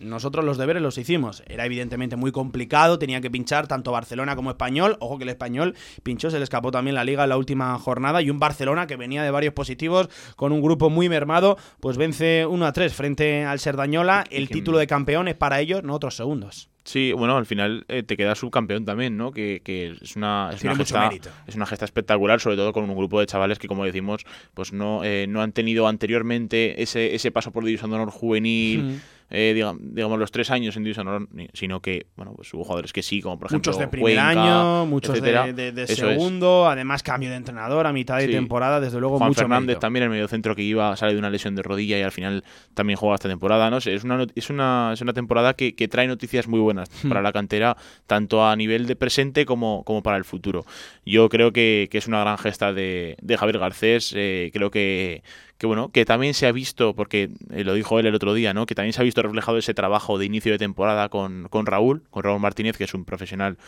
nosotros 0.00 0.44
los 0.44 0.58
deberes 0.58 0.82
los 0.82 0.98
hicimos. 0.98 1.42
Era 1.46 1.66
evidentemente 1.66 2.16
muy 2.16 2.32
complicado, 2.32 2.98
tenía 2.98 3.20
que 3.20 3.30
pinchar 3.30 3.68
tanto 3.68 3.92
Barcelona 3.92 4.34
como 4.34 4.50
Español. 4.50 4.96
Ojo 5.00 5.18
que 5.18 5.24
el 5.24 5.30
Español 5.30 5.74
pinchó, 6.02 6.30
se 6.30 6.38
le 6.38 6.44
escapó 6.44 6.70
también 6.70 6.94
la 6.94 7.04
liga 7.04 7.24
en 7.24 7.28
la 7.28 7.36
última 7.36 7.78
jornada. 7.78 8.22
Y 8.22 8.30
un 8.30 8.38
Barcelona 8.38 8.86
que 8.86 8.96
venía 8.96 9.22
de 9.22 9.30
varios 9.30 9.54
positivos, 9.54 10.08
con 10.36 10.52
un 10.52 10.62
grupo 10.62 10.90
muy 10.90 11.08
mermado, 11.08 11.56
pues 11.80 11.96
vence 11.96 12.46
1 12.46 12.66
a 12.66 12.72
3 12.72 12.94
frente 12.94 13.44
al 13.44 13.60
Serdañola. 13.60 14.24
El 14.30 14.48
título 14.48 14.78
de 14.78 14.86
campeón 14.86 15.28
es 15.28 15.34
para 15.34 15.60
ellos, 15.60 15.82
no 15.82 15.94
otros 15.94 16.16
segundos. 16.16 16.68
Sí, 16.82 17.12
bueno, 17.12 17.36
al 17.36 17.44
final 17.44 17.84
eh, 17.88 18.02
te 18.02 18.16
queda 18.16 18.34
subcampeón 18.34 18.84
también, 18.84 19.16
¿no? 19.16 19.32
Que, 19.32 19.60
es 20.00 20.16
una 20.16 20.50
es 20.52 20.64
una, 20.64 20.74
gesta, 20.74 21.10
es 21.46 21.54
una 21.54 21.66
gesta 21.66 21.84
espectacular, 21.84 22.40
sobre 22.40 22.56
todo 22.56 22.72
con 22.72 22.88
un 22.88 22.96
grupo 22.96 23.20
de 23.20 23.26
chavales 23.26 23.58
que, 23.58 23.68
como 23.68 23.84
decimos, 23.84 24.24
pues 24.54 24.72
no, 24.72 25.04
eh, 25.04 25.26
no 25.28 25.42
han 25.42 25.52
tenido 25.52 25.86
anteriormente 25.86 26.82
ese, 26.82 27.14
ese 27.14 27.30
paso 27.30 27.52
por 27.52 27.64
División 27.64 27.90
de 27.90 27.96
Honor 27.96 28.10
juvenil 28.10 29.00
eh, 29.30 29.54
digamos, 29.54 30.18
los 30.18 30.32
tres 30.32 30.50
años 30.50 30.76
en 30.76 30.82
División 30.82 31.06
Honor, 31.06 31.28
sino 31.52 31.80
que, 31.80 32.06
bueno, 32.16 32.32
pues 32.34 32.52
hubo 32.52 32.64
jugadores 32.64 32.92
que 32.92 33.02
sí, 33.02 33.22
como 33.22 33.38
por 33.38 33.46
ejemplo. 33.46 33.70
Muchos 33.70 33.78
de 33.78 33.86
primer 33.86 34.18
año, 34.18 34.86
muchos 34.86 35.22
de, 35.22 35.86
segundo, 35.86 36.68
además 36.68 37.04
cambio 37.04 37.30
de 37.30 37.36
entrenador 37.36 37.86
a 37.86 37.92
mitad 37.92 38.18
de 38.18 38.26
temporada, 38.26 38.80
desde 38.80 38.98
luego 38.98 39.18
Juan 39.18 39.34
Fernández 39.34 39.78
también, 39.78 40.02
el 40.04 40.10
medio 40.10 40.26
centro 40.26 40.56
que 40.56 40.62
iba, 40.62 40.96
sale 40.96 41.12
de 41.12 41.20
una 41.20 41.30
lesión 41.30 41.54
de 41.54 41.62
rodilla 41.62 41.96
y 41.96 42.02
al 42.02 42.10
final 42.10 42.42
también 42.74 42.96
juega 42.96 43.14
esta 43.14 43.28
temporada. 43.28 43.70
No 43.70 43.80
sé, 43.80 43.94
es 43.94 44.02
una, 44.02 44.26
es 44.34 44.50
una, 44.50 44.90
es 44.92 45.00
una 45.00 45.12
temporada 45.12 45.54
que, 45.54 45.72
trae 45.90 46.06
noticias 46.06 46.46
muy 46.46 46.60
buenas 46.60 46.88
hmm. 47.02 47.08
para 47.08 47.22
la 47.22 47.32
cantera, 47.32 47.76
tanto 48.06 48.46
a 48.46 48.54
nivel 48.56 48.86
de 48.86 48.96
presente 48.96 49.46
como, 49.46 49.84
como 49.84 50.02
para 50.02 50.16
el 50.16 50.24
futuro. 50.24 50.64
Yo 51.06 51.28
creo 51.28 51.52
que, 51.52 51.88
es 51.90 52.06
una 52.08 52.20
gran 52.20 52.38
gesta 52.38 52.72
de, 52.72 53.16
Javier 53.38 53.58
Garcés, 53.58 54.12
eh, 54.16 54.50
creo 54.52 54.70
que 54.70 55.22
que 55.60 55.66
bueno, 55.66 55.90
que 55.92 56.06
también 56.06 56.32
se 56.32 56.46
ha 56.46 56.52
visto, 56.52 56.94
porque 56.94 57.28
eh, 57.50 57.64
lo 57.64 57.74
dijo 57.74 57.98
él 57.98 58.06
el 58.06 58.14
otro 58.14 58.32
día, 58.32 58.54
¿no? 58.54 58.64
Que 58.64 58.74
también 58.74 58.94
se 58.94 59.02
ha 59.02 59.04
visto 59.04 59.20
reflejado 59.20 59.58
ese 59.58 59.74
trabajo 59.74 60.18
de 60.18 60.24
inicio 60.24 60.52
de 60.52 60.58
temporada 60.58 61.10
con, 61.10 61.48
con 61.50 61.66
Raúl, 61.66 62.02
con 62.08 62.22
Raúl 62.22 62.40
Martínez, 62.40 62.78
que 62.78 62.84
es 62.84 62.94
un 62.94 63.04
profesional 63.04 63.58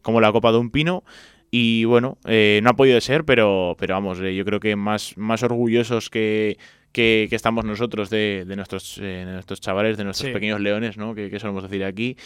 como 0.00 0.22
la 0.22 0.32
copa 0.32 0.50
de 0.50 0.56
un 0.56 0.70
pino. 0.70 1.04
Y 1.50 1.84
bueno, 1.84 2.16
eh, 2.24 2.60
no 2.62 2.70
ha 2.70 2.72
podido 2.72 2.98
ser, 3.02 3.24
pero, 3.24 3.76
pero 3.78 3.92
vamos, 3.92 4.18
eh, 4.22 4.34
yo 4.34 4.46
creo 4.46 4.60
que 4.60 4.76
más, 4.76 5.12
más 5.18 5.42
orgullosos 5.42 6.08
que, 6.08 6.56
que, 6.90 7.28
estamos 7.30 7.66
nosotros 7.66 8.08
de, 8.08 8.46
de 8.46 8.56
nuestros, 8.56 8.96
de 8.98 9.26
nuestros 9.26 9.60
chavales, 9.60 9.98
de 9.98 10.04
nuestros 10.04 10.32
pequeños 10.32 10.58
leones, 10.58 10.96
¿no? 10.96 11.14
Que, 11.14 11.28
que 11.28 11.38
solemos 11.38 11.64
decir 11.64 11.84
aquí. 11.84 12.16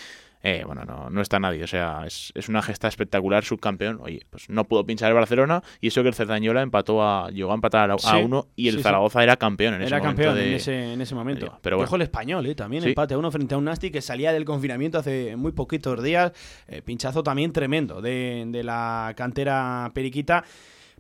Eh, 0.49 0.63
bueno, 0.65 0.85
no, 0.85 1.11
no 1.11 1.21
está 1.23 1.41
nadie. 1.41 1.65
O 1.65 1.67
sea, 1.67 2.05
es, 2.07 2.33
una 2.49 2.63
gesta 2.63 2.87
espectacular, 2.87 3.45
subcampeón. 3.45 3.99
Oye, 4.01 4.25
pues 4.31 4.49
no 4.49 4.63
pudo 4.63 4.87
pinchar 4.87 5.09
el 5.09 5.15
Barcelona 5.15 5.61
y 5.81 5.89
eso 5.89 6.03
que 6.03 6.09
el 6.09 6.15
Cerdañola 6.15 6.63
empató 6.63 7.03
a, 7.03 7.31
llegó 7.31 7.51
a 7.51 7.57
empatar 7.57 7.91
a, 7.91 8.17
uno 8.19 8.47
y 8.55 8.69
el 8.69 8.81
Zaragoza 8.81 9.25
era 9.25 9.37
campeón 9.37 9.75
en 9.75 9.83
ese 9.83 9.91
momento. 9.97 10.23
Era 10.23 10.33
campeón 10.33 10.39
en, 10.39 11.01
ese, 11.01 11.15
momento. 11.17 11.59
Pero 11.63 11.79
bueno. 11.79 11.97
el 11.97 12.03
español, 12.03 12.47
¿eh? 12.47 12.55
también 12.55 12.85
empate 12.85 13.15
a 13.15 13.19
uno 13.19 13.33
frente 13.33 13.57
a 13.57 13.59
un 13.59 13.65
Nasti 13.65 13.91
que 13.91 14.01
salía 14.01 14.33
del 14.33 14.45
confinamiento 14.45 14.99
hace 14.99 15.35
muy 15.35 15.51
poquitos 15.51 16.01
días. 16.01 16.31
Eh, 16.69 16.81
pinchazo 16.81 17.25
también 17.25 17.53
tremendo 17.53 18.01
de, 18.01 18.45
de 18.47 18.63
la 18.63 19.15
cantera 19.17 19.91
periquita. 19.95 20.45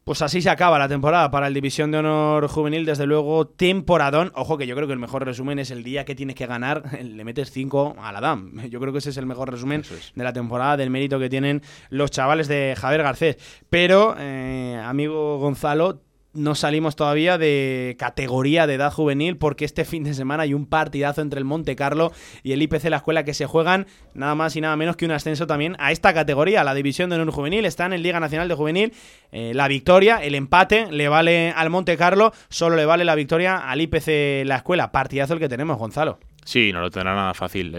Pues 0.06 0.22
así 0.22 0.40
se 0.40 0.50
acaba 0.50 0.78
la 0.78 0.86
temporada 0.86 1.32
para 1.32 1.48
el 1.48 1.54
División 1.54 1.90
de 1.90 1.98
Honor 1.98 2.46
Juvenil, 2.46 2.86
desde 2.86 3.06
luego 3.06 3.48
temporadón. 3.48 4.30
Ojo 4.36 4.56
que 4.56 4.68
yo 4.68 4.76
creo 4.76 4.86
que 4.86 4.92
el 4.92 5.00
mejor 5.00 5.24
resumen 5.24 5.58
es 5.58 5.72
el 5.72 5.82
día 5.82 6.04
que 6.04 6.14
tienes 6.14 6.36
que 6.36 6.46
ganar, 6.46 6.84
le 7.02 7.24
metes 7.24 7.50
5 7.50 7.96
a 7.98 8.12
la 8.12 8.20
DAM. 8.20 8.68
Yo 8.68 8.78
creo 8.78 8.92
que 8.92 9.00
ese 9.00 9.10
es 9.10 9.16
el 9.16 9.26
mejor 9.26 9.50
resumen 9.50 9.82
de 10.14 10.22
la 10.22 10.32
temporada, 10.32 10.76
del 10.76 10.90
mérito 10.90 11.18
que 11.18 11.28
tienen 11.28 11.60
los 11.90 12.12
chavales 12.12 12.46
de 12.46 12.76
Javier 12.78 13.02
Garcés. 13.02 13.36
Pero, 13.68 14.14
eh, 14.16 14.80
amigo 14.80 15.38
Gonzalo, 15.38 16.02
no 16.36 16.54
salimos 16.54 16.96
todavía 16.96 17.38
de 17.38 17.96
categoría 17.98 18.66
de 18.66 18.74
edad 18.74 18.92
juvenil 18.92 19.36
porque 19.36 19.64
este 19.64 19.84
fin 19.84 20.04
de 20.04 20.14
semana 20.14 20.44
hay 20.44 20.54
un 20.54 20.66
partidazo 20.66 21.22
entre 21.22 21.38
el 21.38 21.44
Monte 21.44 21.76
Carlo 21.76 22.12
y 22.42 22.52
el 22.52 22.62
IPC 22.62 22.84
La 22.84 22.98
Escuela 22.98 23.24
que 23.24 23.34
se 23.34 23.46
juegan 23.46 23.86
nada 24.14 24.34
más 24.34 24.56
y 24.56 24.60
nada 24.60 24.76
menos 24.76 24.96
que 24.96 25.04
un 25.04 25.10
ascenso 25.10 25.46
también 25.46 25.76
a 25.78 25.92
esta 25.92 26.14
categoría, 26.14 26.64
la 26.64 26.74
división 26.74 27.10
de 27.10 27.16
honor 27.16 27.32
juvenil. 27.32 27.64
Están 27.64 27.92
en 27.92 28.02
Liga 28.02 28.20
Nacional 28.20 28.48
de 28.48 28.54
Juvenil. 28.54 28.92
Eh, 29.32 29.52
la 29.54 29.68
victoria, 29.68 30.16
el 30.16 30.34
empate 30.34 30.90
le 30.90 31.08
vale 31.08 31.52
al 31.56 31.70
Monte 31.70 31.96
Carlo, 31.96 32.32
solo 32.48 32.76
le 32.76 32.86
vale 32.86 33.04
la 33.04 33.14
victoria 33.14 33.56
al 33.56 33.80
IPC 33.80 34.44
La 34.44 34.56
Escuela. 34.56 34.92
Partidazo 34.92 35.34
el 35.34 35.40
que 35.40 35.48
tenemos, 35.48 35.78
Gonzalo. 35.78 36.18
Sí, 36.46 36.72
no 36.72 36.80
lo 36.80 36.90
tendrá 36.92 37.12
nada 37.16 37.34
fácil. 37.34 37.74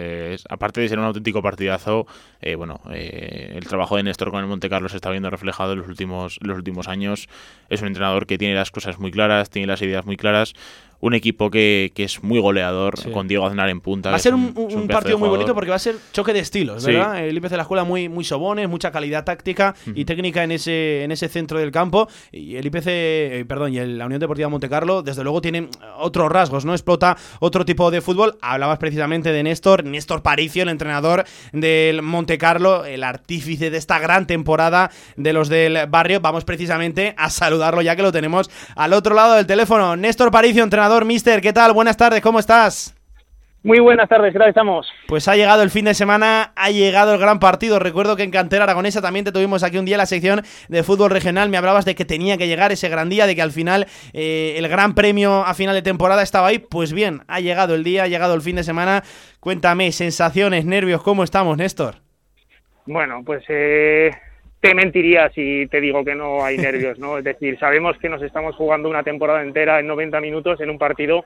aparte 0.50 0.82
de 0.82 0.90
ser 0.90 1.00
un 1.00 1.06
auténtico 1.06 1.42
partidazo, 1.42 2.06
eh, 2.42 2.56
bueno, 2.56 2.82
eh, 2.92 3.54
el 3.56 3.66
trabajo 3.66 3.96
de 3.96 4.04
Néstor 4.04 4.30
con 4.30 4.42
el 4.42 4.48
Monte 4.48 4.70
Carlos 4.70 4.92
se 4.92 4.98
está 4.98 5.10
viendo 5.10 5.30
reflejado 5.30 5.72
en 5.72 5.80
los 5.80 5.88
últimos, 5.88 6.38
los 6.42 6.58
últimos 6.58 6.90
años. 6.90 7.30
Es 7.70 7.82
un 7.82 7.88
entrenador 7.88 8.28
que 8.28 8.38
tiene 8.38 8.56
las 8.56 8.70
cosas 8.70 9.00
muy 9.00 9.10
claras, 9.10 9.50
tiene 9.50 9.68
las 9.68 9.82
ideas 9.82 10.06
muy 10.06 10.18
claras 10.18 10.54
un 11.00 11.14
equipo 11.14 11.52
que, 11.52 11.92
que 11.94 12.04
es 12.04 12.24
muy 12.24 12.40
goleador, 12.40 12.96
con 13.12 13.28
Diego 13.28 13.46
Aznar 13.46 13.70
en 13.70 13.82
punta. 13.82 14.10
Va 14.10 14.16
a 14.16 14.20
ser 14.20 14.34
un, 14.34 14.54
partido 14.88 15.18
muy 15.18 15.30
bonito 15.30 15.54
porque 15.54 15.70
va 15.70 15.76
a 15.76 15.80
ser 15.80 15.96
choque 16.12 16.34
de 16.34 16.40
estilos, 16.40 16.86
¿verdad? 16.86 17.24
El 17.24 17.38
IPC 17.38 17.50
de 17.50 17.58
la 17.58 17.64
escuela 17.64 17.84
muy, 17.84 18.10
muy 18.10 18.24
sobones, 18.24 18.68
mucha 18.68 18.92
calidad 18.92 19.24
táctica 19.24 19.76
y 19.94 20.06
técnica 20.06 20.44
en 20.44 20.52
ese, 20.52 21.04
en 21.04 21.12
ese 21.12 21.28
centro 21.28 21.60
del 21.60 21.72
campo. 21.72 22.08
Y 22.32 22.56
el 22.56 22.66
IPC, 22.66 22.88
eh, 22.88 23.46
perdón, 23.48 23.74
y 23.74 23.86
la 23.86 24.06
Unión 24.06 24.20
Deportiva 24.20 24.50
Montecarlo, 24.50 25.04
desde 25.04 25.24
luego, 25.24 25.42
tienen 25.42 25.70
otros 25.98 26.32
rasgos, 26.32 26.66
¿no? 26.66 26.74
Explota 26.74 27.18
otro 27.40 27.66
tipo 27.66 27.92
de 27.92 28.02
fútbol. 28.02 28.38
Hablabas 28.42 28.80
precisamente 28.80 29.32
de 29.32 29.44
Néstor, 29.44 29.84
Néstor 29.84 30.24
Paricio, 30.24 30.64
el 30.64 30.70
entrenador 30.70 31.26
del 31.52 32.02
Montecarlo, 32.02 32.86
el 32.86 33.04
artífice 33.04 33.70
de 33.70 33.78
esta 33.78 34.00
gran 34.00 34.26
temporada 34.26 34.90
de 35.16 35.34
los 35.34 35.50
del 35.50 35.88
barrio. 35.88 36.22
Vamos 36.22 36.44
precisamente 36.44 37.14
a 37.18 37.30
saludarlo 37.30 37.82
ya 37.82 37.96
que 37.96 38.02
lo 38.02 38.12
tenemos 38.12 38.50
al 38.76 38.94
otro 38.94 39.14
lado 39.14 39.36
del 39.36 39.46
teléfono. 39.46 39.96
Néstor 39.96 40.32
Paricio, 40.32 40.64
entrenador 40.64 40.87
mister. 41.06 41.42
¿Qué 41.42 41.54
tal? 41.54 41.74
Buenas 41.74 41.98
tardes, 41.98 42.22
¿cómo 42.22 42.40
estás? 42.40 42.94
Muy 43.64 43.80
buenas 43.80 44.08
tardes, 44.08 44.32
¿qué 44.32 44.40
tal 44.40 44.50
estamos? 44.50 44.88
Pues 45.08 45.28
ha 45.28 45.36
llegado 45.36 45.62
el 45.62 45.72
fin 45.72 45.86
de 45.86 45.94
semana, 45.94 46.54
ha 46.56 46.70
llegado 46.70 47.14
el 47.14 47.20
gran 47.20 47.40
partido. 47.40 47.80
Recuerdo 47.80 48.16
que 48.16 48.24
en 48.24 48.32
Cantera 48.32 48.64
Aragonesa 48.64 49.02
también 49.02 49.26
te 49.26 49.32
tuvimos 49.32 49.64
aquí 49.64 49.78
un 49.78 49.84
día 49.84 49.96
en 49.96 50.00
la 50.00 50.06
sección 50.06 50.44
de 50.70 50.84
fútbol 50.84 51.10
regional. 51.10 51.50
Me 51.50 51.58
hablabas 51.58 51.84
de 51.84 51.94
que 51.94 52.06
tenía 52.06 52.38
que 52.38 52.48
llegar 52.48 52.72
ese 52.72 52.88
gran 52.88 53.10
día, 53.10 53.28
de 53.28 53.36
que 53.36 53.42
al 53.42 53.52
final 53.52 53.88
eh, 54.14 54.56
el 54.58 54.68
gran 54.70 54.96
premio 54.96 55.44
a 55.46 55.54
final 55.54 55.76
de 55.76 55.82
temporada 55.82 56.22
estaba 56.24 56.48
ahí. 56.48 56.60
Pues 56.60 56.94
bien, 56.94 57.24
ha 57.28 57.42
llegado 57.42 57.76
el 57.76 57.84
día, 57.84 58.04
ha 58.04 58.08
llegado 58.08 58.36
el 58.36 58.42
fin 58.42 58.56
de 58.56 58.64
semana. 58.64 59.04
Cuéntame, 59.42 59.92
sensaciones, 59.92 60.64
nervios, 60.64 61.04
¿cómo 61.04 61.24
estamos, 61.24 61.58
Néstor? 61.58 61.96
Bueno, 62.86 63.22
pues 63.26 63.44
eh, 63.50 64.12
te 64.60 64.74
mentiría 64.74 65.30
si 65.30 65.68
te 65.68 65.80
digo 65.80 66.04
que 66.04 66.16
no 66.16 66.44
hay 66.44 66.58
nervios, 66.58 66.98
¿no? 67.00 67.18
Es 67.18 67.24
decir, 67.24 67.58
sabemos 67.60 67.98
que 68.00 68.10
nos 68.10 68.22
estamos 68.22 68.56
jugando 68.56 68.90
una 68.90 69.04
temporada 69.04 69.42
entera 69.44 69.80
en 69.80 69.88
90 69.88 70.20
minutos 70.20 70.60
en 70.62 70.70
un 70.70 70.78
partido 70.80 71.26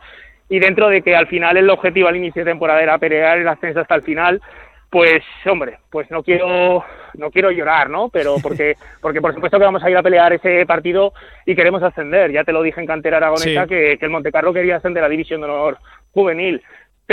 y 0.50 0.60
dentro 0.60 0.90
de 0.90 1.02
que 1.02 1.16
al 1.16 1.28
final 1.28 1.56
el 1.58 1.70
objetivo 1.70 2.10
al 2.10 2.18
inicio 2.18 2.44
de 2.44 2.52
temporada 2.52 2.82
era 2.84 2.98
pelear 2.98 3.38
el 3.38 3.48
ascenso 3.48 3.80
hasta 3.80 3.96
el 3.96 4.02
final, 4.02 4.42
pues 4.90 5.24
hombre, 5.50 5.78
pues 5.90 6.12
no 6.12 6.22
quiero 6.24 6.84
no 7.14 7.32
quiero 7.32 7.52
llorar, 7.52 7.90
¿no? 7.90 8.10
Pero 8.10 8.36
porque 8.44 8.76
porque 9.02 9.22
por 9.22 9.34
supuesto 9.34 9.58
que 9.58 9.64
vamos 9.66 9.84
a 9.84 9.90
ir 9.90 9.96
a 9.96 10.04
pelear 10.04 10.34
ese 10.34 10.66
partido 10.66 11.14
y 11.46 11.56
queremos 11.56 11.82
ascender. 11.84 12.32
Ya 12.32 12.44
te 12.44 12.52
lo 12.52 12.62
dije 12.62 12.82
en 12.82 12.88
cantera 12.88 13.18
aragonesa 13.18 13.64
Sí. 13.64 13.70
que, 13.70 13.98
que 13.98 14.06
el 14.06 14.12
Montecarlo 14.12 14.52
quería 14.54 14.76
ascender 14.76 15.02
a 15.04 15.08
la 15.08 15.12
división 15.12 15.40
de 15.40 15.46
honor 15.48 15.78
juvenil. 16.12 16.62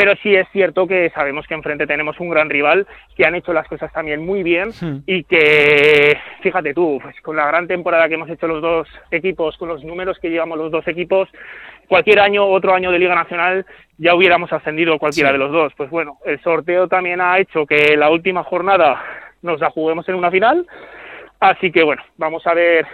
Pero 0.00 0.14
sí 0.22 0.32
es 0.32 0.46
cierto 0.52 0.86
que 0.86 1.10
sabemos 1.10 1.44
que 1.48 1.54
enfrente 1.54 1.84
tenemos 1.84 2.20
un 2.20 2.30
gran 2.30 2.48
rival 2.48 2.86
que 3.16 3.26
han 3.26 3.34
hecho 3.34 3.52
las 3.52 3.66
cosas 3.66 3.92
también 3.92 4.24
muy 4.24 4.44
bien 4.44 4.70
y 5.06 5.24
que, 5.24 6.16
fíjate 6.40 6.72
tú, 6.72 7.00
pues 7.02 7.20
con 7.20 7.34
la 7.34 7.48
gran 7.48 7.66
temporada 7.66 8.06
que 8.06 8.14
hemos 8.14 8.30
hecho 8.30 8.46
los 8.46 8.62
dos 8.62 8.86
equipos, 9.10 9.56
con 9.56 9.66
los 9.68 9.82
números 9.82 10.16
que 10.20 10.30
llevamos 10.30 10.56
los 10.56 10.70
dos 10.70 10.86
equipos, 10.86 11.28
cualquier 11.88 12.20
año, 12.20 12.46
otro 12.46 12.74
año 12.74 12.92
de 12.92 13.00
Liga 13.00 13.16
Nacional, 13.16 13.66
ya 13.96 14.14
hubiéramos 14.14 14.52
ascendido 14.52 15.00
cualquiera 15.00 15.30
Sí. 15.30 15.32
de 15.32 15.38
los 15.40 15.50
dos. 15.50 15.72
Pues 15.76 15.90
bueno, 15.90 16.18
el 16.24 16.40
sorteo 16.42 16.86
también 16.86 17.20
ha 17.20 17.36
hecho 17.40 17.66
que 17.66 17.96
la 17.96 18.08
última 18.08 18.44
jornada 18.44 19.02
nos 19.42 19.58
la 19.58 19.70
juguemos 19.70 20.08
en 20.08 20.14
una 20.14 20.30
final. 20.30 20.64
Así 21.40 21.72
que 21.72 21.82
bueno, 21.82 22.04
vamos 22.16 22.46
a 22.46 22.54
ver 22.54 22.86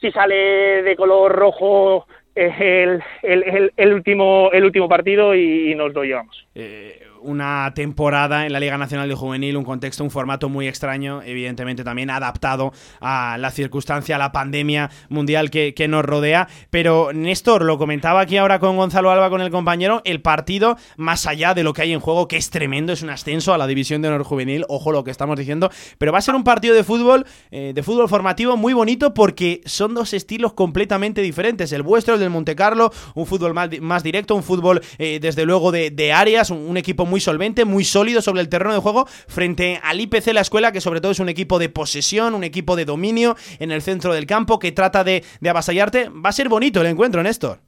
si 0.00 0.10
sale 0.12 0.82
de 0.82 0.96
color 0.96 1.32
rojo 1.32 2.06
el, 2.36 3.02
el, 3.22 3.42
el, 3.42 3.72
el 3.76 3.92
último, 3.94 4.50
el 4.52 4.64
último 4.64 4.88
partido 4.88 5.34
y, 5.34 5.74
nos 5.74 5.92
lo 5.92 6.04
llevamos. 6.04 6.46
Eh, 6.54 7.02
una 7.22 7.72
temporada 7.74 8.46
en 8.46 8.52
la 8.52 8.60
Liga 8.60 8.78
Nacional 8.78 9.08
de 9.08 9.14
Juvenil, 9.14 9.56
un 9.56 9.64
contexto, 9.64 10.04
un 10.04 10.10
formato 10.10 10.48
muy 10.48 10.68
extraño, 10.68 11.22
evidentemente 11.22 11.82
también 11.82 12.10
adaptado 12.10 12.72
a 13.00 13.36
la 13.38 13.50
circunstancia, 13.50 14.16
a 14.16 14.18
la 14.18 14.32
pandemia 14.32 14.90
mundial 15.08 15.50
que, 15.50 15.74
que, 15.74 15.88
nos 15.88 16.04
rodea. 16.04 16.48
Pero 16.70 17.12
Néstor, 17.12 17.64
lo 17.64 17.78
comentaba 17.78 18.20
aquí 18.20 18.36
ahora 18.36 18.58
con 18.58 18.76
Gonzalo 18.76 19.10
Alba, 19.10 19.30
con 19.30 19.40
el 19.40 19.50
compañero, 19.50 20.02
el 20.04 20.20
partido, 20.20 20.76
más 20.96 21.26
allá 21.26 21.54
de 21.54 21.64
lo 21.64 21.72
que 21.72 21.82
hay 21.82 21.92
en 21.92 22.00
juego, 22.00 22.28
que 22.28 22.36
es 22.36 22.50
tremendo, 22.50 22.92
es 22.92 23.02
un 23.02 23.10
ascenso 23.10 23.54
a 23.54 23.58
la 23.58 23.66
División 23.66 24.02
de 24.02 24.08
Honor 24.08 24.24
Juvenil, 24.24 24.64
ojo 24.68 24.92
lo 24.92 25.04
que 25.04 25.10
estamos 25.10 25.38
diciendo, 25.38 25.70
pero 25.98 26.12
va 26.12 26.18
a 26.18 26.22
ser 26.22 26.34
un 26.34 26.44
partido 26.44 26.74
de 26.74 26.84
fútbol, 26.84 27.24
eh, 27.50 27.72
de 27.74 27.82
fútbol 27.82 28.08
formativo 28.08 28.56
muy 28.56 28.72
bonito 28.72 29.14
porque 29.14 29.62
son 29.64 29.94
dos 29.94 30.12
estilos 30.12 30.52
completamente 30.52 31.22
diferentes. 31.22 31.72
El 31.72 31.82
vuestro, 31.82 32.14
el 32.14 32.25
del 32.26 32.32
Monte 32.32 32.54
Carlo, 32.54 32.90
un 33.14 33.26
fútbol 33.26 33.54
más, 33.54 34.02
directo, 34.02 34.34
un 34.34 34.42
fútbol 34.42 34.80
eh, 34.98 35.18
desde 35.20 35.46
luego 35.46 35.72
de, 35.72 36.12
áreas, 36.12 36.50
un, 36.50 36.76
equipo 36.76 37.06
muy 37.06 37.20
solvente, 37.20 37.64
muy 37.64 37.84
sólido 37.84 38.20
sobre 38.20 38.42
el 38.42 38.48
terreno 38.48 38.74
de 38.74 38.80
juego, 38.80 39.06
frente 39.06 39.80
al 39.82 40.00
IPC 40.00 40.32
La 40.32 40.40
Escuela, 40.40 40.72
que 40.72 40.80
sobre 40.80 41.00
todo 41.00 41.12
es 41.12 41.20
un 41.20 41.28
equipo 41.28 41.58
de 41.58 41.68
posesión, 41.68 42.34
un 42.34 42.44
equipo 42.44 42.76
de 42.76 42.84
dominio 42.84 43.36
en 43.58 43.70
el 43.70 43.82
centro 43.82 44.12
del 44.12 44.26
campo, 44.26 44.58
que 44.58 44.72
trata 44.72 45.04
de, 45.04 45.24
de 45.40 45.50
avasallarte. 45.50 46.08
Va 46.10 46.30
a 46.30 46.32
ser 46.32 46.48
bonito 46.48 46.80
el 46.80 46.88
encuentro, 46.88 47.22
Néstor. 47.22 47.58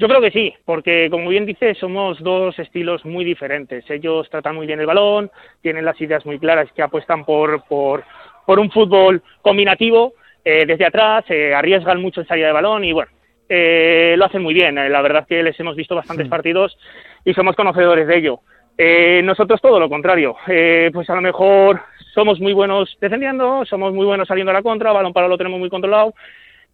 Yo 0.00 0.06
creo 0.06 0.20
que 0.20 0.30
sí, 0.30 0.54
porque 0.64 1.08
como 1.10 1.28
bien 1.28 1.44
dices, 1.44 1.76
somos 1.76 2.20
dos 2.20 2.56
estilos 2.60 3.04
muy 3.04 3.24
diferentes. 3.24 3.84
Ellos 3.90 4.30
tratan 4.30 4.54
muy 4.54 4.64
bien 4.64 4.78
el 4.78 4.86
balón, 4.86 5.28
tienen 5.60 5.84
las 5.84 6.00
ideas 6.00 6.24
muy 6.24 6.38
claras 6.38 6.70
que 6.72 6.82
apuestan 6.82 7.24
por, 7.24 7.64
por, 7.64 8.04
por 8.46 8.60
un 8.60 8.70
fútbol 8.70 9.22
combinativo, 9.42 10.14
eh, 10.44 10.64
desde 10.66 10.86
atrás, 10.86 11.24
eh, 11.28 11.52
arriesgan 11.52 12.00
mucho 12.00 12.20
en 12.20 12.28
salida 12.28 12.46
de 12.46 12.52
balón 12.52 12.84
y 12.84 12.92
bueno, 12.92 13.10
eh, 13.48 14.14
lo 14.16 14.24
hacen 14.24 14.42
muy 14.42 14.54
bien. 14.54 14.78
Eh, 14.78 14.88
la 14.88 15.02
verdad 15.02 15.26
que 15.26 15.42
les 15.42 15.58
hemos 15.60 15.76
visto 15.76 15.94
bastantes 15.94 16.26
sí. 16.26 16.30
partidos 16.30 16.78
y 17.24 17.34
somos 17.34 17.56
conocedores 17.56 18.06
de 18.06 18.16
ello. 18.16 18.40
Eh, 18.76 19.22
nosotros 19.24 19.60
todo 19.60 19.80
lo 19.80 19.88
contrario, 19.88 20.36
eh, 20.46 20.90
pues 20.92 21.10
a 21.10 21.14
lo 21.14 21.20
mejor 21.20 21.80
somos 22.14 22.40
muy 22.40 22.52
buenos 22.52 22.96
defendiendo, 23.00 23.64
somos 23.64 23.92
muy 23.92 24.06
buenos 24.06 24.28
saliendo 24.28 24.50
a 24.50 24.54
la 24.54 24.62
contra, 24.62 24.92
balón 24.92 25.12
para 25.12 25.26
lo 25.26 25.36
tenemos 25.36 25.58
muy 25.58 25.68
controlado 25.68 26.14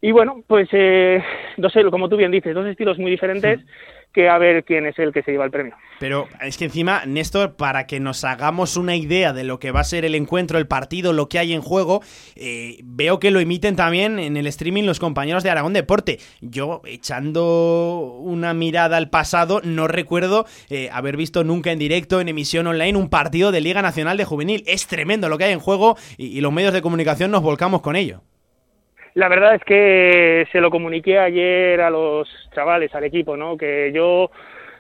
y 0.03 0.13
bueno, 0.13 0.43
pues 0.47 0.69
eh, 0.73 1.23
no 1.57 1.71
sé, 1.71 1.83
como 1.85 2.11
tú 2.11 2.17
bien 2.19 2.31
dices, 2.31 2.55
dos 2.55 2.67
estilos 2.67 2.99
muy 2.99 3.11
diferentes. 3.11 3.61
Sí 3.61 3.67
que 4.15 4.29
a 4.29 4.39
ver 4.39 4.65
quién 4.65 4.87
es 4.87 4.99
el 4.99 5.13
que 5.13 5.23
se 5.23 5.33
lleva 5.33 5.45
el 5.45 5.51
premio. 5.51 5.75
Pero 5.99 6.29
es 6.41 6.57
que 6.57 6.67
encima, 6.67 7.05
Néstor, 7.05 7.57
para 7.57 7.87
que 7.87 7.99
nos 7.99 8.25
hagamos 8.25 8.77
una 8.77 8.95
idea 8.95 9.33
de 9.33 9.45
lo 9.45 9.59
que 9.59 9.73
va 9.73 9.81
a 9.81 9.85
ser 9.85 10.05
el 10.05 10.15
encuentro, 10.15 10.59
el 10.59 10.67
partido, 10.67 11.13
lo 11.13 11.29
que 11.29 11.39
hay 11.39 11.53
en 11.53 11.63
juego, 11.63 12.01
eh, 12.37 12.79
veo 12.85 13.19
que 13.19 13.31
lo 13.31 13.41
emiten 13.41 13.75
también 13.75 14.19
en 14.19 14.37
el 14.37 14.47
streaming 14.47 14.85
los 14.85 15.01
compañeros 15.01 15.43
de 15.43 15.51
Aragón 15.51 15.73
Deporte. 15.73 16.19
Yo, 16.41 16.81
echando 16.85 18.19
una 18.21 18.55
mirada 18.55 18.97
al 18.97 19.11
pasado, 19.11 19.61
no 19.65 19.89
recuerdo 19.89 20.47
eh, 20.71 20.89
haber 20.93 21.17
visto 21.17 21.43
nunca 21.43 21.73
en 21.73 21.79
directo, 21.79 22.21
en 22.21 22.29
emisión 22.29 22.67
online, 22.69 22.97
un 22.97 23.11
partido 23.11 23.51
de 23.51 23.61
Liga 23.61 23.83
Nacional 23.83 24.17
de 24.17 24.25
Juvenil. 24.25 24.63
Es 24.67 24.87
tremendo 24.87 25.29
lo 25.29 25.39
que 25.39 25.45
hay 25.45 25.53
en 25.53 25.61
juego 25.61 25.97
y, 26.17 26.27
y 26.27 26.41
los 26.41 26.53
medios 26.53 26.73
de 26.73 26.83
comunicación 26.83 27.31
nos 27.33 27.43
volcamos 27.43 27.81
con 27.81 27.97
ello. 27.97 28.23
La 29.15 29.29
verdad 29.29 29.55
es 29.55 29.65
que 29.65 30.47
se 30.51 30.61
lo 30.61 30.71
comuniqué 30.71 31.19
ayer 31.19 31.81
a 31.81 31.91
los 31.91 32.29
chavales, 32.53 32.95
al 32.95 33.05
equipo, 33.05 33.37
¿no? 33.37 33.57
Que 33.57 33.93
yo 33.95 34.31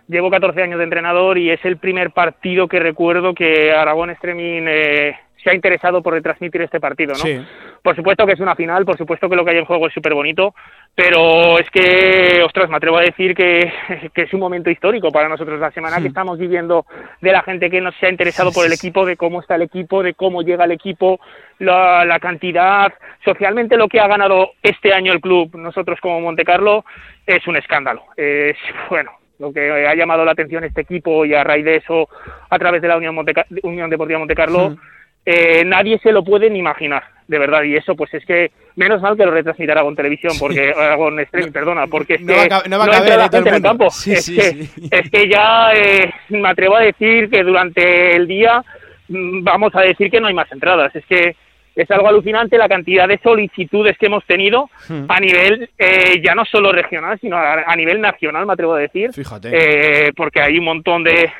llevo 0.08 0.30
14 0.30 0.60
años 0.62 0.78
de 0.78 0.84
entrenador 0.84 1.38
y 1.38 1.50
es 1.50 1.64
el 1.64 1.76
primer 1.76 2.10
partido 2.10 2.66
que 2.68 2.80
recuerdo 2.80 3.32
que 3.32 3.72
Aragón 3.72 4.10
Streaming 4.10 4.66
eh, 4.66 5.16
se 5.42 5.50
ha 5.50 5.54
interesado 5.54 6.02
por 6.02 6.14
retransmitir 6.14 6.62
este 6.62 6.80
partido, 6.80 7.12
¿no? 7.12 7.20
Sí. 7.20 7.40
Por 7.84 7.94
supuesto 7.94 8.24
que 8.24 8.32
es 8.32 8.40
una 8.40 8.56
final, 8.56 8.86
por 8.86 8.96
supuesto 8.96 9.28
que 9.28 9.36
lo 9.36 9.44
que 9.44 9.50
hay 9.50 9.58
en 9.58 9.66
juego 9.66 9.86
es 9.86 9.92
súper 9.92 10.14
bonito, 10.14 10.54
pero 10.94 11.58
es 11.58 11.68
que, 11.68 12.42
ostras, 12.42 12.70
me 12.70 12.78
atrevo 12.78 12.96
a 12.96 13.02
decir 13.02 13.34
que, 13.34 13.70
que, 14.14 14.22
es 14.22 14.32
un 14.32 14.40
momento 14.40 14.70
histórico 14.70 15.12
para 15.12 15.28
nosotros 15.28 15.60
la 15.60 15.70
semana 15.70 15.96
sí. 15.96 16.02
que 16.02 16.08
estamos 16.08 16.38
viviendo 16.38 16.86
de 17.20 17.30
la 17.30 17.42
gente 17.42 17.68
que 17.68 17.82
nos 17.82 17.94
se 17.96 18.06
ha 18.06 18.10
interesado 18.10 18.52
por 18.52 18.64
el 18.64 18.72
equipo, 18.72 19.04
de 19.04 19.18
cómo 19.18 19.42
está 19.42 19.56
el 19.56 19.62
equipo, 19.62 20.02
de 20.02 20.14
cómo 20.14 20.40
llega 20.40 20.64
el 20.64 20.70
equipo, 20.70 21.20
la, 21.58 22.06
la 22.06 22.18
cantidad, 22.20 22.90
socialmente 23.22 23.76
lo 23.76 23.86
que 23.88 24.00
ha 24.00 24.08
ganado 24.08 24.52
este 24.62 24.94
año 24.94 25.12
el 25.12 25.20
club, 25.20 25.54
nosotros 25.54 26.00
como 26.00 26.22
Montecarlo, 26.22 26.86
es 27.26 27.46
un 27.46 27.56
escándalo. 27.56 28.04
Es, 28.16 28.56
bueno, 28.88 29.10
lo 29.38 29.52
que 29.52 29.86
ha 29.86 29.94
llamado 29.94 30.24
la 30.24 30.32
atención 30.32 30.64
este 30.64 30.80
equipo 30.80 31.26
y 31.26 31.34
a 31.34 31.44
raíz 31.44 31.66
de 31.66 31.76
eso, 31.76 32.08
a 32.48 32.58
través 32.58 32.80
de 32.80 32.88
la 32.88 32.96
Unión, 32.96 33.14
Monteca 33.14 33.44
Unión 33.62 33.90
Deportiva 33.90 34.20
Montecarlo, 34.20 34.70
sí. 34.70 34.78
eh, 35.26 35.64
nadie 35.66 35.98
se 35.98 36.12
lo 36.12 36.24
puede 36.24 36.48
ni 36.48 36.60
imaginar, 36.60 37.02
de 37.26 37.38
verdad. 37.38 37.62
Y 37.62 37.76
eso, 37.76 37.94
pues 37.94 38.12
es 38.14 38.24
que 38.24 38.50
menos 38.76 39.00
mal 39.00 39.16
que 39.16 39.24
lo 39.24 39.30
retransmite 39.30 39.72
Aragón 39.72 39.96
Televisión, 39.96 40.32
porque. 40.38 40.72
Aragón 40.76 41.24
Stream, 41.26 41.52
perdona, 41.52 41.86
porque 41.86 42.14
es 42.14 42.20
no 42.20 42.34
que 42.34 42.48
va 42.48 42.56
a, 42.58 42.68
no 42.68 42.78
va 42.78 42.84
a 42.84 42.86
no 42.86 42.92
caber, 42.92 43.12
entra 43.12 43.16
la 43.16 43.24
eh, 43.24 43.28
gente 43.32 43.48
en 43.48 43.54
el 43.54 43.62
campo. 43.62 43.90
Sí, 43.90 44.12
es, 44.12 44.24
sí, 44.24 44.36
que, 44.36 44.42
sí. 44.42 44.88
es 44.90 45.10
que 45.10 45.28
ya 45.28 45.72
eh, 45.74 46.12
me 46.30 46.48
atrevo 46.48 46.76
a 46.76 46.82
decir 46.82 47.30
que 47.30 47.42
durante 47.42 48.16
el 48.16 48.26
día 48.26 48.64
mm, 49.08 49.42
vamos 49.42 49.74
a 49.74 49.80
decir 49.80 50.10
que 50.10 50.20
no 50.20 50.28
hay 50.28 50.34
más 50.34 50.50
entradas. 50.52 50.94
Es 50.94 51.04
que 51.06 51.36
es 51.74 51.90
algo 51.90 52.08
alucinante 52.08 52.56
la 52.56 52.68
cantidad 52.68 53.08
de 53.08 53.18
solicitudes 53.18 53.98
que 53.98 54.06
hemos 54.06 54.24
tenido 54.26 54.70
Hmm. 54.88 55.06
a 55.08 55.18
nivel 55.18 55.70
eh, 55.78 56.20
ya 56.24 56.34
no 56.34 56.44
solo 56.44 56.70
regional, 56.70 57.18
sino 57.20 57.36
a, 57.36 57.64
a, 57.66 57.76
nivel 57.76 58.00
nacional, 58.00 58.46
me 58.46 58.52
atrevo 58.52 58.74
a 58.74 58.80
decir. 58.80 59.12
Fíjate. 59.12 59.50
Eh, 59.52 60.12
porque 60.14 60.40
hay 60.42 60.58
un 60.58 60.64
montón 60.66 61.02
de, 61.02 61.32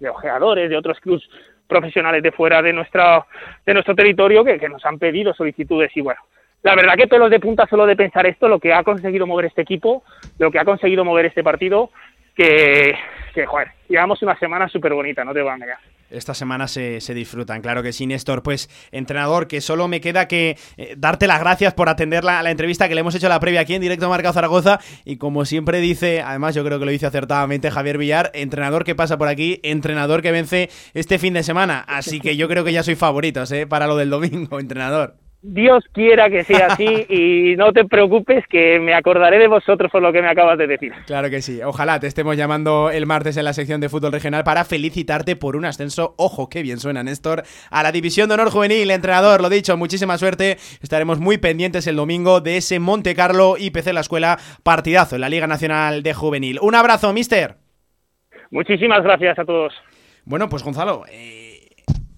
de 0.00 0.08
ojeadores, 0.08 0.70
de 0.70 0.76
otros 0.76 0.98
clubs 1.00 1.28
profesionales 1.66 2.22
de 2.22 2.32
fuera 2.32 2.62
de, 2.62 2.72
nuestra, 2.72 3.26
de 3.64 3.74
nuestro 3.74 3.94
territorio 3.94 4.44
que, 4.44 4.68
nos 4.68 4.84
han 4.84 4.98
pedido 4.98 5.34
solicitudes 5.34 5.90
y 5.96 6.00
bueno. 6.00 6.20
La 6.62 6.74
verdad 6.74 6.94
que 6.96 7.06
pelos 7.06 7.30
de 7.30 7.38
punta 7.38 7.66
solo 7.66 7.86
de 7.86 7.94
pensar 7.94 8.26
esto, 8.26 8.48
lo 8.48 8.58
que 8.58 8.72
ha 8.72 8.82
conseguido 8.82 9.26
mover 9.26 9.46
este 9.46 9.62
equipo, 9.62 10.02
lo 10.38 10.50
que 10.50 10.58
ha 10.58 10.64
conseguido 10.64 11.04
mover 11.04 11.26
este 11.26 11.44
partido, 11.44 11.90
que, 12.36 12.94
que 13.34 13.46
joder, 13.46 13.68
llevamos 13.88 14.22
una 14.22 14.38
semana 14.38 14.68
súper 14.68 14.92
bonita, 14.92 15.24
no 15.24 15.32
te 15.32 15.42
voy 15.42 15.50
a 15.50 15.56
negar. 15.56 15.78
Esta 16.08 16.34
semana 16.34 16.68
se, 16.68 17.00
se, 17.00 17.14
disfrutan, 17.14 17.60
claro 17.62 17.82
que 17.82 17.92
sí, 17.92 18.06
Néstor. 18.06 18.44
Pues, 18.44 18.70
entrenador, 18.92 19.48
que 19.48 19.60
solo 19.60 19.88
me 19.88 20.00
queda 20.00 20.28
que 20.28 20.56
eh, 20.76 20.94
darte 20.96 21.26
las 21.26 21.40
gracias 21.40 21.74
por 21.74 21.88
atender 21.88 22.22
la, 22.22 22.44
la, 22.44 22.52
entrevista 22.52 22.88
que 22.88 22.94
le 22.94 23.00
hemos 23.00 23.16
hecho 23.16 23.28
la 23.28 23.40
previa 23.40 23.62
aquí 23.62 23.74
en 23.74 23.80
directo 23.80 24.06
a 24.06 24.10
Marca 24.10 24.32
Zaragoza. 24.32 24.78
Y 25.04 25.16
como 25.16 25.44
siempre 25.44 25.80
dice, 25.80 26.22
además 26.22 26.54
yo 26.54 26.64
creo 26.64 26.78
que 26.78 26.84
lo 26.84 26.92
dice 26.92 27.06
acertadamente 27.06 27.72
Javier 27.72 27.98
Villar, 27.98 28.30
entrenador 28.34 28.84
que 28.84 28.94
pasa 28.94 29.18
por 29.18 29.26
aquí, 29.26 29.58
entrenador 29.64 30.22
que 30.22 30.30
vence 30.30 30.70
este 30.94 31.18
fin 31.18 31.34
de 31.34 31.42
semana. 31.42 31.84
Así 31.88 32.20
que 32.20 32.36
yo 32.36 32.46
creo 32.46 32.62
que 32.62 32.72
ya 32.72 32.84
soy 32.84 32.94
favoritos 32.94 33.50
¿eh? 33.50 33.66
para 33.66 33.88
lo 33.88 33.96
del 33.96 34.10
domingo, 34.10 34.60
entrenador. 34.60 35.25
Dios 35.48 35.84
quiera 35.92 36.28
que 36.28 36.42
sea 36.42 36.66
así 36.70 37.06
y 37.08 37.56
no 37.56 37.72
te 37.72 37.84
preocupes 37.84 38.44
que 38.48 38.80
me 38.80 38.94
acordaré 38.94 39.38
de 39.38 39.46
vosotros 39.46 39.90
por 39.92 40.02
lo 40.02 40.12
que 40.12 40.20
me 40.20 40.28
acabas 40.28 40.58
de 40.58 40.66
decir. 40.66 40.92
Claro 41.06 41.30
que 41.30 41.40
sí. 41.40 41.60
Ojalá 41.62 42.00
te 42.00 42.08
estemos 42.08 42.36
llamando 42.36 42.90
el 42.90 43.06
martes 43.06 43.36
en 43.36 43.44
la 43.44 43.52
sección 43.52 43.80
de 43.80 43.88
fútbol 43.88 44.12
regional 44.12 44.42
para 44.42 44.64
felicitarte 44.64 45.36
por 45.36 45.56
un 45.56 45.64
ascenso. 45.64 46.14
Ojo, 46.18 46.48
qué 46.48 46.62
bien 46.62 46.78
suena 46.78 47.04
Néstor. 47.04 47.44
A 47.70 47.82
la 47.82 47.92
División 47.92 48.28
de 48.28 48.34
Honor 48.34 48.50
Juvenil, 48.50 48.90
entrenador, 48.90 49.40
lo 49.40 49.48
dicho, 49.48 49.76
muchísima 49.76 50.18
suerte. 50.18 50.56
Estaremos 50.82 51.20
muy 51.20 51.38
pendientes 51.38 51.86
el 51.86 51.96
domingo 51.96 52.40
de 52.40 52.56
ese 52.56 52.80
Monte 52.80 53.14
Carlo 53.14 53.56
IPC 53.56 53.92
La 53.92 54.00
Escuela 54.00 54.38
partidazo 54.64 55.14
en 55.14 55.20
la 55.20 55.28
Liga 55.28 55.46
Nacional 55.46 56.02
de 56.02 56.12
Juvenil. 56.12 56.58
Un 56.60 56.74
abrazo, 56.74 57.12
mister. 57.12 57.54
Muchísimas 58.50 59.02
gracias 59.02 59.38
a 59.38 59.44
todos. 59.44 59.72
Bueno, 60.24 60.48
pues 60.48 60.64
Gonzalo, 60.64 61.04
eh 61.08 61.45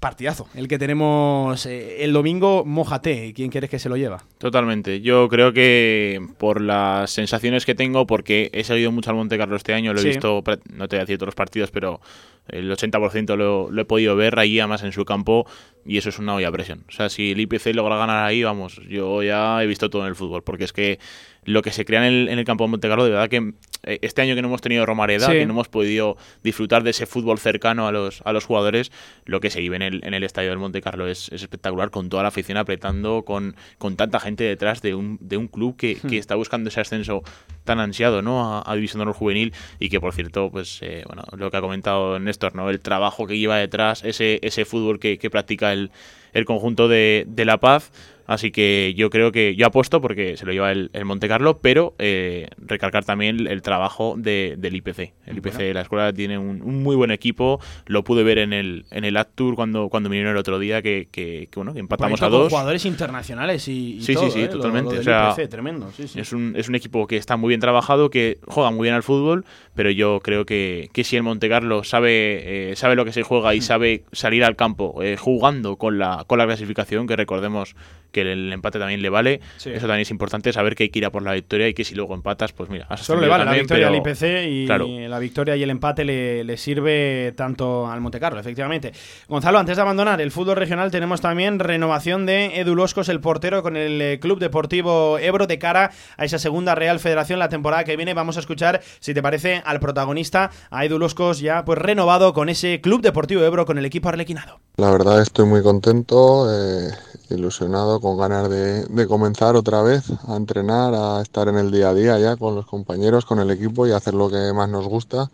partidazo. 0.01 0.49
El 0.55 0.69
que 0.69 0.79
tenemos 0.79 1.67
eh, 1.67 2.05
el 2.05 2.13
domingo, 2.13 2.65
mojate. 2.65 3.33
¿Quién 3.35 3.51
quieres 3.51 3.69
que 3.71 3.79
se 3.79 3.89
lo 3.89 3.97
lleva? 3.97 4.23
Totalmente. 4.39 5.01
Yo 5.01 5.29
creo 5.29 5.53
que 5.53 6.21
por 6.39 6.61
las 6.61 7.11
sensaciones 7.11 7.67
que 7.67 7.75
tengo, 7.75 8.07
porque 8.07 8.51
he 8.53 8.65
seguido 8.65 8.93
mucho 8.93 9.11
al 9.11 9.17
Monte 9.17 9.37
Carlo 9.39 9.57
este 9.57 9.75
año, 9.75 9.93
lo 9.93 9.99
he 10.01 10.03
Sí. 10.03 10.09
visto, 10.09 10.43
no 10.73 10.89
te 10.89 10.97
voy 10.97 11.01
a 11.01 11.05
decir 11.05 11.19
todos 11.19 11.29
los 11.29 11.35
partidos, 11.35 11.71
pero 11.71 12.01
el 12.49 12.71
80% 12.71 13.37
lo, 13.37 13.71
lo 13.71 13.83
he 13.83 13.85
podido 13.85 14.17
ver 14.17 14.39
ahí 14.39 14.59
además 14.61 14.83
en 14.83 14.93
su 14.93 15.05
campo 15.05 15.47
y 15.85 15.97
eso 15.99 16.09
es 16.11 16.19
una 16.19 16.35
olla 16.35 16.49
a 16.49 16.53
presión. 16.53 16.85
O 16.89 16.93
sea, 16.93 17.09
si 17.09 17.33
el 17.33 17.41
IPC 17.41 17.75
logra 17.75 17.97
ganar 17.97 18.25
ahí, 18.25 18.43
vamos, 18.43 18.81
yo 18.89 19.23
ya 19.23 19.63
he 19.63 19.67
visto 19.67 19.89
todo 19.91 20.03
en 20.03 20.09
el 20.09 20.15
fútbol, 20.17 20.43
porque 20.43 20.65
es 20.65 20.73
que 20.73 20.99
lo 21.45 21.63
que 21.63 21.71
se 21.71 21.87
crea 21.87 22.07
en 22.07 22.13
el, 22.13 22.29
en 22.29 22.39
el 22.39 22.45
campo 22.45 22.65
de 22.65 22.71
Montecarlo, 22.71 23.05
de 23.05 23.11
verdad 23.11 23.31
que 23.31 23.55
eh, 23.85 23.99
este 24.03 24.21
año 24.21 24.35
que 24.35 24.43
no 24.43 24.49
hemos 24.49 24.61
tenido 24.61 24.85
Romareda, 24.85 25.27
Sí. 25.27 25.33
que 25.33 25.47
no 25.47 25.53
hemos 25.55 25.69
podido 25.69 26.19
disfrutar 26.43 26.83
de 26.83 26.91
ese 26.91 27.07
fútbol 27.07 27.39
cercano 27.39 27.87
a 27.89 27.93
los, 27.93 28.21
a 28.27 28.33
los 28.35 28.45
jugadores, 28.45 28.93
lo 29.25 29.41
que 29.41 29.49
se 29.49 29.61
vive 29.61 29.77
en 29.77 29.83
el, 29.83 30.01
en 30.05 30.13
el 30.13 30.25
estadio 30.25 30.51
del 30.51 30.59
Monte 30.59 30.83
Carlo 30.83 31.07
es, 31.09 31.31
es 31.33 31.41
espectacular, 31.43 31.91
con 31.91 32.11
toda 32.11 32.23
la 32.23 32.29
afición 32.29 32.59
apretando, 32.59 33.23
con, 33.25 33.57
con 33.79 33.97
tanta 33.97 34.21
gente 34.21 34.45
detrás 34.45 34.83
de 34.83 34.95
un, 34.95 35.17
de 35.23 35.39
un 35.39 35.49
club 35.49 35.77
que, 35.77 35.97
Hmm. 36.03 36.09
que 36.09 36.19
está 36.19 36.35
buscando 36.35 36.69
ese 36.69 36.81
ascenso 36.83 37.23
tan 37.65 37.81
ansiado 37.81 38.21
¿no? 38.21 38.45
a, 38.59 38.71
a 38.71 38.75
División 38.75 38.99
de 38.99 39.03
Honor 39.05 39.15
Juvenil 39.15 39.55
y 39.79 39.89
que, 39.89 40.01
por 40.01 40.13
cierto, 40.13 40.51
pues 40.51 40.81
eh, 40.83 41.05
bueno, 41.07 41.23
lo 41.37 41.51
que 41.51 41.57
ha 41.57 41.61
comentado 41.63 42.19
Néstor, 42.19 42.38
el 42.71 42.81
trabajo 42.81 43.27
que 43.27 43.39
lleva 43.39 43.57
detrás, 43.57 44.05
ese, 44.05 44.39
ese 44.43 44.65
fútbol 44.65 44.99
que, 44.99 45.19
que 45.19 45.31
practica 45.31 45.73
el, 45.73 45.91
el 46.33 46.45
conjunto 46.45 46.89
de, 46.89 47.25
de 47.27 47.45
La 47.45 47.59
Paz. 47.59 47.91
Así 48.29 48.53
que 48.53 48.95
yo 48.97 49.11
creo 49.11 49.33
que 49.33 49.57
yo 49.57 49.67
apuesto 49.67 50.01
porque 50.01 50.37
se 50.37 50.47
lo 50.47 50.53
lleva 50.53 50.71
el, 50.71 50.91
el 50.93 51.05
Monte 51.05 51.27
Carlo, 51.27 51.59
pero 51.61 51.95
eh, 51.99 52.47
recalcar 52.59 53.05
también 53.05 53.41
el, 53.41 53.47
el 53.49 53.63
trabajo 53.63 54.15
de- 54.17 54.55
del 54.59 54.77
IPC. 54.77 55.13
El 55.27 55.39
IPC, 55.39 55.73
la 55.75 55.81
escuela 55.81 56.13
tiene 56.13 56.39
un, 56.39 56.63
un 56.63 56.83
muy 56.83 56.95
buen 56.95 57.11
equipo. 57.11 57.59
Lo 57.87 58.05
pude 58.05 58.23
ver 58.23 58.39
en 58.39 58.53
el 58.53 58.85
en 58.91 59.05
el 59.05 59.19
Tour 59.35 59.55
cuando, 59.57 59.89
cuando 59.89 60.09
vinieron 60.11 60.33
el 60.33 60.39
otro 60.39 60.59
día, 60.61 60.83
que, 60.83 61.09
que, 61.11 61.49
que, 61.51 61.57
bueno, 61.57 61.73
que 61.73 61.81
empatamos 61.81 62.21
a 62.23 62.27
con 62.29 62.33
dos. 62.39 62.51
jugadores 62.51 62.85
internacionales 62.85 63.67
y, 63.67 63.97
y 63.97 64.03
Sí, 64.03 64.13
todo, 64.15 64.27
sí, 64.27 64.31
sí, 64.33 64.39
¿eh? 64.41 64.47
Lo- 64.47 64.53
lo 64.53 64.57
totalmente. 64.59 64.91
del 64.93 65.01
o 65.01 65.05
sea, 65.05 65.35
IPC, 65.37 65.49
tremendo, 65.51 65.91
sí, 65.97 66.07
sí. 66.07 66.21
Es, 66.21 66.33
un, 66.35 66.53
es 66.55 66.69
un 66.69 66.75
equipo 66.75 67.07
que 67.07 67.17
está 67.17 67.37
muy 67.39 67.49
bien 67.49 67.61
trabajado, 67.61 68.11
que 68.11 68.39
juega 68.47 68.71
muy 68.71 68.85
bien 68.85 68.95
al 68.95 69.03
fútbol, 69.03 69.47
pero 69.75 69.91
yo 69.91 70.21
creo 70.23 70.45
que, 70.45 70.91
que 70.93 71.03
si 71.03 71.17
el 71.17 71.23
Montecarlo 71.23 71.83
sabe, 71.83 72.71
eh, 72.73 72.77
sabe 72.77 72.95
lo 72.95 73.05
que 73.07 73.13
se 73.13 73.23
juega 73.23 73.51
Hmm. 73.53 73.57
y 73.57 73.61
sabe 73.63 74.03
salir 74.13 74.45
al 74.45 74.55
campo 74.57 75.03
eh, 75.03 75.17
jugando 75.17 75.77
con 75.77 75.99
la, 75.99 76.25
con 76.27 76.39
la 76.39 76.45
clasificación, 76.47 77.07
que 77.07 77.17
recordemos 77.17 77.75
que 78.13 78.18
el, 78.27 78.53
empate 78.53 78.79
también 78.79 79.01
le 79.03 79.09
vale, 79.09 79.41
Sí. 79.57 79.71
eso 79.71 79.81
también 79.87 80.01
es 80.01 80.11
importante, 80.11 80.53
saber 80.53 80.75
que 80.75 80.85
hay 80.85 80.89
que 80.91 80.99
ir 80.99 81.05
a 81.07 81.11
por 81.11 81.23
la 81.23 81.33
victoria 81.33 81.69
y 81.69 81.75
que 81.75 81.85
si 81.85 81.95
luego 81.95 82.15
empatas, 82.15 82.53
pues 82.53 82.69
mira, 82.71 82.87
has 82.89 83.01
Solo 83.01 83.21
le 83.21 83.29
vale 83.29 83.45
la 83.45 83.53
victoria 83.53 83.89
pero- 83.89 83.89
al 83.89 83.97
IPC 83.97 84.49
y 84.49 84.67
claro. 84.67 84.87
la 84.89 85.19
victoria 85.19 85.57
y 85.57 85.63
el 85.63 85.71
empate 85.71 86.05
le, 86.05 86.45
le 86.45 86.57
sirve 86.57 87.33
tanto 87.37 87.87
al 87.89 88.01
Montecarlo, 88.01 88.41
efectivamente. 88.41 88.93
Gonzalo, 89.29 89.59
antes 89.59 89.77
de 89.77 89.83
abandonar 89.83 90.21
el 90.21 90.31
fútbol 90.31 90.57
regional, 90.57 90.91
tenemos 90.91 91.21
también 91.21 91.59
renovación 91.59 92.27
de 92.27 92.59
Edu 92.61 92.75
Loscos, 92.75 93.09
el 93.09 93.21
portero, 93.21 93.63
con 93.63 93.77
el 93.77 94.01
eh, 94.01 94.19
Club 94.21 94.39
Deportivo 94.39 95.19
Ebro 95.19 95.47
de 95.47 95.59
cara 95.59 95.91
a 96.17 96.25
esa 96.25 96.39
segunda 96.39 96.75
Real 96.75 96.99
Federación 97.01 97.39
la 97.39 97.49
temporada 97.49 97.85
que 97.85 97.97
viene. 97.97 98.15
Vamos 98.15 98.37
a 98.37 98.41
escuchar, 98.41 98.81
si 99.01 99.15
te 99.15 99.23
parece, 99.23 99.63
al 99.65 99.81
protagonista, 99.81 100.51
a 100.71 100.85
Edu 100.85 100.99
Loscos, 100.99 101.41
ya 101.41 101.65
pues 101.65 101.79
renovado 101.79 102.33
con 102.33 102.49
ese 102.49 102.81
Club 102.81 103.03
Deportivo 103.03 103.43
Ebro, 103.43 103.65
con 103.67 103.79
el 103.79 103.85
equipo 103.85 104.09
arlequinado. 104.09 104.61
La 104.77 104.91
verdad 104.91 105.21
estoy 105.23 105.47
muy 105.47 105.63
contento, 105.63 106.47
eh, 106.53 106.91
ilusionado, 107.31 108.01
con 108.01 108.17
ganas 108.19 108.49
de, 108.51 109.07
comenzar 109.07 109.57
otra 109.57 109.83
vez 109.83 110.05
a 110.27 110.37
entrenar, 110.37 110.95
a 110.95 111.21
estar 111.23 111.49
en 111.49 111.57
el 111.57 111.71
día 111.71 111.91
a 111.91 111.95
día 111.95 112.19
ya 112.19 112.37
con 112.37 112.55
los 112.55 112.67
compañeros, 112.67 113.25
con 113.25 113.39
el 113.41 113.51
equipo 113.51 113.87
y 113.87 113.93
hacer 113.93 114.15
lo 114.15 114.29
que 114.31 114.53
más 114.53 114.69
nos 114.69 114.87
gusta. 114.87 115.31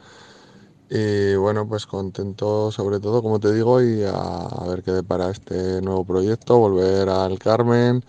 Y 0.90 1.34
bueno, 1.36 1.66
pues 1.68 1.86
contento 1.86 2.70
sobre 2.70 3.00
todo, 3.00 3.22
como 3.22 3.40
te 3.40 3.52
digo, 3.52 3.82
y 3.82 4.04
a, 4.04 4.12
a 4.12 4.66
ver 4.68 4.82
qué 4.82 4.92
depara 4.92 5.30
este 5.30 5.80
nuevo 5.82 6.04
proyecto, 6.04 6.58
volver 6.58 7.08
al 7.08 7.38
Carmen, 7.38 8.04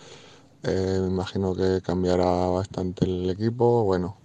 eh, 0.63 0.99
me 1.01 1.07
imagino 1.07 1.55
que 1.55 1.81
cambiará 1.83 2.25
bastante 2.47 3.05
el 3.05 3.29
equipo, 3.29 3.83
bueno, 3.83 4.17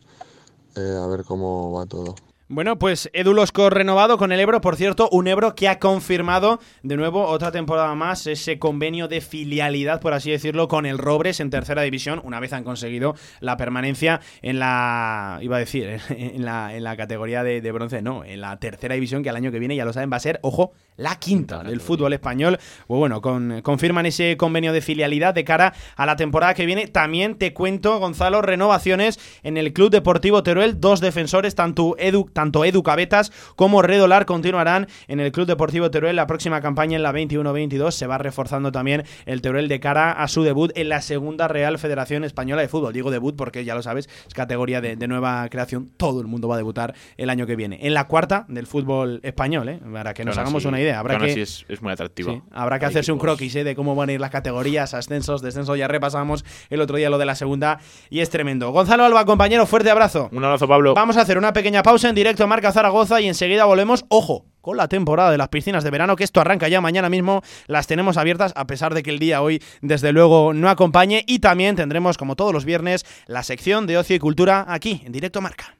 eh, 0.76 0.98
a 1.02 1.06
ver 1.06 1.24
cómo 1.24 1.72
va 1.72 1.86
todo. 1.86 2.14
Bueno, 2.52 2.80
pues 2.80 3.08
Edu 3.12 3.32
Losco 3.32 3.70
renovado 3.70 4.18
con 4.18 4.32
el 4.32 4.40
Ebro, 4.40 4.60
por 4.60 4.74
cierto, 4.74 5.08
un 5.12 5.28
Ebro 5.28 5.54
que 5.54 5.68
ha 5.68 5.78
confirmado 5.78 6.58
de 6.82 6.96
nuevo 6.96 7.28
otra 7.28 7.52
temporada 7.52 7.94
más 7.94 8.26
ese 8.26 8.58
convenio 8.58 9.06
de 9.06 9.20
filialidad, 9.20 10.00
por 10.00 10.14
así 10.14 10.32
decirlo, 10.32 10.66
con 10.66 10.84
el 10.84 10.98
Robres 10.98 11.38
en 11.38 11.50
tercera 11.50 11.82
división, 11.82 12.20
una 12.24 12.40
vez 12.40 12.52
han 12.52 12.64
conseguido 12.64 13.14
la 13.38 13.56
permanencia 13.56 14.20
en 14.42 14.58
la, 14.58 15.38
iba 15.42 15.58
a 15.58 15.60
decir, 15.60 16.00
en 16.08 16.44
la, 16.44 16.74
en 16.74 16.82
la 16.82 16.96
categoría 16.96 17.44
de, 17.44 17.60
de 17.60 17.70
bronce, 17.70 18.02
no, 18.02 18.24
en 18.24 18.40
la 18.40 18.58
tercera 18.58 18.96
división 18.96 19.22
que 19.22 19.30
al 19.30 19.36
año 19.36 19.52
que 19.52 19.60
viene, 19.60 19.76
ya 19.76 19.84
lo 19.84 19.92
saben, 19.92 20.10
va 20.10 20.16
a 20.16 20.20
ser, 20.20 20.40
ojo, 20.42 20.72
la 21.00 21.16
quinta 21.16 21.62
del 21.62 21.80
fútbol 21.80 22.12
español. 22.12 22.58
Pues 22.86 22.98
bueno, 22.98 23.20
con- 23.20 23.62
confirman 23.62 24.06
ese 24.06 24.36
convenio 24.36 24.72
de 24.72 24.80
filialidad 24.82 25.34
de 25.34 25.44
cara 25.44 25.72
a 25.96 26.06
la 26.06 26.16
temporada 26.16 26.54
que 26.54 26.66
viene. 26.66 26.86
También 26.86 27.36
te 27.36 27.52
cuento, 27.54 27.98
Gonzalo, 27.98 28.42
renovaciones 28.42 29.18
en 29.42 29.56
el 29.56 29.72
Club 29.72 29.90
Deportivo 29.90 30.42
Teruel. 30.42 30.80
Dos 30.80 31.00
defensores, 31.00 31.54
tanto 31.54 31.96
Edu, 31.98 32.28
tanto 32.32 32.64
Edu 32.64 32.82
Cabetas 32.82 33.32
como 33.56 33.82
Redolar, 33.82 34.26
continuarán 34.26 34.86
en 35.08 35.20
el 35.20 35.32
Club 35.32 35.46
Deportivo 35.46 35.90
Teruel 35.90 36.16
la 36.16 36.26
próxima 36.26 36.60
campaña 36.60 36.96
en 36.96 37.02
la 37.02 37.12
21-22. 37.12 37.92
Se 37.92 38.06
va 38.06 38.18
reforzando 38.18 38.70
también 38.72 39.04
el 39.26 39.40
Teruel 39.40 39.68
de 39.68 39.80
cara 39.80 40.12
a 40.12 40.28
su 40.28 40.42
debut 40.42 40.70
en 40.74 40.88
la 40.90 41.00
segunda 41.00 41.48
Real 41.48 41.78
Federación 41.78 42.24
Española 42.24 42.60
de 42.62 42.68
Fútbol. 42.68 42.92
Digo 42.92 43.10
debut 43.10 43.36
porque 43.36 43.64
ya 43.64 43.74
lo 43.74 43.82
sabes, 43.82 44.08
es 44.26 44.34
categoría 44.34 44.80
de, 44.80 44.96
de 44.96 45.08
nueva 45.08 45.48
creación. 45.48 45.90
Todo 45.96 46.20
el 46.20 46.26
mundo 46.26 46.46
va 46.48 46.54
a 46.56 46.58
debutar 46.58 46.94
el 47.16 47.30
año 47.30 47.46
que 47.46 47.56
viene. 47.56 47.78
En 47.82 47.94
la 47.94 48.06
cuarta 48.06 48.44
del 48.48 48.66
fútbol 48.66 49.20
español, 49.22 49.68
¿eh? 49.68 49.80
para 49.92 50.12
que 50.14 50.24
nos 50.24 50.36
hagamos 50.36 50.64
una 50.66 50.78
idea. 50.80 50.89
Habrá 50.94 51.18
que, 51.18 51.42
es, 51.42 51.64
es 51.68 51.82
muy 51.82 51.92
atractivo. 51.92 52.32
Sí, 52.32 52.42
habrá 52.50 52.78
que 52.78 52.86
hacerse 52.86 53.12
un 53.12 53.18
croquis 53.18 53.54
¿eh? 53.56 53.64
de 53.64 53.74
cómo 53.74 53.94
van 53.94 54.08
a 54.08 54.12
ir 54.12 54.20
las 54.20 54.30
categorías, 54.30 54.94
ascensos, 54.94 55.42
descensos. 55.42 55.78
Ya 55.78 55.88
repasamos 55.88 56.44
el 56.68 56.80
otro 56.80 56.96
día 56.96 57.10
lo 57.10 57.18
de 57.18 57.26
la 57.26 57.34
segunda 57.34 57.80
y 58.08 58.20
es 58.20 58.30
tremendo. 58.30 58.70
Gonzalo 58.70 59.04
Alba, 59.04 59.24
compañero, 59.24 59.66
fuerte 59.66 59.90
abrazo. 59.90 60.28
Un 60.32 60.44
abrazo, 60.44 60.68
Pablo. 60.68 60.94
Vamos 60.94 61.16
a 61.16 61.22
hacer 61.22 61.38
una 61.38 61.52
pequeña 61.52 61.82
pausa 61.82 62.08
en 62.08 62.14
directo 62.14 62.44
a 62.44 62.46
Marca 62.46 62.72
Zaragoza 62.72 63.20
y 63.20 63.28
enseguida 63.28 63.64
volvemos. 63.64 64.04
Ojo, 64.08 64.46
con 64.60 64.76
la 64.76 64.88
temporada 64.88 65.30
de 65.30 65.38
las 65.38 65.48
piscinas 65.48 65.84
de 65.84 65.90
verano, 65.90 66.16
que 66.16 66.24
esto 66.24 66.40
arranca 66.40 66.68
ya 66.68 66.80
mañana 66.80 67.08
mismo. 67.08 67.42
Las 67.66 67.86
tenemos 67.86 68.16
abiertas, 68.16 68.52
a 68.56 68.66
pesar 68.66 68.94
de 68.94 69.02
que 69.02 69.10
el 69.10 69.18
día 69.18 69.42
hoy, 69.42 69.62
desde 69.80 70.12
luego, 70.12 70.52
no 70.52 70.68
acompañe. 70.68 71.24
Y 71.26 71.38
también 71.38 71.76
tendremos, 71.76 72.18
como 72.18 72.36
todos 72.36 72.52
los 72.52 72.64
viernes, 72.64 73.04
la 73.26 73.42
sección 73.42 73.86
de 73.86 73.98
ocio 73.98 74.16
y 74.16 74.18
cultura 74.18 74.66
aquí, 74.68 75.02
en 75.04 75.12
directo 75.12 75.38
a 75.38 75.42
Marca. 75.42 75.79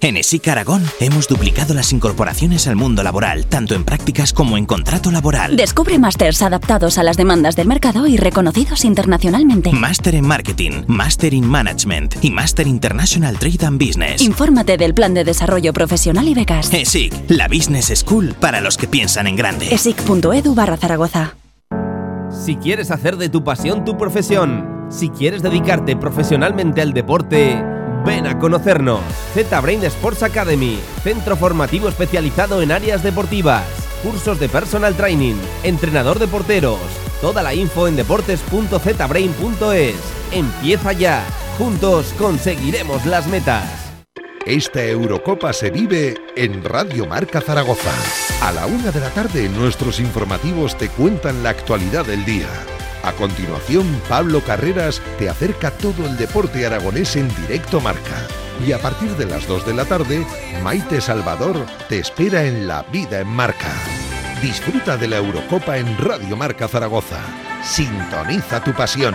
En 0.00 0.16
ESIC 0.16 0.48
Aragón 0.48 0.84
hemos 1.00 1.26
duplicado 1.26 1.72
las 1.72 1.92
incorporaciones 1.92 2.66
al 2.66 2.76
mundo 2.76 3.02
laboral, 3.02 3.46
tanto 3.46 3.74
en 3.74 3.84
prácticas 3.84 4.32
como 4.32 4.58
en 4.58 4.66
contrato 4.66 5.10
laboral. 5.10 5.56
Descubre 5.56 5.98
másters 5.98 6.42
adaptados 6.42 6.98
a 6.98 7.02
las 7.02 7.16
demandas 7.16 7.56
del 7.56 7.66
mercado 7.66 8.06
y 8.06 8.16
reconocidos 8.18 8.84
internacionalmente. 8.84 9.72
Máster 9.72 10.14
en 10.14 10.26
Marketing, 10.26 10.84
Máster 10.86 11.32
in 11.32 11.46
Management 11.46 12.16
y 12.22 12.30
Máster 12.30 12.66
International 12.66 13.38
Trade 13.38 13.66
and 13.66 13.82
Business. 13.82 14.22
Infórmate 14.22 14.76
del 14.76 14.92
plan 14.92 15.14
de 15.14 15.24
desarrollo 15.24 15.72
profesional 15.72 16.28
y 16.28 16.34
becas. 16.34 16.72
ESIC, 16.72 17.14
la 17.28 17.48
Business 17.48 17.92
School 17.94 18.34
para 18.38 18.60
los 18.60 18.76
que 18.76 18.88
piensan 18.88 19.26
en 19.26 19.36
grande. 19.36 19.72
esic.edu 19.72 20.54
barra 20.54 20.76
Zaragoza. 20.76 21.36
Si 22.30 22.56
quieres 22.56 22.90
hacer 22.90 23.16
de 23.16 23.30
tu 23.30 23.44
pasión 23.44 23.84
tu 23.84 23.96
profesión, 23.96 24.86
si 24.90 25.08
quieres 25.08 25.42
dedicarte 25.42 25.96
profesionalmente 25.96 26.82
al 26.82 26.92
deporte, 26.92 27.62
ven 28.06 28.26
a 28.26 28.38
conocernos. 28.38 29.02
Z-Brain 29.34 29.84
Sports 29.84 30.22
Academy, 30.22 30.80
centro 31.02 31.36
formativo 31.36 31.88
especializado 31.88 32.62
en 32.62 32.72
áreas 32.72 33.02
deportivas, 33.02 33.66
cursos 34.02 34.38
de 34.38 34.48
personal 34.48 34.94
training, 34.94 35.34
entrenador 35.64 36.20
de 36.20 36.28
porteros. 36.28 36.78
Toda 37.20 37.42
la 37.42 37.52
info 37.52 37.88
en 37.88 37.96
deportes.zbrain.es. 37.96 39.96
Empieza 40.32 40.92
ya. 40.92 41.22
Juntos 41.58 42.14
conseguiremos 42.16 43.04
las 43.06 43.26
metas. 43.26 43.64
Esta 44.46 44.84
Eurocopa 44.84 45.52
se 45.52 45.70
vive 45.70 46.14
en 46.36 46.62
Radio 46.62 47.06
Marca 47.06 47.40
Zaragoza. 47.40 47.90
A 48.42 48.52
la 48.52 48.66
una 48.66 48.92
de 48.92 49.00
la 49.00 49.10
tarde, 49.10 49.48
nuestros 49.48 49.98
informativos 49.98 50.78
te 50.78 50.88
cuentan 50.88 51.42
la 51.42 51.50
actualidad 51.50 52.06
del 52.06 52.24
día. 52.24 52.46
A 53.06 53.12
continuación, 53.12 54.02
Pablo 54.08 54.42
Carreras 54.42 55.00
te 55.16 55.28
acerca 55.28 55.70
todo 55.70 56.04
el 56.04 56.16
deporte 56.16 56.66
aragonés 56.66 57.14
en 57.14 57.28
directo 57.36 57.80
marca. 57.80 58.26
Y 58.66 58.72
a 58.72 58.80
partir 58.80 59.10
de 59.10 59.26
las 59.26 59.46
2 59.46 59.64
de 59.64 59.74
la 59.74 59.84
tarde, 59.84 60.26
Maite 60.64 61.00
Salvador 61.00 61.66
te 61.88 62.00
espera 62.00 62.42
en 62.44 62.66
La 62.66 62.82
Vida 62.82 63.20
en 63.20 63.28
Marca. 63.28 63.72
Disfruta 64.42 64.96
de 64.96 65.06
la 65.06 65.18
Eurocopa 65.18 65.78
en 65.78 65.96
Radio 65.98 66.36
Marca 66.36 66.66
Zaragoza. 66.66 67.20
Sintoniza 67.62 68.64
tu 68.64 68.72
pasión. 68.72 69.14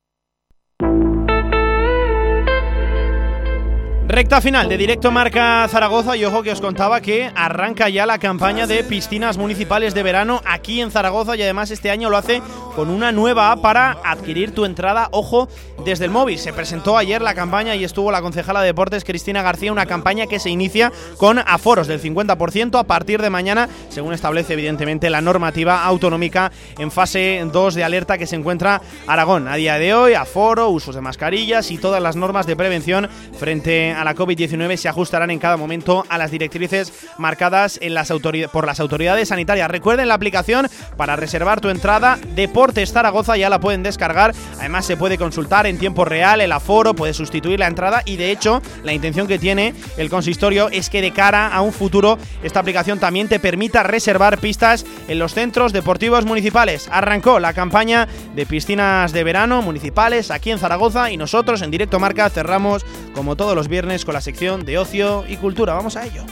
Recta 4.11 4.41
final 4.41 4.67
de 4.67 4.77
Directo 4.77 5.09
Marca 5.09 5.65
Zaragoza 5.69 6.17
y 6.17 6.25
ojo 6.25 6.43
que 6.43 6.51
os 6.51 6.59
contaba 6.59 6.99
que 6.99 7.31
arranca 7.33 7.87
ya 7.87 8.05
la 8.05 8.19
campaña 8.19 8.67
de 8.67 8.83
piscinas 8.83 9.37
municipales 9.37 9.93
de 9.93 10.03
verano 10.03 10.41
aquí 10.45 10.81
en 10.81 10.91
Zaragoza 10.91 11.37
y 11.37 11.41
además 11.41 11.71
este 11.71 11.91
año 11.91 12.09
lo 12.09 12.17
hace 12.17 12.41
con 12.75 12.89
una 12.89 13.13
nueva 13.13 13.55
para 13.61 13.97
adquirir 14.03 14.53
tu 14.53 14.65
entrada, 14.65 15.07
ojo, 15.11 15.47
desde 15.85 16.05
el 16.05 16.11
móvil. 16.11 16.39
Se 16.39 16.51
presentó 16.51 16.97
ayer 16.97 17.21
la 17.21 17.35
campaña 17.35 17.75
y 17.75 17.85
estuvo 17.85 18.11
la 18.11 18.21
concejala 18.21 18.59
de 18.59 18.67
deportes 18.67 19.05
Cristina 19.05 19.41
García, 19.41 19.71
una 19.71 19.85
campaña 19.85 20.27
que 20.27 20.39
se 20.39 20.49
inicia 20.49 20.91
con 21.17 21.39
aforos 21.39 21.87
del 21.87 22.01
50% 22.01 22.79
a 22.79 22.83
partir 22.83 23.21
de 23.21 23.29
mañana, 23.29 23.69
según 23.87 24.13
establece 24.13 24.53
evidentemente 24.53 25.09
la 25.09 25.21
normativa 25.21 25.85
autonómica 25.85 26.51
en 26.77 26.91
fase 26.91 27.45
2 27.49 27.75
de 27.75 27.83
alerta 27.85 28.17
que 28.17 28.27
se 28.27 28.35
encuentra 28.35 28.81
Aragón. 29.07 29.47
A 29.47 29.55
día 29.55 29.77
de 29.77 29.93
hoy, 29.93 30.15
aforo, 30.15 30.69
usos 30.69 30.95
de 30.95 31.01
mascarillas 31.01 31.71
y 31.71 31.77
todas 31.77 32.01
las 32.01 32.17
normas 32.17 32.45
de 32.45 32.57
prevención 32.57 33.09
frente 33.37 33.93
a 33.93 34.00
la 34.03 34.15
COVID-19 34.15 34.77
se 34.77 34.89
ajustarán 34.89 35.31
en 35.31 35.39
cada 35.39 35.57
momento 35.57 36.05
a 36.09 36.17
las 36.17 36.31
directrices 36.31 36.93
marcadas 37.17 37.79
en 37.81 37.93
las 37.93 38.11
por 38.51 38.65
las 38.65 38.79
autoridades 38.79 39.29
sanitarias. 39.29 39.69
Recuerden 39.69 40.07
la 40.07 40.13
aplicación 40.13 40.67
para 40.97 41.15
reservar 41.15 41.61
tu 41.61 41.69
entrada. 41.69 42.19
Deportes 42.35 42.91
Zaragoza 42.91 43.37
ya 43.37 43.49
la 43.49 43.59
pueden 43.59 43.83
descargar. 43.83 44.33
Además 44.59 44.85
se 44.85 44.97
puede 44.97 45.17
consultar 45.17 45.65
en 45.65 45.77
tiempo 45.77 46.05
real 46.05 46.41
el 46.41 46.51
aforo, 46.51 46.93
puede 46.93 47.13
sustituir 47.13 47.59
la 47.59 47.67
entrada 47.67 48.03
y 48.05 48.17
de 48.17 48.31
hecho 48.31 48.61
la 48.83 48.93
intención 48.93 49.27
que 49.27 49.39
tiene 49.39 49.73
el 49.97 50.09
consistorio 50.09 50.69
es 50.69 50.89
que 50.89 51.01
de 51.01 51.11
cara 51.11 51.47
a 51.47 51.61
un 51.61 51.73
futuro 51.73 52.17
esta 52.43 52.59
aplicación 52.59 52.99
también 52.99 53.27
te 53.27 53.39
permita 53.39 53.83
reservar 53.83 54.37
pistas 54.37 54.85
en 55.07 55.19
los 55.19 55.33
centros 55.33 55.73
deportivos 55.73 56.25
municipales. 56.25 56.89
Arrancó 56.91 57.39
la 57.39 57.53
campaña 57.53 58.07
de 58.35 58.45
piscinas 58.45 59.13
de 59.13 59.23
verano 59.23 59.61
municipales 59.61 60.31
aquí 60.31 60.51
en 60.51 60.59
Zaragoza 60.59 61.11
y 61.11 61.17
nosotros 61.17 61.61
en 61.61 61.71
directo 61.71 61.99
marca 61.99 62.29
cerramos 62.29 62.85
como 63.13 63.35
todos 63.35 63.55
los 63.55 63.67
viernes 63.67 63.90
con 63.99 64.13
la 64.13 64.21
sección 64.21 64.63
de 64.63 64.77
ocio 64.77 65.25
y 65.27 65.35
cultura. 65.35 65.73
Vamos 65.73 65.97
a 65.97 66.05
ello. 66.05 66.23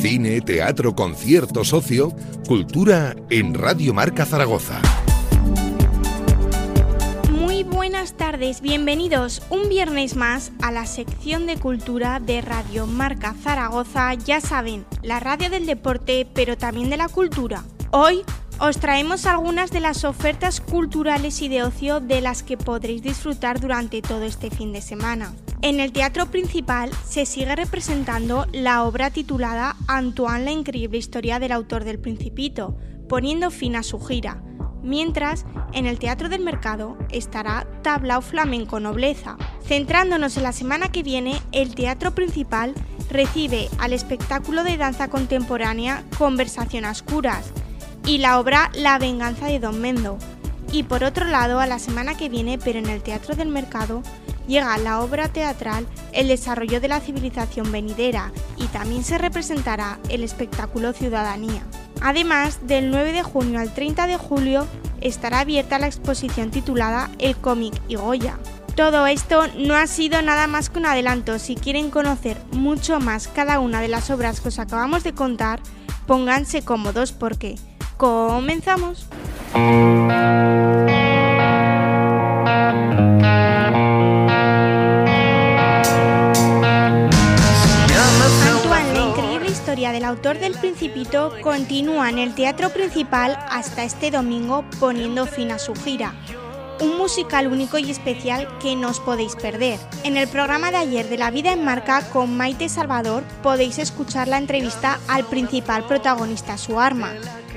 Cine, 0.00 0.40
teatro, 0.40 0.94
conciertos, 0.94 1.74
ocio, 1.74 2.10
cultura 2.48 3.14
en 3.28 3.52
Radio 3.52 3.92
Marca 3.92 4.24
Zaragoza. 4.24 4.80
Muy 7.30 7.64
buenas 7.64 8.14
tardes, 8.14 8.62
bienvenidos 8.62 9.42
un 9.50 9.68
viernes 9.68 10.16
más 10.16 10.52
a 10.62 10.72
la 10.72 10.86
sección 10.86 11.46
de 11.46 11.58
cultura 11.58 12.18
de 12.18 12.40
Radio 12.40 12.86
Marca 12.86 13.34
Zaragoza. 13.34 14.14
Ya 14.14 14.40
saben, 14.40 14.86
la 15.02 15.20
radio 15.20 15.50
del 15.50 15.66
deporte, 15.66 16.26
pero 16.32 16.56
también 16.56 16.88
de 16.88 16.96
la 16.96 17.10
cultura. 17.10 17.62
Hoy 17.90 18.22
os 18.60 18.78
traemos 18.78 19.26
algunas 19.26 19.70
de 19.70 19.80
las 19.80 20.04
ofertas 20.04 20.60
culturales 20.60 21.42
y 21.42 21.48
de 21.48 21.62
ocio 21.62 22.00
de 22.00 22.20
las 22.20 22.42
que 22.42 22.56
podréis 22.56 23.02
disfrutar 23.02 23.60
durante 23.60 24.00
todo 24.02 24.22
este 24.22 24.50
fin 24.50 24.72
de 24.72 24.80
semana. 24.80 25.34
En 25.62 25.80
el 25.80 25.92
teatro 25.92 26.26
principal 26.26 26.90
se 27.06 27.26
sigue 27.26 27.56
representando 27.56 28.46
la 28.52 28.84
obra 28.84 29.10
titulada 29.10 29.76
Antoine 29.88 30.44
la 30.44 30.50
increíble 30.52 30.98
historia 30.98 31.38
del 31.38 31.52
autor 31.52 31.84
del 31.84 31.98
Principito, 31.98 32.76
poniendo 33.08 33.50
fin 33.50 33.76
a 33.76 33.82
su 33.82 33.98
gira, 33.98 34.42
mientras 34.82 35.46
en 35.72 35.86
el 35.86 35.98
Teatro 35.98 36.28
del 36.28 36.42
Mercado 36.42 36.96
estará 37.10 37.66
Tablao 37.82 38.20
Flamenco 38.20 38.78
Nobleza. 38.78 39.36
Centrándonos 39.66 40.36
en 40.36 40.42
la 40.42 40.52
semana 40.52 40.92
que 40.92 41.02
viene, 41.02 41.40
el 41.52 41.74
teatro 41.74 42.14
principal 42.14 42.74
recibe 43.10 43.68
al 43.78 43.92
espectáculo 43.92 44.64
de 44.64 44.76
danza 44.76 45.08
contemporánea 45.08 46.04
Conversación 46.18 46.84
a 46.84 46.90
Oscuras, 46.90 47.52
y 48.06 48.18
la 48.18 48.38
obra 48.38 48.70
La 48.74 48.98
venganza 48.98 49.46
de 49.46 49.58
Don 49.58 49.80
Mendo. 49.80 50.18
Y 50.72 50.82
por 50.82 51.04
otro 51.04 51.26
lado, 51.26 51.60
a 51.60 51.66
la 51.66 51.78
semana 51.78 52.16
que 52.16 52.28
viene, 52.28 52.58
pero 52.58 52.78
en 52.78 52.88
el 52.88 53.02
Teatro 53.02 53.36
del 53.36 53.48
Mercado, 53.48 54.02
llega 54.48 54.76
la 54.78 55.00
obra 55.00 55.28
teatral 55.28 55.86
El 56.12 56.28
desarrollo 56.28 56.80
de 56.80 56.88
la 56.88 57.00
civilización 57.00 57.70
venidera 57.72 58.32
y 58.56 58.66
también 58.66 59.04
se 59.04 59.18
representará 59.18 59.98
el 60.08 60.22
espectáculo 60.22 60.92
Ciudadanía. 60.92 61.62
Además, 62.00 62.66
del 62.66 62.90
9 62.90 63.12
de 63.12 63.22
junio 63.22 63.60
al 63.60 63.72
30 63.72 64.06
de 64.06 64.16
julio 64.16 64.66
estará 65.00 65.40
abierta 65.40 65.78
la 65.78 65.86
exposición 65.86 66.50
titulada 66.50 67.10
El 67.18 67.36
cómic 67.36 67.74
y 67.88 67.94
Goya. 67.94 68.38
Todo 68.74 69.06
esto 69.06 69.44
no 69.56 69.76
ha 69.76 69.86
sido 69.86 70.20
nada 70.20 70.48
más 70.48 70.68
que 70.68 70.80
un 70.80 70.86
adelanto. 70.86 71.38
Si 71.38 71.54
quieren 71.54 71.90
conocer 71.90 72.36
mucho 72.50 72.98
más 72.98 73.28
cada 73.28 73.60
una 73.60 73.80
de 73.80 73.88
las 73.88 74.10
obras 74.10 74.40
que 74.40 74.48
os 74.48 74.58
acabamos 74.58 75.04
de 75.04 75.14
contar, 75.14 75.60
pónganse 76.08 76.62
cómodos 76.62 77.12
porque 77.12 77.56
Comenzamos. 77.96 79.06
Antoine, 88.46 88.94
la 88.94 89.00
increíble 89.00 89.50
historia 89.50 89.92
del 89.92 90.04
autor 90.04 90.38
del 90.38 90.54
Principito 90.54 91.32
continúa 91.42 92.10
en 92.10 92.18
el 92.18 92.34
teatro 92.34 92.70
principal 92.70 93.38
hasta 93.48 93.84
este 93.84 94.10
domingo 94.10 94.64
poniendo 94.80 95.26
fin 95.26 95.52
a 95.52 95.58
su 95.58 95.74
gira 95.74 96.14
un 96.80 96.98
musical 96.98 97.46
único 97.48 97.78
y 97.78 97.90
especial 97.90 98.48
que 98.58 98.76
no 98.76 98.88
os 98.88 99.00
podéis 99.00 99.36
perder. 99.36 99.78
En 100.02 100.16
el 100.16 100.28
programa 100.28 100.70
de 100.70 100.78
ayer 100.78 101.08
de 101.08 101.18
La 101.18 101.30
Vida 101.30 101.52
en 101.52 101.64
Marca 101.64 102.02
con 102.10 102.36
Maite 102.36 102.68
Salvador 102.68 103.22
podéis 103.42 103.78
escuchar 103.78 104.28
la 104.28 104.38
entrevista 104.38 104.98
al 105.08 105.24
principal 105.24 105.86
protagonista, 105.86 106.58
su 106.58 106.80
arma. 106.80 107.12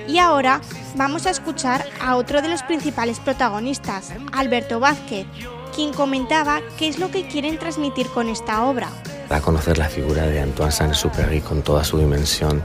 Y 0.08 0.20
ahora 0.20 0.62
vamos 0.96 1.26
a 1.26 1.32
escuchar 1.32 1.86
a 2.02 2.16
otro 2.16 2.42
de 2.42 2.48
los 2.48 2.64
principales 2.64 3.20
protagonistas, 3.20 4.14
Alberto 4.32 4.80
Vázquez, 4.80 5.28
quien 5.76 5.94
comentaba 5.94 6.62
qué 6.78 6.88
es 6.88 6.98
lo 6.98 7.12
que 7.12 7.28
quieren 7.28 7.60
transmitir 7.60 8.08
con 8.08 8.30
esta 8.30 8.64
obra. 8.64 8.90
Para 9.28 9.42
conocer 9.42 9.78
la 9.78 9.90
figura 9.90 10.26
de 10.26 10.40
Antoine 10.40 10.72
Saint-Exupéry 10.72 11.42
con 11.42 11.62
toda 11.62 11.84
su 11.84 12.00
dimensión 12.00 12.64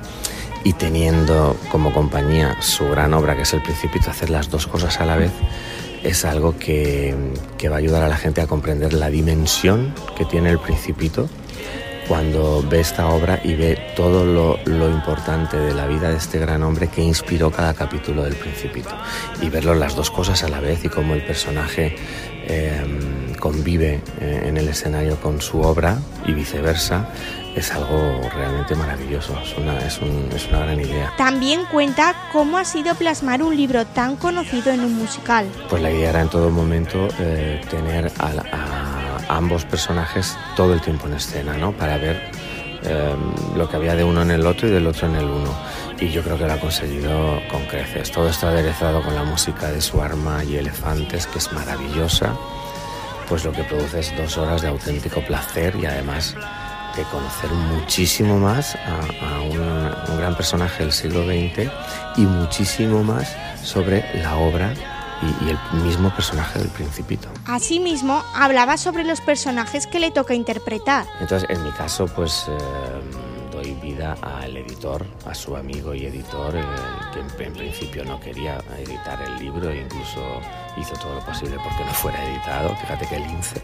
y 0.63 0.75
teniendo 0.75 1.57
como 1.73 1.93
compañía 1.93 2.57
su 2.63 2.89
gran 2.89 3.13
obra 3.13 3.35
que 3.35 3.43
es 3.43 3.53
El 3.53 3.63
Principito, 3.63 4.11
hacer 4.11 4.31
las 4.31 4.49
dos 4.49 4.69
cosas 4.69 5.01
a 5.01 5.05
la 5.07 5.17
vez, 5.17 5.33
es 6.05 6.25
algo 6.25 6.57
que, 6.57 7.17
que, 7.59 7.69
va 7.69 7.77
a 7.77 7.79
ayudar 7.79 8.03
a 8.05 8.09
la 8.09 8.17
gente 8.17 8.41
a 8.41 8.47
comprender 8.47 8.93
la 8.93 9.11
dimensión 9.11 9.93
que 10.17 10.25
tiene 10.25 10.51
el 10.51 10.59
principito 10.61 11.29
cuando 12.09 12.63
ve 12.69 12.81
esta 12.81 13.09
obra 13.09 13.41
y 13.43 13.55
ve 13.55 13.79
todo 13.97 14.25
lo, 14.25 14.59
lo, 14.65 14.91
importante 14.91 15.57
de 15.57 15.75
la 15.75 15.87
vida 15.87 16.11
de 16.11 16.17
este 16.17 16.39
gran 16.39 16.63
hombre 16.63 16.89
que 16.89 17.03
inspiró 17.03 17.51
cada 17.51 17.75
capítulo 17.75 18.25
del 18.25 18.35
Principito. 18.35 18.91
Y 19.41 19.49
verlo 19.49 19.75
las 19.75 19.95
dos 19.95 20.11
cosas 20.11 20.43
a 20.43 20.49
la 20.49 20.61
vez 20.61 20.85
y 20.85 20.89
cómo 20.89 21.15
el 21.15 21.25
personaje 21.25 21.97
eh, 22.45 22.83
convive 23.39 24.01
en 24.21 24.57
el 24.57 24.69
escenario 24.69 25.17
con 25.21 25.41
su 25.41 25.61
obra 25.61 25.99
y 26.27 26.33
viceversa, 26.33 27.09
es 27.55 27.71
algo 27.73 28.21
realmente 28.35 28.75
maravilloso, 28.75 29.39
es 29.43 29.57
una, 29.59 29.79
es, 29.79 30.01
un, 30.01 30.29
es 30.35 30.49
una 30.49 30.61
gran 30.61 30.81
idea. 30.81 31.13
También 31.17 31.65
cuenta 31.71 32.15
cómo 32.33 32.59
ha 32.59 32.65
sido 32.65 32.95
plasmar 32.95 33.43
un 33.43 33.57
libro 33.57 33.85
tan 33.87 34.17
conocido 34.17 34.73
en 34.73 34.81
un 34.81 34.95
musical. 34.95 35.47
Pues 35.69 35.83
la 35.83 35.91
idea 35.91 36.11
era 36.11 36.23
en 36.23 36.29
todo 36.29 36.51
momento 36.51 37.09
eh, 37.19 37.61
tener 37.71 38.11
a, 38.19 38.27
a, 38.27 38.82
ambos 39.29 39.65
personajes 39.65 40.37
todo 40.57 40.75
el 40.75 40.81
tiempo 40.81 41.07
en 41.07 41.15
escena, 41.15 41.57
¿no? 41.57 41.73
Para 41.73 41.99
ver 41.99 42.31
eh, 42.85 43.15
lo 43.57 43.69
que 43.69 43.77
había 43.77 43.95
de 43.95 44.05
uno 44.05 44.23
en 44.23 44.31
el 44.31 44.45
otro 44.47 44.69
y 44.69 44.71
del 44.71 44.87
otro 44.87 45.07
en 45.07 45.17
el 45.17 45.25
uno. 45.25 45.55
Y 46.01 46.09
yo 46.09 46.23
creo 46.23 46.37
que 46.37 46.47
lo 46.47 46.53
ha 46.53 46.59
conseguido 46.59 47.41
con 47.51 47.65
creces. 47.67 48.11
Todo 48.11 48.29
está 48.29 48.49
aderezado 48.49 49.03
con 49.03 49.15
la 49.15 49.23
música 49.23 49.71
de 49.71 49.81
su 49.81 50.03
arma 50.03 50.43
y 50.45 50.57
elefantes, 50.57 51.27
que 51.27 51.39
es 51.39 51.53
maravillosa. 51.53 52.35
Pues 53.29 53.45
lo 53.45 53.53
que 53.53 53.63
produce 53.65 54.01
es 54.01 54.17
dos 54.17 54.37
horas 54.37 54.63
de 54.63 54.69
auténtico 54.69 55.21
placer 55.23 55.77
y 55.81 55.87
además 55.87 56.35
de 56.97 57.05
conocer 57.05 57.51
muchísimo 57.51 58.39
más 58.39 58.75
a, 58.75 59.37
a 59.37 59.41
un, 59.41 59.61
un, 60.11 60.19
gran 60.19 60.37
personaje 60.37 60.83
del 60.83 60.93
siglo 60.93 61.25
XX 61.25 61.71
y 62.17 62.23
muchísimo 62.23 63.03
más 63.03 63.35
sobre 63.63 64.05
la 64.21 64.37
obra 64.37 64.75
y, 65.23 65.45
y, 65.45 65.51
el 65.51 65.83
mismo 65.83 66.15
personaje 66.15 66.59
del 66.59 66.69
principito. 66.69 67.29
Asimismo, 67.47 68.23
hablaba 68.35 68.77
sobre 68.77 69.05
los 69.05 69.21
personajes 69.21 69.87
que 69.87 70.01
le 70.01 70.11
toca 70.11 70.35
interpretar. 70.35 71.07
Entonces, 71.21 71.49
en 71.51 71.63
mi 71.63 71.71
caso, 71.71 72.07
pues 72.07 72.47
eh, 72.49 72.59
doy 73.53 73.73
vida 73.75 74.17
al 74.23 74.57
editor, 74.57 75.07
a 75.27 75.35
su 75.35 75.57
amigo 75.57 75.95
y 75.95 76.07
editor, 76.07 76.57
eh, 76.57 76.65
que 77.13 77.21
en, 77.21 77.49
en, 77.49 77.53
principio 77.53 78.05
no 78.05 78.19
quería 78.19 78.59
editar 78.79 79.21
el 79.23 79.39
libro 79.39 79.71
e 79.71 79.83
incluso 79.83 80.41
hizo 80.77 80.95
todo 80.95 81.15
lo 81.15 81.25
posible 81.25 81.57
porque 81.63 81.85
no 81.85 81.93
fuera 81.93 82.25
editado. 82.25 82.75
Fíjate 82.77 83.07
que 83.07 83.19
lince. 83.19 83.63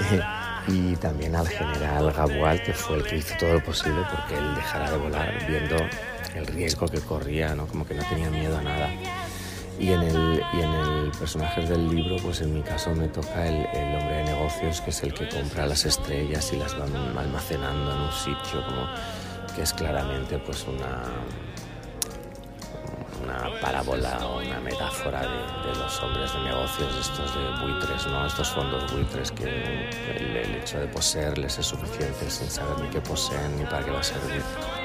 y 0.68 0.96
también 0.96 1.34
al 1.34 1.48
general 1.48 2.12
Gabual, 2.12 2.62
que 2.62 2.72
fue 2.72 2.96
el 2.96 3.04
que 3.04 3.16
hizo 3.18 3.34
todo 3.38 3.54
lo 3.54 3.64
posible 3.64 4.02
porque 4.10 4.38
él 4.38 4.54
dejara 4.54 4.90
de 4.90 4.96
volar 4.98 5.46
viendo 5.48 5.76
el 6.34 6.46
riesgo 6.46 6.86
que 6.86 7.00
corría, 7.00 7.54
¿no? 7.54 7.66
como 7.66 7.86
que 7.86 7.94
no 7.94 8.04
tenía 8.04 8.30
miedo 8.30 8.56
a 8.56 8.62
nada. 8.62 8.88
Y 9.80 9.92
en 9.92 10.02
el, 10.02 10.42
y 10.52 10.60
en 10.60 10.74
el 10.74 11.10
personaje 11.18 11.62
del 11.62 11.88
libro, 11.88 12.16
pues 12.22 12.42
en 12.42 12.52
mi 12.52 12.60
caso 12.60 12.94
me 12.94 13.08
toca 13.08 13.48
el, 13.48 13.64
el 13.72 13.96
hombre 13.96 14.16
de 14.16 14.24
negocios, 14.24 14.82
que 14.82 14.90
es 14.90 15.02
el 15.02 15.14
que 15.14 15.26
compra 15.30 15.66
las 15.66 15.86
estrellas 15.86 16.52
y 16.52 16.56
las 16.56 16.78
va 16.78 16.84
almacenando 16.84 17.90
en 17.90 18.00
un 18.02 18.12
sitio, 18.12 18.62
como 18.66 18.86
que 19.56 19.62
es 19.62 19.72
claramente 19.72 20.38
pues 20.38 20.66
una, 20.68 21.02
una 23.24 23.60
parábola 23.62 24.18
o 24.26 24.42
una 24.42 24.60
metáfora 24.60 25.22
de, 25.22 25.68
de 25.68 25.74
los 25.78 26.02
hombres 26.02 26.30
de 26.34 26.40
negocios, 26.40 26.96
estos 27.00 27.34
de 27.34 27.64
buitres, 27.64 28.06
¿no? 28.06 28.26
estos 28.26 28.50
fondos 28.50 28.92
buitres 28.92 29.32
que 29.32 29.44
el, 29.44 30.36
el 30.36 30.54
hecho 30.56 30.78
de 30.78 30.88
poseerles 30.88 31.58
es 31.58 31.64
suficiente 31.64 32.28
sin 32.28 32.50
saber 32.50 32.78
ni 32.80 32.88
qué 32.88 33.00
poseen 33.00 33.56
ni 33.56 33.64
para 33.64 33.82
qué 33.82 33.90
va 33.92 34.00
a 34.00 34.02
servir. 34.02 34.42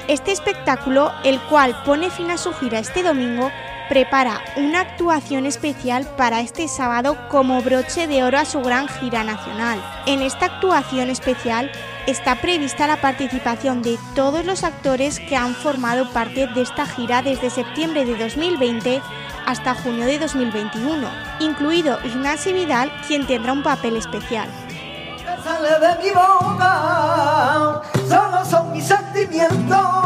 Este 0.08 0.32
espectáculo, 0.32 1.12
el 1.26 1.38
cual 1.42 1.76
pone 1.84 2.10
fin 2.10 2.32
a 2.32 2.38
su 2.38 2.54
gira 2.54 2.80
este 2.80 3.04
domingo, 3.04 3.52
prepara 3.90 4.42
una 4.58 4.82
actuación 4.82 5.46
especial 5.46 6.06
para 6.18 6.42
este 6.42 6.68
sábado 6.68 7.18
como 7.30 7.62
broche 7.62 8.08
de 8.08 8.24
oro 8.24 8.38
a 8.38 8.46
su 8.46 8.62
gran 8.62 8.88
gira 8.88 9.24
nacional. 9.24 9.84
En 10.06 10.22
esta 10.22 10.46
actuación 10.46 11.10
especial 11.10 11.72
está 12.08 12.36
prevista 12.36 12.88
la 12.88 13.02
participación 13.02 13.82
de 13.82 13.98
todos 14.16 14.46
los 14.46 14.64
actores 14.64 15.20
que 15.20 15.36
han 15.36 15.56
formado 15.56 16.12
parte 16.12 16.48
de 16.48 16.62
esta 16.62 16.86
gira 16.86 17.22
desde 17.22 17.50
septiembre 17.50 18.06
de 18.06 18.18
2020 18.18 19.02
hasta 19.46 19.76
junio 19.76 20.06
de 20.06 20.20
2021, 20.20 21.08
incluido 21.40 22.00
Ignacio 22.04 22.54
Vidal, 22.54 22.92
quien 23.08 23.28
tendrá 23.28 23.54
un 23.54 23.64
papel 23.64 23.98
especial. 23.98 24.50
solo 28.08 28.46
son 28.46 28.72
mis 28.72 28.86
sentimientos. 28.88 30.06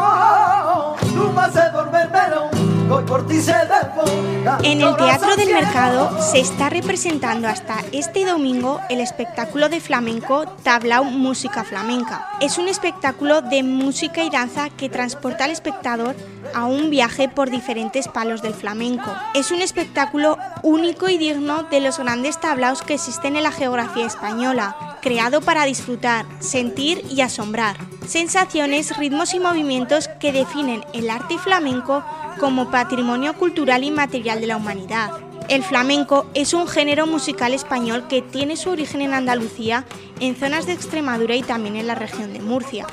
En 4.64 4.82
el 4.82 4.96
Teatro 4.98 5.36
del 5.36 5.54
Mercado 5.54 6.10
se 6.22 6.40
está 6.40 6.72
representando 6.72 7.48
hasta 7.48 7.84
este 7.92 8.26
domingo 8.26 8.80
el 8.90 9.00
espectáculo 9.00 9.70
de 9.70 9.80
flamenco 9.80 10.48
Tablao 10.64 11.04
Música 11.04 11.64
Flamenca. 11.64 12.28
Es 12.42 12.58
un 12.58 12.68
espectáculo 12.68 13.44
de 13.44 13.62
música 13.62 14.24
y 14.24 14.32
danza 14.32 14.72
que 14.72 14.90
transporta 14.90 15.44
al 15.44 15.52
espectador 15.52 16.16
a 16.56 16.66
un 16.66 16.90
viaje 16.90 17.30
por 17.30 17.52
diferentes 17.52 18.08
palos 18.08 18.42
del 18.42 18.56
flamenco. 18.56 19.12
Es 19.36 19.52
un 19.52 19.62
espectáculo 19.62 20.40
único 20.64 21.10
y 21.10 21.20
digno 21.20 21.64
de 21.64 21.82
los 21.82 22.00
grandes 22.00 22.40
tablaos 22.40 22.82
que 22.82 22.96
existen 22.96 23.36
en 23.36 23.44
la 23.44 23.52
geografía 23.52 24.08
española, 24.08 24.98
creado 25.04 25.42
para 25.42 25.66
disfrutar, 25.66 26.26
sentir 26.40 27.06
y 27.08 27.22
asombrar. 27.22 27.78
Sensaciones, 28.08 28.98
ritmos 28.98 29.36
y 29.36 29.40
movimientos 29.40 30.08
que 30.20 30.34
definen 30.34 30.84
el 30.94 31.12
arte 31.12 31.38
flamenco 31.38 32.04
como 32.40 32.72
patrimonio 32.72 33.34
cultural 33.34 33.84
y 33.84 33.92
material 33.92 34.42
de 34.42 34.48
la 34.48 34.58
humanidad. 34.58 35.12
El 35.50 35.64
flamenco 35.64 36.26
es 36.34 36.54
un 36.54 36.68
género 36.68 37.06
musical 37.06 37.54
español 37.54 38.08
que 38.08 38.22
tiene 38.22 38.56
su 38.56 38.70
origen 38.70 39.02
en 39.02 39.14
Andalucía, 39.14 39.86
en 40.20 40.36
zonas 40.36 40.66
de 40.66 40.74
Extremadura 40.74 41.36
y 41.36 41.44
también 41.44 41.76
en 41.76 41.88
la 41.88 41.96
región 41.96 42.34
de 42.34 42.40
Murcia. 42.40 42.88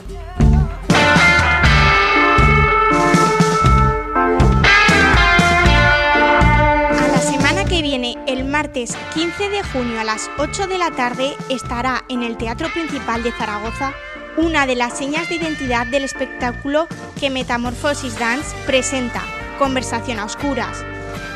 A 6.91 7.09
la 7.13 7.19
semana 7.19 7.65
que 7.65 7.83
viene, 7.83 8.17
el 8.27 8.45
martes 8.45 8.97
15 9.15 9.51
de 9.51 9.63
junio 9.63 10.01
a 10.01 10.05
las 10.05 10.31
8 10.39 10.67
de 10.67 10.79
la 10.79 10.91
tarde, 10.91 11.37
estará 11.49 12.05
en 12.09 12.23
el 12.23 12.37
Teatro 12.37 12.69
Principal 12.73 13.23
de 13.23 13.33
Zaragoza 13.33 13.93
una 14.37 14.67
de 14.67 14.77
las 14.77 14.97
señas 14.97 15.29
de 15.29 15.37
identidad 15.37 15.87
del 15.87 16.05
espectáculo 16.05 16.89
que 17.19 17.31
Metamorphosis 17.31 18.19
Dance 18.19 18.55
presenta, 18.67 19.23
Conversación 19.59 20.19
a 20.19 20.27
Oscuras. 20.27 20.85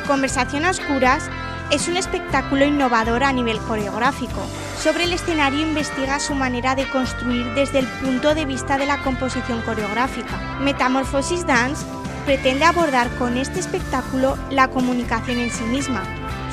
Conversación 0.06 0.64
a 0.66 0.70
Oscuras 0.70 1.30
es 1.70 1.88
un 1.88 1.96
espectáculo 1.96 2.64
innovador 2.66 3.24
a 3.24 3.32
nivel 3.32 3.58
coreográfico. 3.60 4.42
Sobre 4.78 5.04
el 5.04 5.12
escenario 5.12 5.60
investiga 5.60 6.20
su 6.20 6.34
manera 6.34 6.74
de 6.74 6.88
construir 6.88 7.46
desde 7.54 7.78
el 7.78 7.86
punto 7.86 8.34
de 8.34 8.44
vista 8.44 8.76
de 8.76 8.86
la 8.86 9.02
composición 9.02 9.62
coreográfica. 9.62 10.58
Metamorphosis 10.60 11.46
Dance 11.46 11.86
pretende 12.26 12.64
abordar 12.64 13.08
con 13.16 13.38
este 13.38 13.60
espectáculo 13.60 14.36
la 14.50 14.68
comunicación 14.68 15.38
en 15.38 15.50
sí 15.50 15.64
misma, 15.64 16.02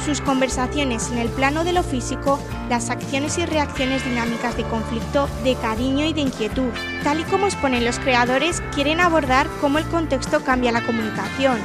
sus 0.05 0.21
conversaciones 0.21 1.11
en 1.11 1.17
el 1.17 1.29
plano 1.29 1.65
de 1.65 1.73
lo 1.73 1.83
físico, 1.83 2.39
las 2.69 2.89
acciones 2.89 3.37
y 3.37 3.45
reacciones 3.45 4.03
dinámicas 4.03 4.57
de 4.57 4.63
conflicto, 4.63 5.27
de 5.43 5.55
cariño 5.55 6.05
y 6.05 6.13
de 6.13 6.21
inquietud. 6.21 6.69
Tal 7.03 7.19
y 7.19 7.23
como 7.23 7.45
exponen 7.45 7.85
los 7.85 7.99
creadores, 7.99 8.61
quieren 8.73 8.99
abordar 8.99 9.47
cómo 9.61 9.77
el 9.77 9.85
contexto 9.85 10.43
cambia 10.43 10.71
la 10.71 10.85
comunicación. 10.85 11.57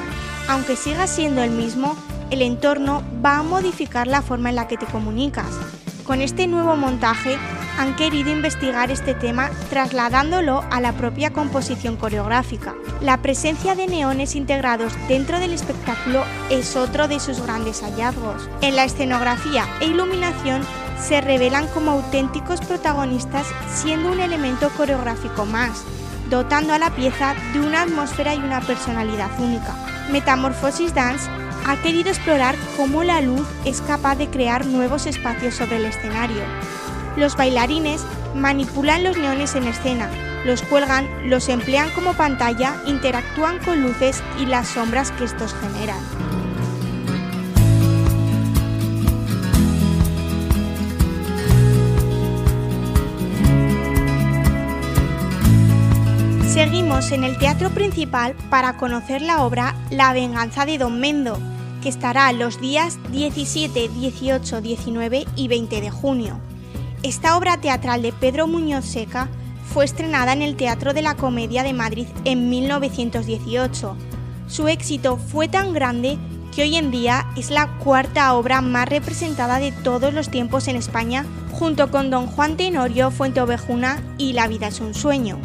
Aunque 0.48 0.76
siga 0.76 1.06
siendo 1.06 1.42
el 1.42 1.50
mismo, 1.50 1.96
el 2.30 2.42
entorno 2.42 3.02
va 3.24 3.38
a 3.38 3.42
modificar 3.42 4.06
la 4.06 4.22
forma 4.22 4.50
en 4.50 4.56
la 4.56 4.68
que 4.68 4.76
te 4.76 4.86
comunicas. 4.86 5.58
Con 6.04 6.20
este 6.20 6.46
nuevo 6.46 6.76
montaje 6.76 7.38
han 7.78 7.94
querido 7.96 8.30
investigar 8.30 8.90
este 8.90 9.14
tema 9.14 9.50
trasladándolo 9.70 10.64
a 10.70 10.80
la 10.80 10.92
propia 10.92 11.32
composición 11.32 11.96
coreográfica. 11.96 12.74
La 13.00 13.22
presencia 13.22 13.74
de 13.74 13.86
neones 13.86 14.34
integrados 14.34 14.92
dentro 15.08 15.38
del 15.38 15.52
espectáculo 15.52 16.24
es 16.50 16.76
otro 16.76 17.08
de 17.08 17.20
sus 17.20 17.40
grandes 17.40 17.82
hallazgos. 17.82 18.48
En 18.60 18.76
la 18.76 18.84
escenografía 18.84 19.66
e 19.80 19.86
iluminación 19.86 20.62
se 21.02 21.20
revelan 21.20 21.66
como 21.68 21.90
auténticos 21.90 22.60
protagonistas 22.60 23.46
siendo 23.74 24.10
un 24.12 24.20
elemento 24.20 24.70
coreográfico 24.70 25.44
más, 25.44 25.82
dotando 26.30 26.72
a 26.72 26.78
la 26.78 26.90
pieza 26.90 27.34
de 27.52 27.60
una 27.60 27.82
atmósfera 27.82 28.34
y 28.34 28.38
una 28.38 28.60
personalidad 28.60 29.30
única. 29.38 29.74
Metamorphosis 30.10 30.94
Dance 30.94 31.28
ha 31.66 31.76
querido 31.82 32.10
explorar 32.10 32.56
cómo 32.76 33.04
la 33.04 33.20
luz 33.20 33.46
es 33.64 33.80
capaz 33.82 34.16
de 34.16 34.28
crear 34.28 34.66
nuevos 34.66 35.06
espacios 35.06 35.54
sobre 35.54 35.76
el 35.76 35.86
escenario. 35.86 36.42
Los 37.16 37.36
bailarines 37.36 38.04
manipulan 38.34 39.04
los 39.04 39.16
neones 39.16 39.54
en 39.54 39.64
escena, 39.64 40.08
los 40.44 40.62
cuelgan, 40.62 41.08
los 41.28 41.48
emplean 41.48 41.90
como 41.90 42.14
pantalla, 42.14 42.74
interactúan 42.86 43.58
con 43.58 43.82
luces 43.82 44.22
y 44.40 44.46
las 44.46 44.68
sombras 44.68 45.10
que 45.12 45.24
estos 45.24 45.54
generan. 45.54 46.21
Seguimos 56.52 57.12
en 57.12 57.24
el 57.24 57.38
teatro 57.38 57.70
principal 57.70 58.34
para 58.50 58.76
conocer 58.76 59.22
la 59.22 59.42
obra 59.42 59.74
La 59.88 60.12
venganza 60.12 60.66
de 60.66 60.76
Don 60.76 61.00
Mendo, 61.00 61.38
que 61.82 61.88
estará 61.88 62.30
los 62.34 62.60
días 62.60 62.98
17, 63.10 63.88
18, 63.88 64.60
19 64.60 65.24
y 65.34 65.48
20 65.48 65.80
de 65.80 65.90
junio. 65.90 66.38
Esta 67.02 67.38
obra 67.38 67.56
teatral 67.56 68.02
de 68.02 68.12
Pedro 68.12 68.46
Muñoz 68.48 68.84
Seca 68.84 69.30
fue 69.72 69.86
estrenada 69.86 70.34
en 70.34 70.42
el 70.42 70.56
Teatro 70.56 70.92
de 70.92 71.00
la 71.00 71.16
Comedia 71.16 71.62
de 71.62 71.72
Madrid 71.72 72.06
en 72.26 72.50
1918. 72.50 73.96
Su 74.46 74.68
éxito 74.68 75.16
fue 75.16 75.48
tan 75.48 75.72
grande 75.72 76.18
que 76.54 76.64
hoy 76.64 76.76
en 76.76 76.90
día 76.90 77.28
es 77.34 77.50
la 77.50 77.78
cuarta 77.78 78.34
obra 78.34 78.60
más 78.60 78.90
representada 78.90 79.58
de 79.58 79.72
todos 79.72 80.12
los 80.12 80.28
tiempos 80.28 80.68
en 80.68 80.76
España, 80.76 81.24
junto 81.50 81.90
con 81.90 82.10
Don 82.10 82.26
Juan 82.26 82.58
Tenorio, 82.58 83.10
Fuenteovejuna 83.10 84.02
y 84.18 84.34
La 84.34 84.48
vida 84.48 84.66
es 84.66 84.80
un 84.80 84.92
sueño. 84.92 85.38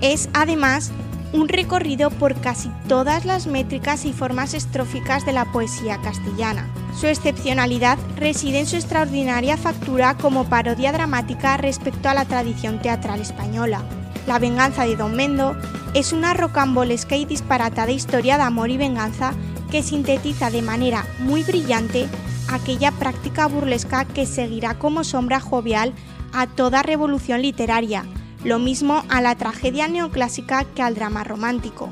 Es 0.00 0.28
además 0.32 0.92
un 1.32 1.48
recorrido 1.48 2.10
por 2.10 2.40
casi 2.40 2.70
todas 2.88 3.24
las 3.24 3.46
métricas 3.46 4.04
y 4.04 4.12
formas 4.12 4.54
estróficas 4.54 5.26
de 5.26 5.32
la 5.32 5.50
poesía 5.50 6.00
castellana. 6.00 6.68
Su 6.98 7.08
excepcionalidad 7.08 7.98
reside 8.16 8.60
en 8.60 8.66
su 8.66 8.76
extraordinaria 8.76 9.56
factura 9.56 10.16
como 10.16 10.44
parodia 10.44 10.92
dramática 10.92 11.56
respecto 11.56 12.08
a 12.08 12.14
la 12.14 12.24
tradición 12.24 12.80
teatral 12.80 13.20
española. 13.20 13.82
La 14.28 14.38
venganza 14.38 14.86
de 14.86 14.96
Don 14.96 15.16
Mendo 15.16 15.56
es 15.92 16.12
una 16.12 16.34
rocambolesca 16.34 17.16
y 17.16 17.24
disparatada 17.24 17.90
historia 17.90 18.36
de 18.36 18.44
amor 18.44 18.70
y 18.70 18.76
venganza 18.76 19.32
que 19.72 19.82
sintetiza 19.82 20.50
de 20.50 20.62
manera 20.62 21.04
muy 21.18 21.42
brillante 21.42 22.06
aquella 22.48 22.92
práctica 22.92 23.48
burlesca 23.48 24.04
que 24.04 24.24
seguirá 24.24 24.78
como 24.78 25.02
sombra 25.02 25.40
jovial 25.40 25.92
a 26.32 26.46
toda 26.46 26.82
revolución 26.82 27.42
literaria, 27.42 28.04
lo 28.44 28.58
mismo 28.58 29.02
a 29.08 29.20
la 29.20 29.34
tragedia 29.34 29.88
neoclásica 29.88 30.64
que 30.64 30.82
al 30.82 30.94
drama 30.94 31.24
romántico. 31.24 31.90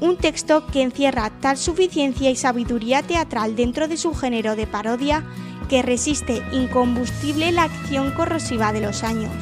Un 0.00 0.18
texto 0.18 0.66
que 0.66 0.82
encierra 0.82 1.30
tal 1.40 1.56
suficiencia 1.56 2.30
y 2.30 2.36
sabiduría 2.36 3.02
teatral 3.02 3.56
dentro 3.56 3.88
de 3.88 3.96
su 3.96 4.14
género 4.14 4.54
de 4.54 4.66
parodia 4.66 5.24
que 5.70 5.82
resiste 5.82 6.42
incombustible 6.52 7.50
la 7.50 7.64
acción 7.64 8.12
corrosiva 8.12 8.72
de 8.72 8.82
los 8.82 9.02
años. 9.02 9.32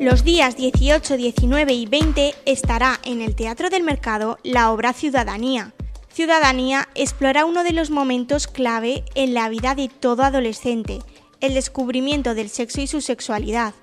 Los 0.00 0.24
días 0.24 0.56
18, 0.56 1.18
19 1.18 1.74
y 1.74 1.84
20 1.84 2.34
estará 2.46 2.98
en 3.04 3.20
el 3.20 3.36
Teatro 3.36 3.68
del 3.68 3.82
Mercado 3.82 4.38
la 4.42 4.72
obra 4.72 4.94
Ciudadanía. 4.94 5.74
Ciudadanía 6.10 6.88
explora 6.94 7.44
uno 7.44 7.64
de 7.64 7.74
los 7.74 7.90
momentos 7.90 8.46
clave 8.46 9.04
en 9.14 9.34
la 9.34 9.50
vida 9.50 9.74
de 9.74 9.88
todo 9.88 10.22
adolescente, 10.22 11.00
el 11.42 11.52
descubrimiento 11.52 12.34
del 12.34 12.48
sexo 12.48 12.80
y 12.80 12.86
su 12.86 13.02
sexualidad. 13.02 13.74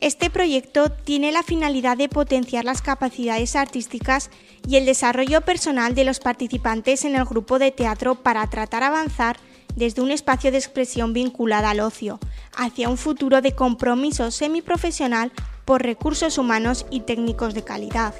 Este 0.00 0.30
proyecto 0.30 0.92
tiene 0.92 1.32
la 1.32 1.42
finalidad 1.42 1.96
de 1.96 2.08
potenciar 2.08 2.64
las 2.64 2.80
capacidades 2.80 3.56
artísticas 3.56 4.30
y 4.68 4.76
el 4.76 4.86
desarrollo 4.86 5.40
personal 5.40 5.96
de 5.96 6.04
los 6.04 6.20
participantes 6.20 7.04
en 7.04 7.16
el 7.16 7.24
grupo 7.24 7.58
de 7.58 7.72
teatro 7.72 8.14
para 8.14 8.48
tratar 8.48 8.84
avanzar 8.84 9.38
desde 9.78 10.02
un 10.02 10.10
espacio 10.10 10.50
de 10.50 10.58
expresión 10.58 11.12
vinculada 11.12 11.70
al 11.70 11.80
ocio, 11.80 12.18
hacia 12.56 12.88
un 12.88 12.98
futuro 12.98 13.40
de 13.40 13.54
compromiso 13.54 14.30
semiprofesional 14.30 15.32
por 15.64 15.82
recursos 15.82 16.38
humanos 16.38 16.86
y 16.90 17.00
técnicos 17.00 17.54
de 17.54 17.62
calidad. 17.62 18.14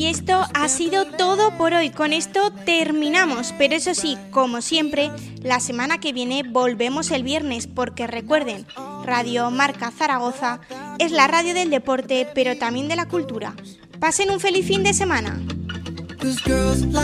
Y 0.00 0.06
esto 0.06 0.46
ha 0.54 0.68
sido 0.70 1.04
todo 1.04 1.58
por 1.58 1.74
hoy. 1.74 1.90
Con 1.90 2.14
esto 2.14 2.50
terminamos. 2.64 3.52
Pero 3.58 3.74
eso 3.74 3.94
sí, 3.94 4.16
como 4.30 4.62
siempre, 4.62 5.10
la 5.42 5.60
semana 5.60 6.00
que 6.00 6.14
viene 6.14 6.42
volvemos 6.42 7.10
el 7.10 7.22
viernes 7.22 7.66
porque 7.66 8.06
recuerden, 8.06 8.64
Radio 9.04 9.50
Marca 9.50 9.90
Zaragoza 9.90 10.60
es 10.98 11.12
la 11.12 11.26
radio 11.26 11.52
del 11.52 11.68
deporte, 11.68 12.26
pero 12.34 12.56
también 12.56 12.88
de 12.88 12.96
la 12.96 13.08
cultura. 13.08 13.52
Pasen 13.98 14.30
un 14.30 14.40
feliz 14.40 14.66
fin 14.66 14.82
de 14.82 14.94
semana. 14.94 15.38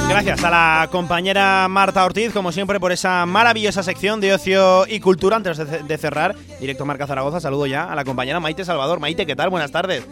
Gracias 0.08 0.42
a 0.42 0.50
la 0.50 0.88
compañera 0.90 1.68
Marta 1.68 2.02
Ortiz, 2.02 2.32
como 2.32 2.50
siempre, 2.50 2.80
por 2.80 2.92
esa 2.92 3.26
maravillosa 3.26 3.82
sección 3.82 4.22
de 4.22 4.32
ocio 4.32 4.86
y 4.86 5.00
cultura. 5.00 5.36
Antes 5.36 5.58
de, 5.58 5.98
cerrar, 5.98 6.34
directo 6.60 6.86
Marca 6.86 7.06
Zaragoza, 7.06 7.40
saludo 7.40 7.66
ya 7.66 7.84
a 7.84 7.94
la 7.94 8.04
compañera 8.04 8.40
Maite 8.40 8.64
Salvador. 8.64 9.00
Maite, 9.00 9.26
¿qué 9.26 9.36
tal? 9.36 9.50
Buenas 9.50 9.70
tardes. 9.70 10.02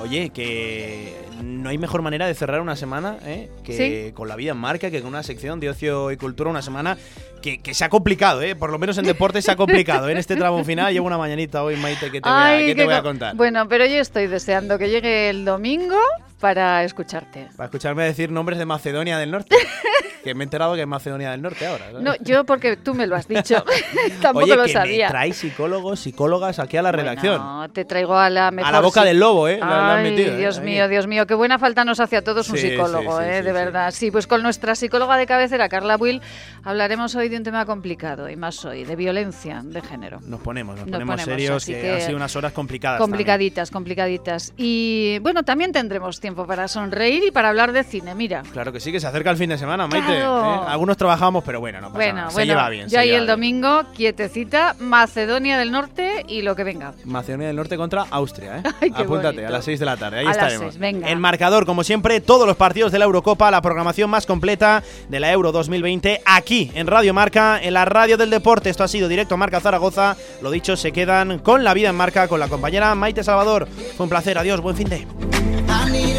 Oye, 0.00 0.30
que 0.30 1.14
no 1.42 1.68
hay 1.70 1.78
mejor 1.78 2.02
manera 2.02 2.26
de 2.26 2.34
cerrar 2.34 2.60
una 2.60 2.76
semana 2.76 3.16
¿eh? 3.24 3.48
que 3.64 3.76
Sí. 4.08 4.12
con 4.12 4.28
la 4.28 4.36
vida 4.36 4.52
en 4.52 4.58
marca, 4.58 4.90
que 4.90 5.00
con 5.00 5.08
una 5.08 5.22
sección 5.22 5.60
de 5.60 5.70
ocio 5.70 6.10
y 6.12 6.16
cultura, 6.16 6.50
una 6.50 6.62
semana 6.62 6.96
que, 7.42 7.58
que 7.58 7.74
se 7.74 7.84
ha 7.84 7.88
complicado, 7.88 8.40
¿eh? 8.42 8.54
por 8.54 8.70
lo 8.70 8.78
menos 8.78 8.96
en 8.98 9.04
deporte 9.04 9.42
se 9.42 9.50
ha 9.50 9.56
complicado. 9.56 10.08
¿eh? 10.08 10.12
En 10.12 10.18
este 10.18 10.36
tramo 10.36 10.64
final 10.64 10.92
llevo 10.92 11.06
una 11.06 11.18
mañanita 11.18 11.62
hoy, 11.64 11.76
Maite, 11.76 12.10
que 12.10 12.20
te 12.20 12.28
voy 12.28 12.38
a, 12.38 12.46
Ay, 12.46 12.66
que 12.66 12.72
te 12.72 12.76
qué 12.76 12.84
voy 12.84 12.94
a 12.94 12.98
co- 12.98 13.08
contar. 13.08 13.36
Bueno, 13.36 13.68
pero 13.68 13.86
yo 13.86 13.96
estoy 13.96 14.26
deseando 14.28 14.78
que 14.78 14.88
llegue 14.88 15.30
el 15.30 15.44
domingo 15.44 15.98
para 16.40 16.84
escucharte. 16.84 17.48
Para 17.56 17.66
escucharme 17.66 18.04
decir 18.04 18.30
nombres 18.30 18.58
de 18.58 18.64
Macedonia 18.66 19.18
del 19.18 19.30
Norte. 19.30 19.56
que 20.24 20.34
me 20.34 20.42
he 20.42 20.46
enterado 20.46 20.74
que 20.74 20.80
es 20.82 20.86
Macedonia 20.86 21.30
del 21.30 21.40
Norte 21.42 21.66
ahora. 21.66 21.86
¿sabes? 21.90 22.02
No, 22.02 22.12
yo 22.20 22.44
porque 22.44 22.76
tú 22.76 22.94
me 22.94 23.06
lo 23.06 23.16
has 23.16 23.26
dicho. 23.28 23.64
Tampoco 24.22 24.44
Oye, 24.44 24.56
lo 24.56 24.64
que 24.64 24.72
sabía. 24.72 25.06
me 25.06 25.10
traes 25.10 25.36
psicólogos, 25.36 26.00
psicólogas 26.00 26.58
aquí 26.58 26.76
a 26.76 26.82
la 26.82 26.92
redacción. 26.92 27.38
No, 27.40 27.68
te 27.70 27.84
traigo 27.84 28.16
a 28.16 28.28
la 28.30 28.50
mejor. 28.50 28.68
a 28.68 28.72
la 28.72 28.80
boca 28.80 29.04
del 29.04 29.18
lobo, 29.20 29.48
¿eh? 29.48 29.58
La- 29.58 29.66
la 29.66 29.94
Ay, 29.96 30.10
metido, 30.10 30.34
¿eh? 30.34 30.38
Dios 30.38 30.58
Ahí. 30.58 30.64
mío, 30.64 30.88
Dios 30.88 31.06
mío, 31.06 31.26
qué 31.26 31.34
buena 31.34 31.58
falta 31.58 31.84
nos 31.84 32.00
hace 32.00 32.16
a 32.16 32.22
todos 32.22 32.48
un 32.50 32.58
Sí, 32.58 32.70
psicólogo, 32.70 33.18
sí, 33.18 33.24
sí, 33.24 33.30
¿eh? 33.30 33.42
de 33.42 33.52
verdad. 33.52 33.90
Sí, 33.92 34.10
pues 34.10 34.26
con 34.26 34.42
nuestra 34.42 34.74
psicóloga 34.74 35.16
de 35.16 35.26
cabecera, 35.26 35.68
Carla 35.68 35.96
Will, 35.96 36.20
hablaremos 36.64 37.14
hoy 37.14 37.28
de 37.28 37.36
un 37.36 37.42
tema 37.44 37.64
complicado 37.64 38.28
y 38.28 38.36
más 38.36 38.64
hoy, 38.64 38.84
de 38.84 38.96
violencia 38.96 39.62
de 39.64 39.80
género. 39.80 40.20
Nos 40.26 40.40
ponemos, 40.40 40.76
nos, 40.76 40.86
Nos 40.86 40.92
ponemos, 40.92 41.14
ponemos, 41.22 41.24
serios, 41.42 41.64
que, 41.64 41.80
que 41.80 41.92
han 41.92 42.00
sido 42.02 42.16
unas 42.16 42.34
horas 42.36 42.52
complicadas. 42.52 42.98
también. 42.98 43.10
Complicaditas, 43.12 43.70
complicaditas. 43.70 44.52
Y 44.56 45.18
bueno, 45.20 45.42
también 45.42 45.72
tendremos 45.72 46.20
tiempo 46.20 46.27
para 46.34 46.68
sonreír 46.68 47.22
y 47.26 47.30
para 47.30 47.48
hablar 47.50 47.72
de 47.72 47.84
cine, 47.84 48.14
mira. 48.14 48.42
Claro 48.52 48.72
que 48.72 48.80
sí, 48.80 48.92
que 48.92 49.00
se 49.00 49.06
acerca 49.06 49.30
el 49.30 49.36
fin 49.36 49.50
de 49.50 49.58
semana, 49.58 49.86
Maite. 49.86 50.06
Claro. 50.06 50.64
¿eh? 50.64 50.66
Algunos 50.68 50.96
trabajamos, 50.96 51.44
pero 51.44 51.60
bueno, 51.60 51.80
no 51.80 51.88
pasa 51.88 51.96
Bueno, 51.98 52.14
nada. 52.14 52.30
Se 52.30 52.34
bueno, 52.34 52.52
lleva 52.52 52.68
bien. 52.68 52.88
yo 52.88 52.98
ahí 53.00 53.10
el 53.10 53.16
bien. 53.22 53.26
domingo, 53.26 53.82
quietecita, 53.94 54.76
Macedonia 54.78 55.58
del 55.58 55.70
Norte 55.72 56.24
y 56.28 56.42
lo 56.42 56.54
que 56.56 56.64
venga. 56.64 56.92
Macedonia 57.04 57.46
del 57.48 57.56
Norte 57.56 57.76
contra 57.76 58.06
Austria, 58.10 58.58
¿eh? 58.58 58.62
Ay, 58.80 58.92
Apúntate, 58.94 59.36
bonito. 59.36 59.46
a 59.48 59.50
las 59.50 59.64
6 59.64 59.80
de 59.80 59.86
la 59.86 59.96
tarde, 59.96 60.18
ahí 60.18 60.24
A 60.24 60.28
las 60.28 60.36
estaremos. 60.36 60.66
seis, 60.74 60.78
venga. 60.78 61.08
En 61.10 61.20
marcador, 61.20 61.66
como 61.66 61.84
siempre, 61.84 62.20
todos 62.20 62.46
los 62.46 62.56
partidos 62.56 62.92
de 62.92 62.98
la 62.98 63.04
Eurocopa, 63.04 63.50
la 63.50 63.62
programación 63.62 64.10
más 64.10 64.26
completa 64.26 64.82
de 65.08 65.20
la 65.20 65.32
Euro 65.32 65.52
2020, 65.52 66.22
aquí 66.24 66.70
en 66.74 66.86
Radio 66.86 67.14
Marca, 67.14 67.58
en 67.62 67.74
la 67.74 67.84
radio 67.84 68.16
del 68.16 68.30
deporte. 68.30 68.70
Esto 68.70 68.84
ha 68.84 68.88
sido 68.88 69.08
directo 69.08 69.36
Marca 69.36 69.60
Zaragoza. 69.60 70.16
Lo 70.42 70.50
dicho, 70.50 70.76
se 70.76 70.92
quedan 70.92 71.38
con 71.40 71.64
la 71.64 71.74
vida 71.74 71.88
en 71.88 71.96
marca 71.96 72.28
con 72.28 72.40
la 72.40 72.48
compañera 72.48 72.94
Maite 72.94 73.22
Salvador. 73.24 73.68
Fue 73.96 74.04
un 74.04 74.10
placer, 74.10 74.38
adiós, 74.38 74.60
buen 74.60 74.76
fin 74.76 74.88
de. 74.88 75.57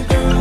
girl. 0.07 0.38